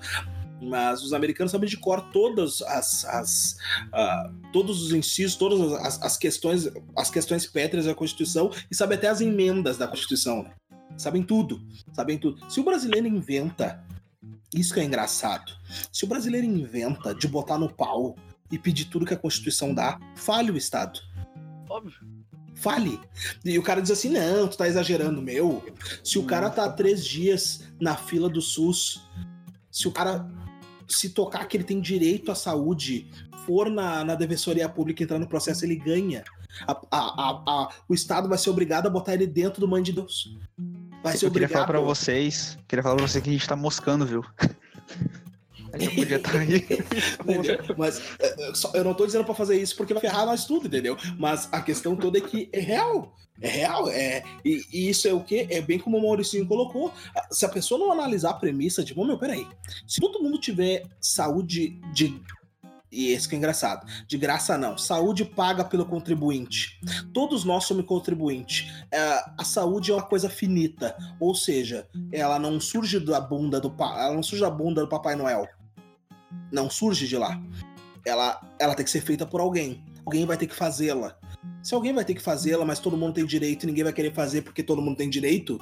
Mas 0.62 1.02
os 1.02 1.12
americanos 1.12 1.50
sabem 1.50 1.68
de 1.68 1.76
cor 1.76 2.00
todas 2.12 2.62
as. 2.62 3.04
as 3.04 3.56
ah, 3.92 4.30
todos 4.52 4.82
os 4.82 4.92
incisos, 4.92 5.36
todas 5.36 5.72
as, 5.72 6.00
as 6.00 6.16
questões, 6.16 6.70
as 6.96 7.10
questões 7.10 7.46
pétreas 7.46 7.86
da 7.86 7.94
Constituição 7.94 8.50
e 8.70 8.74
sabem 8.74 8.96
até 8.96 9.08
as 9.08 9.20
emendas 9.20 9.76
da 9.76 9.88
Constituição, 9.88 10.44
né? 10.44 10.52
Sabem 10.96 11.22
tudo. 11.22 11.60
Sabem 11.92 12.18
tudo. 12.18 12.48
Se 12.50 12.60
o 12.60 12.64
brasileiro 12.64 13.06
inventa, 13.06 13.84
isso 14.54 14.72
que 14.74 14.80
é 14.80 14.84
engraçado. 14.84 15.52
Se 15.92 16.04
o 16.04 16.06
brasileiro 16.08 16.46
inventa 16.46 17.14
de 17.14 17.26
botar 17.28 17.58
no 17.58 17.72
pau 17.72 18.16
e 18.50 18.58
pedir 18.58 18.86
tudo 18.86 19.06
que 19.06 19.14
a 19.14 19.18
Constituição 19.18 19.74
dá, 19.74 19.98
fale 20.14 20.50
o 20.50 20.56
Estado. 20.56 21.00
Óbvio. 21.68 21.98
Fale. 22.54 23.00
E 23.44 23.58
o 23.58 23.62
cara 23.62 23.82
diz 23.82 23.90
assim: 23.90 24.10
não, 24.10 24.46
tu 24.46 24.56
tá 24.56 24.68
exagerando, 24.68 25.20
meu. 25.20 25.64
Se 26.04 26.18
o 26.18 26.24
cara 26.24 26.48
tá 26.48 26.70
três 26.70 27.04
dias 27.04 27.64
na 27.80 27.96
fila 27.96 28.28
do 28.28 28.40
SUS, 28.40 29.02
se 29.70 29.88
o 29.88 29.92
cara 29.92 30.30
se 30.86 31.10
tocar 31.10 31.46
que 31.48 31.56
ele 31.56 31.64
tem 31.64 31.80
direito 31.80 32.30
à 32.30 32.34
saúde, 32.34 33.10
for 33.44 33.68
na, 33.68 34.04
na 34.04 34.14
defensoria 34.14 34.68
pública 34.68 35.02
entrar 35.02 35.18
no 35.18 35.26
processo, 35.26 35.64
ele 35.64 35.76
ganha. 35.76 36.22
A- 36.68 36.80
a- 36.90 37.30
a- 37.30 37.42
a- 37.46 37.68
o 37.88 37.94
Estado 37.94 38.28
vai 38.28 38.38
ser 38.38 38.50
obrigado 38.50 38.86
a 38.86 38.90
botar 38.90 39.14
ele 39.14 39.26
dentro 39.26 39.60
do 39.60 39.66
mãe 39.66 39.82
de 39.82 39.92
Deus. 39.92 40.36
Vai 41.04 41.18
ser 41.18 41.26
Eu 41.26 41.30
queria 41.30 41.50
falar 41.50 41.66
pra 41.66 41.80
vocês, 41.80 42.56
queria 42.66 42.82
falar 42.82 42.96
pra 42.96 43.06
vocês 43.06 43.22
que 43.22 43.28
a 43.28 43.32
gente 43.34 43.46
tá 43.46 43.54
moscando, 43.54 44.06
viu? 44.06 44.24
A 45.70 45.78
gente 45.78 45.96
podia 45.96 46.16
estar 46.18 46.38
aí. 46.38 46.64
Entendeu? 47.20 47.58
Mas 47.76 48.00
é, 48.20 48.26
é, 48.28 48.52
eu 48.74 48.84
não 48.84 48.94
tô 48.94 49.04
dizendo 49.04 49.24
pra 49.24 49.34
fazer 49.34 49.60
isso 49.60 49.74
porque 49.76 49.92
vai 49.92 50.00
ferrar 50.00 50.24
nós 50.24 50.44
tudo, 50.44 50.68
entendeu? 50.68 50.96
Mas 51.18 51.48
a 51.50 51.60
questão 51.60 51.96
toda 51.96 52.16
é 52.16 52.20
que 52.20 52.48
é 52.52 52.60
real. 52.60 53.12
É 53.40 53.48
real. 53.48 53.90
É, 53.90 54.22
e, 54.44 54.64
e 54.72 54.88
isso 54.88 55.08
é 55.08 55.12
o 55.12 55.24
quê? 55.24 55.48
É 55.50 55.60
bem 55.60 55.80
como 55.80 55.98
o 55.98 56.02
Mauricinho 56.02 56.46
colocou. 56.46 56.92
Ah, 57.16 57.26
Se 57.28 57.44
a 57.44 57.48
pessoa 57.48 57.80
não 57.80 57.90
analisar 57.90 58.30
a 58.30 58.34
premissa 58.34 58.84
de, 58.84 58.94
bom, 58.94 59.04
meu, 59.04 59.18
peraí. 59.18 59.44
Se 59.84 60.00
todo 60.00 60.22
mundo 60.22 60.38
tiver 60.38 60.84
saúde 61.00 61.76
de. 61.92 62.22
E 62.94 63.10
esse 63.10 63.28
que 63.28 63.34
é 63.34 63.38
engraçado. 63.38 63.86
De 64.06 64.16
graça 64.16 64.56
não. 64.56 64.78
Saúde 64.78 65.24
paga 65.24 65.64
pelo 65.64 65.84
contribuinte. 65.84 66.80
Todos 67.12 67.44
nós 67.44 67.64
somos 67.64 67.84
contribuinte. 67.84 68.72
É, 68.90 69.24
a 69.36 69.44
saúde 69.44 69.90
é 69.90 69.94
uma 69.94 70.02
coisa 70.02 70.30
finita. 70.30 70.96
Ou 71.18 71.34
seja, 71.34 71.88
ela 72.12 72.38
não 72.38 72.60
surge 72.60 73.00
da 73.00 73.20
bunda 73.20 73.60
do 73.60 73.74
ela 73.78 74.14
não 74.14 74.22
surge 74.22 74.42
da 74.42 74.50
bunda 74.50 74.80
do 74.80 74.88
Papai 74.88 75.16
Noel 75.16 75.48
não 76.54 76.70
surge 76.70 77.06
de 77.06 77.16
lá. 77.16 77.40
Ela, 78.06 78.40
ela 78.58 78.74
tem 78.74 78.84
que 78.84 78.90
ser 78.90 79.00
feita 79.00 79.26
por 79.26 79.40
alguém. 79.40 79.82
Alguém 80.06 80.24
vai 80.24 80.36
ter 80.36 80.46
que 80.46 80.54
fazê-la. 80.54 81.18
Se 81.62 81.74
alguém 81.74 81.92
vai 81.92 82.04
ter 82.04 82.14
que 82.14 82.22
fazê-la, 82.22 82.64
mas 82.64 82.78
todo 82.78 82.96
mundo 82.96 83.14
tem 83.14 83.26
direito 83.26 83.64
e 83.64 83.66
ninguém 83.66 83.84
vai 83.84 83.92
querer 83.92 84.14
fazer 84.14 84.42
porque 84.42 84.62
todo 84.62 84.82
mundo 84.82 84.96
tem 84.96 85.08
direito, 85.08 85.58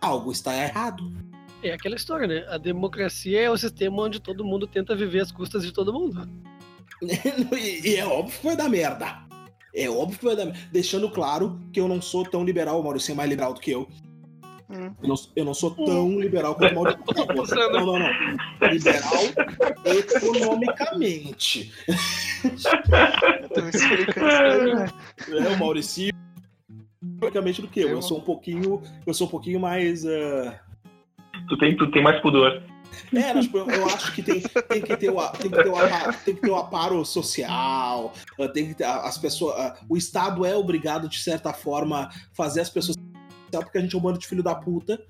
algo 0.00 0.32
está 0.32 0.54
errado. 0.54 1.10
É 1.62 1.72
aquela 1.72 1.94
história, 1.94 2.26
né? 2.26 2.46
A 2.48 2.56
democracia 2.56 3.40
é 3.40 3.50
o 3.50 3.56
sistema 3.56 4.02
onde 4.02 4.20
todo 4.20 4.44
mundo 4.44 4.66
tenta 4.66 4.96
viver 4.96 5.20
às 5.20 5.30
custas 5.30 5.62
de 5.62 5.72
todo 5.72 5.92
mundo. 5.92 6.28
e, 7.52 7.96
é 7.96 8.06
óbvio 8.06 8.38
que 8.38 8.46
vai 8.46 8.56
dar 8.56 8.68
merda. 8.68 9.18
É 9.74 9.88
óbvio 9.88 10.18
que 10.18 10.24
vai 10.24 10.36
dar 10.36 10.46
merda. 10.46 10.60
Deixando 10.72 11.10
claro 11.10 11.60
que 11.72 11.80
eu 11.80 11.86
não 11.86 12.00
sou 12.00 12.24
tão 12.24 12.44
liberal, 12.44 12.80
o 12.80 12.82
Maurício 12.82 13.12
é 13.12 13.14
mais 13.14 13.28
liberal 13.28 13.52
do 13.52 13.60
que 13.60 13.70
eu. 13.70 13.88
Hum. 14.70 14.94
Eu 15.02 15.08
não, 15.08 15.14
eu 15.36 15.44
não 15.44 15.54
sou 15.54 15.72
tão 15.72 16.18
liberal 16.18 16.54
quanto 16.54 16.72
o 16.72 16.74
Maurício. 16.74 17.04
Sandro. 17.46 17.80
Não, 17.84 17.86
não, 17.86 17.98
não. 17.98 18.70
Liberal 18.70 19.22
economicamente. 19.84 21.72
Eu 21.88 23.48
tô 23.48 23.62
me 23.62 23.70
explicando 23.70 24.28
isso 24.28 24.42
aí, 24.42 24.74
né? 24.74 24.86
É, 25.28 25.48
o 25.48 25.58
Mauricinho 25.58 26.14
economicamente 27.02 27.60
do 27.60 27.68
que 27.68 27.80
eu. 27.80 27.88
Eu 27.88 28.02
sou 28.02 28.18
um 28.18 28.22
pouquinho. 28.22 28.80
Eu 29.04 29.12
sou 29.12 29.26
um 29.26 29.30
pouquinho 29.30 29.58
mais. 29.58 30.06
ah, 30.06 30.60
Tu 31.50 31.58
tem, 31.58 31.76
tu 31.76 31.90
tem 31.90 32.00
mais 32.00 32.20
pudor. 32.22 32.62
É, 33.12 33.34
mas, 33.34 33.44
tipo, 33.44 33.58
eu, 33.58 33.86
acho 33.86 34.12
que 34.12 34.22
tem, 34.22 34.40
tem 34.40 34.80
que 34.80 34.96
ter 34.96 35.10
o, 35.10 35.20
tem 35.32 35.50
que 35.50 35.62
ter 35.62 35.68
o, 35.68 35.76
apa- 35.76 36.12
tem 36.24 36.34
que 36.34 36.40
ter 36.40 36.50
o 36.50 36.56
aparo 36.56 37.04
social, 37.04 38.12
ah, 38.40 38.48
tem 38.48 38.68
que 38.68 38.74
ter 38.74 38.84
as 38.84 39.18
pessoas. 39.18 39.56
ah, 39.58 39.76
o 39.88 39.96
Estado 39.96 40.46
é 40.46 40.56
obrigado, 40.56 41.08
de 41.08 41.18
certa 41.18 41.52
forma, 41.52 42.08
fazer 42.32 42.60
as 42.60 42.70
pessoas 42.70 42.96
porque 43.50 43.78
a 43.78 43.80
gente 43.80 43.96
é 43.96 43.98
um 43.98 44.00
bando 44.00 44.18
de 44.18 44.28
filho 44.28 44.44
da 44.44 44.54
puta. 44.54 45.02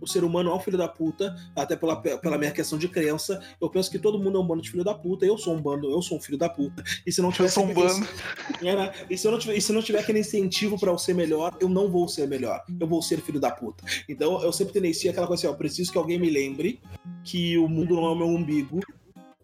O 0.00 0.06
ser 0.06 0.24
humano 0.24 0.50
é 0.50 0.54
um 0.54 0.60
filho 0.60 0.78
da 0.78 0.88
puta, 0.88 1.34
até 1.54 1.76
pela, 1.76 1.96
pela 1.96 2.38
minha 2.38 2.50
questão 2.50 2.78
de 2.78 2.88
crença. 2.88 3.40
Eu 3.60 3.68
penso 3.68 3.90
que 3.90 3.98
todo 3.98 4.18
mundo 4.18 4.38
é 4.38 4.40
um 4.40 4.46
bando 4.46 4.62
de 4.62 4.70
filho 4.70 4.84
da 4.84 4.94
puta. 4.94 5.24
Eu 5.26 5.36
sou 5.36 5.54
um 5.54 5.60
bando, 5.60 5.90
eu 5.90 6.00
sou 6.02 6.18
um 6.18 6.20
filho 6.20 6.38
da 6.38 6.48
puta. 6.48 6.82
E 7.06 7.12
se 7.12 7.20
não 7.20 7.30
tiver 7.30 7.44
Eu 7.46 7.52
sou 7.52 7.64
um 7.64 7.74
bando. 7.74 8.06
É, 8.62 8.76
né? 8.76 8.92
E 9.08 9.16
se 9.16 9.26
eu 9.26 9.32
não 9.32 9.38
tiver, 9.38 9.56
e 9.56 9.60
se 9.60 9.72
não 9.72 9.82
tiver 9.82 10.00
aquele 10.00 10.20
incentivo 10.20 10.78
pra 10.78 10.90
eu 10.90 10.98
ser 10.98 11.14
melhor, 11.14 11.56
eu 11.60 11.68
não 11.68 11.90
vou 11.90 12.08
ser 12.08 12.26
melhor. 12.26 12.62
Eu 12.78 12.86
vou 12.86 13.02
ser 13.02 13.20
filho 13.20 13.40
da 13.40 13.50
puta. 13.50 13.84
Então 14.08 14.42
eu 14.42 14.52
sempre 14.52 14.72
tendencio 14.72 15.10
aquela 15.10 15.26
coisa 15.26 15.40
assim, 15.40 15.48
ó, 15.48 15.54
eu 15.54 15.58
preciso 15.58 15.92
que 15.92 15.98
alguém 15.98 16.18
me 16.18 16.30
lembre 16.30 16.80
que 17.24 17.56
o 17.58 17.68
mundo 17.68 17.94
não 17.94 18.04
é 18.06 18.08
o 18.10 18.16
meu 18.16 18.26
umbigo. 18.26 18.80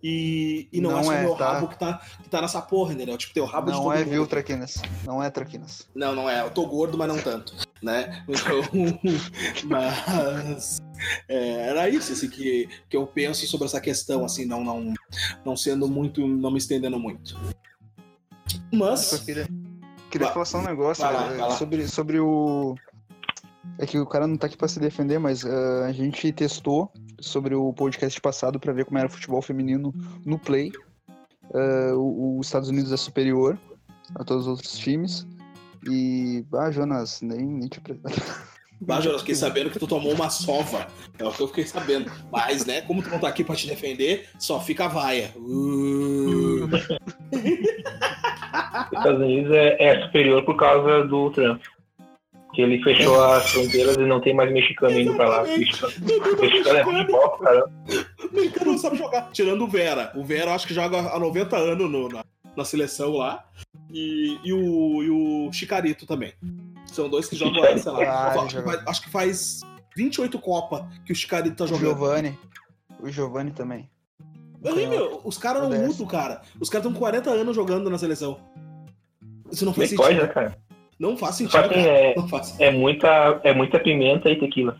E, 0.02 0.68
e 0.72 0.80
não, 0.80 0.90
Não 0.90 1.00
é 1.00 1.02
só 1.02 1.10
o 1.10 1.12
é, 1.14 1.22
meu 1.22 1.34
tá? 1.34 1.52
rabo 1.54 1.68
que 1.68 1.78
tá, 1.78 2.00
que 2.22 2.28
tá 2.28 2.40
nessa 2.40 2.60
porra, 2.62 2.92
entendeu? 2.92 3.16
Tipo, 3.16 3.34
tem 3.34 3.42
o 3.42 3.46
rabo 3.46 3.70
de 3.70 3.76
Não 3.76 3.84
todo 3.84 3.94
é, 3.94 3.98
mundo. 4.00 4.10
viu, 4.10 4.26
Traquinas? 4.26 4.80
Não 5.04 5.22
é, 5.22 5.30
Traquinas. 5.30 5.88
Não, 5.94 6.14
não 6.14 6.30
é. 6.30 6.42
Eu 6.42 6.50
tô 6.50 6.64
gordo, 6.66 6.96
mas 6.96 7.08
não 7.08 7.18
tanto, 7.18 7.56
né? 7.82 8.24
Então, 8.28 8.62
mas 9.68 10.78
é, 11.28 11.68
era 11.68 11.88
isso 11.88 12.12
assim, 12.12 12.28
que, 12.28 12.68
que 12.88 12.96
eu 12.96 13.06
penso 13.06 13.46
sobre 13.46 13.66
essa 13.66 13.80
questão, 13.80 14.24
assim, 14.24 14.44
não, 14.44 14.62
não, 14.64 14.94
não 15.44 15.56
sendo 15.56 15.88
muito, 15.88 16.26
não 16.26 16.50
me 16.50 16.58
estendendo 16.58 16.98
muito. 16.98 17.36
Eu 18.72 18.78
Mas, 18.78 19.18
queria, 19.24 19.46
queria 20.10 20.26
Vai- 20.26 20.32
falar 20.34 20.44
só 20.46 20.58
um 20.58 20.62
negócio 20.64 21.04
vai 21.04 21.14
lá, 21.14 21.26
eh, 21.26 21.28
vai 21.36 21.48
lá. 21.48 21.50
sobre, 21.56 21.88
sobre 21.88 22.20
o. 22.20 22.74
É 23.78 23.84
que 23.86 23.98
o 23.98 24.06
cara 24.06 24.26
não 24.26 24.36
tá 24.36 24.46
aqui 24.46 24.56
pra 24.56 24.68
se 24.68 24.78
defender, 24.80 25.18
mas 25.18 25.44
eh, 25.44 25.84
a 25.86 25.92
gente 25.92 26.32
testou 26.32 26.90
sobre 27.20 27.54
o 27.54 27.72
podcast 27.72 28.18
passado 28.20 28.58
pra 28.58 28.72
ver 28.72 28.84
como 28.86 28.98
era 28.98 29.08
o 29.08 29.10
futebol 29.10 29.42
feminino 29.42 29.92
no 30.24 30.38
Play. 30.38 30.72
Eh, 31.54 31.92
o- 31.94 32.38
os 32.38 32.46
Estados 32.46 32.68
Unidos 32.68 32.90
é 32.92 32.96
superior 32.96 33.58
a 34.14 34.24
todos 34.24 34.44
os 34.44 34.48
outros 34.48 34.72
times. 34.78 35.26
E. 35.88 36.44
Ah, 36.54 36.70
Jonas, 36.70 37.20
nem, 37.22 37.44
nem 37.46 37.68
te. 37.68 37.80
bah, 38.80 39.00
Jonas, 39.00 39.20
fiquei 39.20 39.34
sabendo 39.34 39.70
que 39.70 39.78
tu 39.78 39.86
tomou 39.86 40.12
uma 40.12 40.28
sova. 40.30 40.86
É 41.18 41.24
o 41.24 41.30
que 41.32 41.40
eu 41.42 41.48
fiquei 41.48 41.66
sabendo. 41.66 42.10
Mas, 42.30 42.64
né, 42.66 42.82
como 42.82 43.02
tu 43.02 43.08
não 43.10 43.18
tá 43.18 43.28
aqui 43.28 43.42
pra 43.44 43.54
te 43.56 43.66
defender, 43.66 44.28
só 44.38 44.60
fica 44.60 44.84
a 44.86 44.88
vaia. 44.88 45.32
Uh. 45.36 46.66
Os 48.86 48.98
Estados 48.98 49.20
Unidos 49.20 49.52
é, 49.54 49.76
é 49.82 50.02
superior 50.06 50.44
por 50.44 50.56
causa 50.56 51.04
do 51.06 51.30
Trump. 51.30 51.60
Que 52.54 52.62
ele 52.62 52.82
fechou 52.82 53.22
as 53.22 53.50
fronteiras 53.50 53.96
e 53.96 54.06
não 54.06 54.18
tem 54.20 54.34
mais 54.34 54.50
mexicano 54.50 54.98
indo 54.98 55.14
pra 55.14 55.28
lá. 55.28 55.42
Mexicano, 55.42 55.92
mexicano 56.40 56.78
é 56.78 56.82
ruim 56.82 57.04
de 57.04 57.12
bola, 57.12 57.38
cara. 57.38 57.64
O 58.30 58.34
mexicano 58.34 58.72
não 58.72 58.78
sabe 58.78 58.96
jogar. 58.96 59.30
Tirando 59.32 59.62
o 59.64 59.68
Vera. 59.68 60.10
O 60.14 60.24
Vera, 60.24 60.50
eu 60.50 60.54
acho 60.54 60.66
que 60.66 60.72
joga 60.72 60.98
há 60.98 61.18
90 61.18 61.54
anos 61.56 61.90
no- 61.90 62.08
na, 62.08 62.24
na 62.56 62.64
seleção 62.64 63.12
lá. 63.12 63.44
E, 63.92 64.38
e 64.44 64.52
o, 64.52 65.02
e 65.02 65.10
o 65.10 65.52
Chicarito 65.52 66.06
também. 66.06 66.32
São 66.86 67.08
dois 67.08 67.26
que 67.28 67.36
jogam, 67.36 67.62
sei 67.78 67.92
lá. 67.92 68.04
Ah, 68.04 68.42
acho, 68.42 68.56
que 68.56 68.62
faz, 68.62 68.82
acho 68.86 69.02
que 69.02 69.10
faz 69.10 69.60
28 69.96 70.38
Copa 70.38 70.88
que 71.04 71.12
o 71.12 71.16
Chicarito 71.16 71.56
tá 71.56 71.64
O 71.64 71.68
jogando. 71.68 71.84
Giovanni. 71.86 72.38
O 73.00 73.10
Giovanni 73.10 73.50
também. 73.50 73.88
Aí, 74.64 74.86
meu, 74.86 75.20
os 75.24 75.38
caras 75.38 75.62
não 75.62 75.70
mudam, 75.70 76.06
cara. 76.06 76.42
Os 76.60 76.68
caras 76.68 76.84
estão 76.86 76.92
com 76.92 76.98
40 76.98 77.30
anos 77.30 77.54
jogando 77.54 77.88
na 77.90 77.98
seleção. 77.98 78.38
Isso 79.50 79.64
não 79.64 79.72
faz 79.72 79.90
Nem 79.90 79.96
pode, 79.96 80.14
né, 80.14 80.20
sentido. 80.22 80.34
cara? 80.34 80.58
Não 80.98 81.16
faz 81.16 81.34
sentido, 81.36 81.52
Só 81.52 81.62
que 81.68 81.74
cara. 81.74 81.80
é, 81.88 82.14
Não 82.16 82.26
faz. 82.28 82.58
é, 82.58 82.70
muita, 82.70 83.40
é 83.44 83.54
muita 83.54 83.78
pimenta 83.78 84.28
e 84.30 84.38
tequila. 84.40 84.76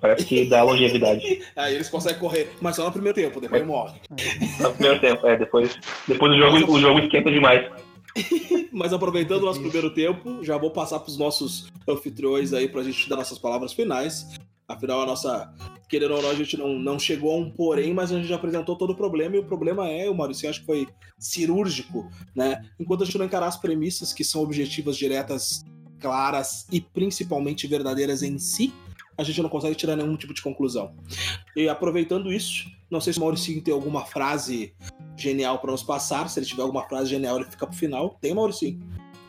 Parece 0.00 0.24
que 0.24 0.44
dá 0.46 0.62
longevidade. 0.62 1.42
Aí 1.56 1.74
eles 1.74 1.90
conseguem 1.90 2.20
correr, 2.20 2.52
mas 2.60 2.76
só 2.76 2.84
no 2.84 2.92
primeiro 2.92 3.16
tempo, 3.16 3.40
depois 3.40 3.66
morre. 3.66 3.98
No 4.60 4.70
primeiro 4.72 5.00
tempo, 5.00 5.26
é. 5.26 5.36
Depois, 5.36 5.76
depois 6.06 6.32
o, 6.32 6.38
jogo, 6.38 6.72
o 6.72 6.80
jogo 6.80 7.00
esquenta 7.00 7.30
demais. 7.30 7.68
Mas 8.72 8.92
aproveitando 8.92 9.42
o 9.42 9.46
nosso 9.46 9.60
primeiro 9.60 9.92
tempo, 9.92 10.42
já 10.42 10.56
vou 10.56 10.70
passar 10.70 11.00
para 11.00 11.10
os 11.10 11.18
nossos 11.18 11.68
anfitriões 11.86 12.52
aí 12.52 12.68
pra 12.68 12.82
gente 12.82 13.08
dar 13.08 13.16
nossas 13.16 13.38
palavras 13.38 13.72
finais. 13.72 14.26
Afinal, 14.66 15.00
a 15.02 15.06
nossa. 15.06 15.54
Querendo 15.88 16.14
ou 16.14 16.22
não, 16.22 16.30
a 16.30 16.34
gente 16.34 16.56
não, 16.58 16.78
não 16.78 16.98
chegou 16.98 17.32
a 17.32 17.38
um 17.38 17.50
porém, 17.50 17.94
mas 17.94 18.12
a 18.12 18.16
gente 18.16 18.28
já 18.28 18.36
apresentou 18.36 18.76
todo 18.76 18.90
o 18.90 18.96
problema, 18.96 19.36
e 19.36 19.38
o 19.38 19.44
problema 19.44 19.88
é, 19.88 20.10
o 20.10 20.14
Maurício 20.14 20.48
acho 20.50 20.60
que 20.60 20.66
foi 20.66 20.86
cirúrgico, 21.18 22.10
né? 22.34 22.62
Enquanto 22.78 23.02
a 23.02 23.06
gente 23.06 23.16
não 23.16 23.24
encarar 23.24 23.46
as 23.46 23.56
premissas 23.56 24.12
que 24.12 24.22
são 24.22 24.42
objetivas, 24.42 24.98
diretas, 24.98 25.64
claras 25.98 26.66
e 26.70 26.82
principalmente 26.82 27.66
verdadeiras 27.66 28.22
em 28.22 28.38
si, 28.38 28.72
a 29.18 29.22
gente 29.24 29.42
não 29.42 29.48
consegue 29.50 29.74
tirar 29.74 29.96
nenhum 29.96 30.16
tipo 30.16 30.32
de 30.32 30.40
conclusão. 30.40 30.94
E 31.56 31.68
aproveitando 31.68 32.32
isso, 32.32 32.70
não 32.90 33.00
sei 33.00 33.12
se 33.12 33.18
o 33.18 33.22
Maurício 33.22 33.60
tem 33.60 33.74
alguma 33.74 34.04
frase 34.04 34.72
genial 35.16 35.58
para 35.58 35.72
nos 35.72 35.82
passar. 35.82 36.28
Se 36.30 36.38
ele 36.38 36.46
tiver 36.46 36.62
alguma 36.62 36.84
frase 36.88 37.10
genial, 37.10 37.36
ele 37.36 37.50
fica 37.50 37.66
pro 37.66 37.76
final. 37.76 38.16
Tem, 38.20 38.32
Maurício? 38.32 38.78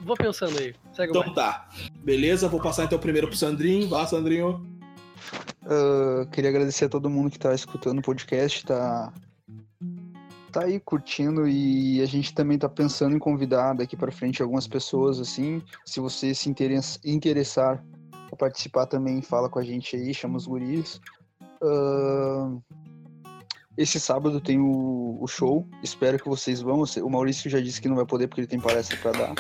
Vou 0.02 0.16
pensando 0.16 0.58
aí. 0.60 0.76
Segue 0.94 1.10
Então 1.10 1.24
mais. 1.24 1.34
tá. 1.34 1.70
Beleza, 2.04 2.48
vou 2.48 2.62
passar 2.62 2.86
então 2.86 3.00
primeiro 3.00 3.28
pro 3.28 3.36
Sandrinho. 3.36 3.90
Vá, 3.90 4.06
Sandrinho. 4.06 4.66
Ah, 5.66 6.26
queria 6.32 6.50
agradecer 6.52 6.86
a 6.86 6.90
todo 6.90 7.10
mundo 7.10 7.32
que 7.32 7.40
tá 7.40 7.54
escutando 7.54 8.00
o 8.00 8.04
podcast, 8.04 8.66
tá, 8.66 9.12
tá 10.52 10.64
aí 10.64 10.80
curtindo 10.80 11.48
e 11.48 12.02
a 12.02 12.06
gente 12.06 12.34
também 12.34 12.58
tá 12.58 12.70
pensando 12.70 13.16
em 13.16 13.20
convidar 13.20 13.74
daqui 13.74 13.96
para 13.98 14.12
frente 14.12 14.42
algumas 14.42 14.68
pessoas 14.68 15.20
assim. 15.20 15.62
Se 15.86 16.00
você 16.00 16.34
se 16.34 16.50
interes- 16.50 17.00
interessar 17.04 17.84
a 18.32 18.36
participar 18.36 18.86
também, 18.86 19.22
fala 19.22 19.50
com 19.50 19.60
a 19.60 19.64
gente 19.64 19.96
aí, 19.96 20.14
chama 20.14 20.38
os 20.38 20.48
guris. 20.48 21.00
Ah, 21.62 22.52
esse 23.78 23.98
sábado 24.00 24.42
tem 24.42 24.60
o, 24.60 25.18
o 25.22 25.28
show, 25.28 25.66
espero 25.82 26.20
que 26.20 26.28
vocês 26.28 26.62
vão. 26.62 26.84
O 27.02 27.10
Maurício 27.10 27.50
já 27.50 27.62
disse 27.62 27.82
que 27.82 27.88
não 27.88 27.96
vai 27.96 28.06
poder 28.06 28.28
porque 28.28 28.42
ele 28.42 28.48
tem 28.48 28.60
palestra 28.60 28.98
para 28.98 29.12
dar. 29.12 29.36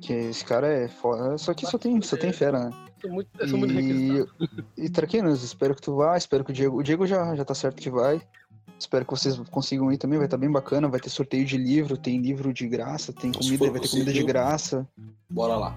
Que 0.00 0.14
esse 0.14 0.42
cara 0.44 0.66
é 0.66 0.88
foda. 0.88 1.36
Só 1.36 1.52
que 1.52 1.66
só 1.66 1.76
tem, 1.76 2.00
só 2.00 2.16
tem 2.16 2.32
fera, 2.32 2.70
né? 2.70 2.70
Sou 3.00 3.10
muito, 3.10 3.28
eu 3.38 3.48
sou 3.48 3.58
muito. 3.58 3.74
E, 3.78 4.26
e 4.78 4.88
Traquinas, 4.88 5.42
espero 5.42 5.74
que 5.74 5.82
tu 5.82 5.94
vá, 5.96 6.16
espero 6.16 6.42
que 6.42 6.52
o 6.52 6.54
Diego. 6.54 6.78
O 6.78 6.82
Diego 6.82 7.06
já, 7.06 7.34
já 7.34 7.44
tá 7.44 7.54
certo 7.54 7.82
que 7.82 7.90
vai. 7.90 8.22
Espero 8.78 9.04
que 9.04 9.10
vocês 9.10 9.38
consigam 9.50 9.92
ir 9.92 9.98
também, 9.98 10.16
vai 10.18 10.26
estar 10.26 10.38
bem 10.38 10.50
bacana. 10.50 10.88
Vai 10.88 11.00
ter 11.00 11.10
sorteio 11.10 11.44
de 11.44 11.58
livro, 11.58 11.98
tem 11.98 12.18
livro 12.18 12.50
de 12.50 12.66
graça, 12.66 13.12
tem 13.12 13.30
comida, 13.30 13.70
vai 13.70 13.80
ter 13.80 13.88
comida 13.88 14.10
de 14.10 14.22
graça. 14.22 14.88
Bora 15.28 15.54
lá. 15.54 15.76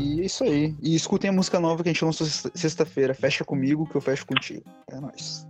E 0.00 0.20
é 0.20 0.24
isso 0.24 0.44
aí. 0.44 0.74
E 0.82 0.94
escutem 0.94 1.30
a 1.30 1.32
música 1.32 1.58
nova 1.60 1.82
que 1.82 1.88
a 1.88 1.92
gente 1.92 2.04
lançou 2.04 2.26
sexta- 2.26 2.50
sexta-feira. 2.54 3.14
Fecha 3.14 3.44
comigo 3.44 3.86
que 3.88 3.94
eu 3.96 4.00
fecho 4.00 4.26
contigo. 4.26 4.62
É 4.90 5.00
nóis. 5.00 5.46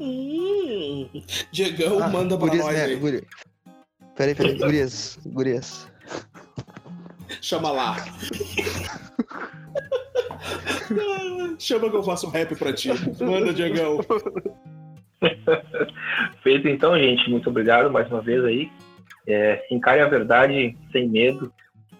Hum, 0.00 1.08
Diegão, 1.52 2.02
Ah, 2.02 2.08
manda 2.08 2.36
pra 2.36 2.46
gurias, 2.48 2.64
nós 2.66 2.74
né, 2.74 2.84
aí. 2.84 2.96
guri- 2.96 3.26
Peraí, 4.16 4.34
peraí, 4.34 4.56
gurias, 4.58 5.18
gurias. 5.26 5.86
Chama 7.42 7.70
lá. 7.70 7.96
Chama 11.58 11.90
que 11.90 11.96
eu 11.96 12.02
faço 12.02 12.26
um 12.26 12.30
rap 12.30 12.54
pra 12.56 12.72
ti. 12.72 12.88
Manda, 13.20 13.52
Diegão. 13.52 13.98
Feito 16.42 16.68
então, 16.68 16.98
gente. 16.98 17.28
Muito 17.30 17.50
obrigado 17.50 17.90
mais 17.90 18.08
uma 18.10 18.20
vez 18.22 18.44
aí. 18.44 18.70
É, 19.26 19.66
encare 19.70 20.00
a 20.00 20.08
verdade 20.08 20.76
sem 20.92 21.08
medo. 21.08 21.52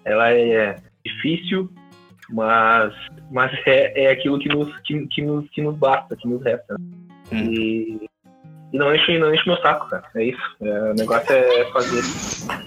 Ela 0.04 0.30
é 0.32 0.76
difícil, 1.06 1.70
mas, 2.30 2.92
mas 3.30 3.52
é, 3.66 4.04
é 4.04 4.10
aquilo 4.10 4.38
que 4.38 4.48
nos, 4.48 4.76
que, 4.80 5.06
que 5.08 5.22
nos, 5.22 5.48
que 5.50 5.62
nos 5.62 5.76
basta, 5.76 6.16
que 6.16 6.28
nos 6.28 6.42
resta. 6.42 6.74
né? 6.78 6.86
Hum. 7.32 7.52
E, 7.52 8.08
e 8.72 8.78
não, 8.78 8.94
enche, 8.94 9.18
não 9.18 9.32
enche 9.32 9.46
meu 9.48 9.56
saco, 9.58 9.88
cara. 9.88 10.04
É 10.14 10.24
isso. 10.24 10.56
É, 10.60 10.90
o 10.90 10.94
negócio 10.94 11.32
é 11.32 11.64
fazer, 11.72 12.02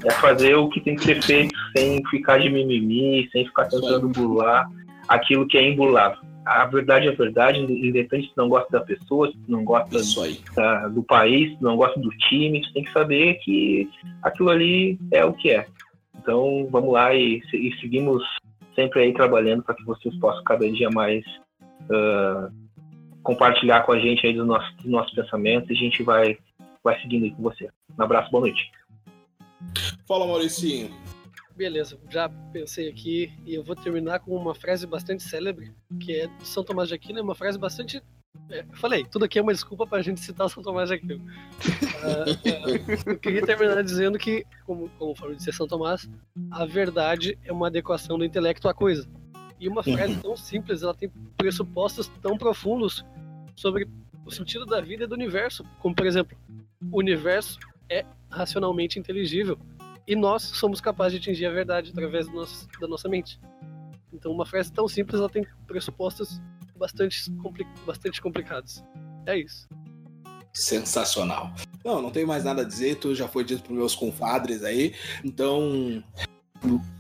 é 0.06 0.12
fazer 0.12 0.56
o 0.56 0.70
que 0.70 0.80
tem 0.82 0.96
que 0.96 1.04
ser 1.04 1.22
feito 1.22 1.56
sem 1.76 2.02
ficar 2.10 2.40
de 2.40 2.50
mimimi, 2.50 3.28
sem 3.32 3.46
ficar 3.46 3.66
tentando 3.66 4.08
burlar 4.10 4.68
aquilo 5.08 5.48
que 5.48 5.58
é 5.58 5.70
imburlável. 5.70 6.20
A 6.46 6.66
verdade 6.66 7.08
é 7.08 7.12
verdade, 7.12 7.60
independente 7.60 8.30
se 8.30 8.38
não 8.38 8.50
gosta 8.50 8.72
da 8.72 8.84
pessoa, 8.84 9.30
se 9.30 9.38
não 9.48 9.64
gosta 9.64 10.00
da- 10.56 10.88
do 10.88 11.04
país, 11.04 11.56
não 11.62 11.76
gosta 11.76 12.00
do 12.00 12.10
time, 12.30 12.64
você 12.64 12.74
tem 12.74 12.84
que 12.86 12.92
saber 12.92 13.36
que 13.44 13.88
aquilo 14.24 14.50
ali 14.50 14.98
é 15.12 15.24
o 15.24 15.34
que 15.34 15.52
é. 15.52 15.68
Então 16.22 16.68
vamos 16.70 16.94
lá 16.94 17.14
e, 17.14 17.42
e 17.54 17.80
seguimos 17.80 18.24
sempre 18.76 19.02
aí 19.02 19.14
trabalhando 19.14 19.64
para 19.64 19.76
que 19.76 19.84
vocês 19.86 20.16
possam 20.20 20.44
cada 20.44 20.70
dia 20.72 20.90
mais 20.90 21.24
ah, 21.92 22.50
compartilhar 23.24 23.84
com 23.84 23.94
a 23.94 24.00
gente 24.00 24.26
aí 24.26 24.34
dos 24.34 24.46
nossos, 24.46 24.76
dos 24.78 24.92
nossos 24.92 25.14
pensamentos 25.14 25.70
e 25.70 25.74
a 25.74 25.76
gente 25.76 26.04
vai, 26.04 26.38
vai 26.84 27.00
seguindo 27.02 27.26
aí 27.26 27.32
com 27.32 27.44
você. 27.44 27.70
Um 27.98 28.04
abraço, 28.04 28.32
boa 28.32 28.42
noite. 28.42 28.72
Fala, 30.08 30.26
Mauricinho. 30.26 30.90
Beleza, 31.56 32.00
já 32.10 32.30
pensei 32.54 32.90
aqui 32.90 33.34
e 33.46 33.54
eu 33.54 33.64
vou 33.64 33.76
terminar 33.76 34.20
com 34.20 34.34
uma 34.34 34.56
frase 34.56 34.88
bastante 34.88 35.24
célebre, 35.24 35.74
que 36.00 36.16
é 36.16 36.28
de 36.28 36.48
São 36.48 36.64
Tomás 36.64 36.88
de 36.88 36.96
Aquino, 36.96 37.20
é 37.20 37.22
uma 37.22 37.36
frase 37.36 37.60
bastante. 37.60 38.02
É, 38.50 38.66
falei, 38.74 39.06
tudo 39.06 39.26
aqui 39.26 39.38
é 39.38 39.42
uma 39.42 39.54
desculpa 39.54 39.86
pra 39.86 40.02
gente 40.02 40.20
citar 40.20 40.50
São 40.50 40.64
Tomás 40.64 40.90
de 40.90 40.96
Aquino. 40.96 41.24
Ah, 42.02 42.26
ah, 42.28 43.10
eu 43.12 43.18
queria 43.20 43.46
terminar 43.46 43.84
dizendo 43.84 44.18
que, 44.18 44.46
como, 44.66 44.90
de 45.36 45.44
ser 45.44 45.54
São 45.54 45.68
Tomás, 45.68 46.10
a 46.52 46.66
verdade 46.66 47.38
é 47.44 47.52
uma 47.52 47.68
adequação 47.68 48.18
do 48.18 48.26
intelecto 48.26 48.68
à 48.68 48.74
coisa. 48.74 49.08
E 49.60 49.68
uma 49.68 49.84
frase 49.84 50.16
tão 50.22 50.36
simples, 50.38 50.82
ela 50.84 50.94
tem 50.94 51.10
pressupostos 51.38 52.08
tão 52.22 52.38
profundos 52.38 53.04
sobre 53.56 53.88
o 54.26 54.32
sentido 54.32 54.66
da 54.66 54.80
vida 54.80 55.04
e 55.04 55.08
do 55.08 55.16
universo. 55.16 55.64
Como, 55.80 55.94
por 55.94 56.06
exemplo, 56.06 56.38
o 56.92 56.98
universo 56.98 57.60
é 57.90 58.06
racionalmente 58.30 58.98
inteligível 58.98 59.60
e 60.08 60.16
nós 60.16 60.44
somos 60.44 60.80
capazes 60.80 61.20
de 61.20 61.30
atingir 61.30 61.46
a 61.46 61.52
verdade 61.52 61.92
através 61.92 62.28
nosso- 62.32 62.68
da 62.80 62.88
nossa 62.88 63.10
mente. 63.10 63.40
Então 64.14 64.32
uma 64.32 64.46
frase 64.46 64.72
tão 64.72 64.88
simples 64.88 65.20
ela 65.20 65.30
tem 65.30 65.46
pressupostos 65.68 66.42
bastante, 66.80 67.30
compli 67.34 67.68
bastante 67.86 68.22
complicados. 68.22 68.84
É 69.26 69.38
isso. 69.38 69.68
Sensacional. 70.52 71.54
Não, 71.86 72.02
não 72.02 72.10
tenho 72.10 72.28
mais 72.28 72.44
nada 72.44 72.64
a 72.64 72.66
dizer, 72.66 72.96
tu 72.96 73.14
já 73.14 73.28
foi 73.28 73.44
dito 73.44 73.62
para 73.62 73.74
meus 73.74 73.94
confadres 73.94 74.64
aí. 74.64 74.96
Então, 75.24 76.04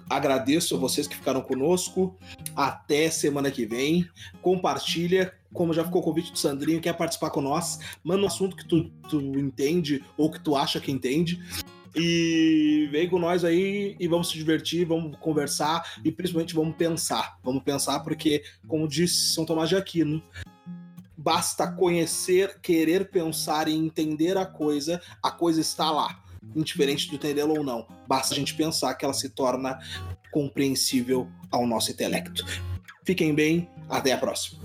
agradeço 0.09 0.75
a 0.75 0.79
vocês 0.79 1.07
que 1.07 1.15
ficaram 1.15 1.41
conosco. 1.41 2.15
Até 2.55 3.09
semana 3.09 3.49
que 3.49 3.65
vem. 3.65 4.07
Compartilha. 4.41 5.33
Como 5.51 5.73
já 5.73 5.83
ficou 5.83 6.01
o 6.01 6.03
convite 6.03 6.31
do 6.31 6.37
Sandrinho, 6.37 6.79
quer 6.79 6.93
participar 6.93 7.31
com 7.31 7.41
nós, 7.41 7.79
manda 8.03 8.21
um 8.21 8.27
assunto 8.27 8.55
que 8.55 8.67
tu, 8.67 8.87
tu 9.09 9.19
entende 9.19 10.03
ou 10.15 10.29
que 10.29 10.39
tu 10.39 10.55
acha 10.55 10.79
que 10.79 10.91
entende. 10.91 11.41
E 11.95 12.87
vem 12.91 13.09
com 13.09 13.19
nós 13.19 13.43
aí 13.43 13.95
e 13.99 14.07
vamos 14.07 14.29
se 14.29 14.37
divertir, 14.37 14.85
vamos 14.85 15.17
conversar 15.19 15.83
e 16.03 16.11
principalmente 16.11 16.53
vamos 16.53 16.75
pensar. 16.75 17.37
Vamos 17.43 17.63
pensar 17.63 17.99
porque, 18.01 18.43
como 18.67 18.87
disse 18.87 19.33
São 19.33 19.45
Tomás 19.45 19.69
de 19.69 19.75
Aquino, 19.75 20.21
basta 21.17 21.71
conhecer, 21.71 22.59
querer 22.61 23.09
pensar 23.09 23.67
e 23.67 23.75
entender 23.75 24.37
a 24.37 24.45
coisa, 24.45 25.01
a 25.21 25.31
coisa 25.31 25.59
está 25.59 25.91
lá, 25.91 26.23
indiferente 26.55 27.09
de 27.09 27.15
entendê-la 27.15 27.53
ou 27.53 27.63
não. 27.63 27.87
Basta 28.07 28.33
a 28.33 28.37
gente 28.37 28.55
pensar 28.55 28.93
que 28.95 29.03
ela 29.03 29.13
se 29.13 29.29
torna 29.29 29.79
compreensível 30.31 31.27
ao 31.51 31.65
nosso 31.67 31.91
intelecto. 31.91 32.45
Fiquem 33.03 33.33
bem, 33.33 33.69
até 33.89 34.13
a 34.13 34.17
próxima. 34.17 34.59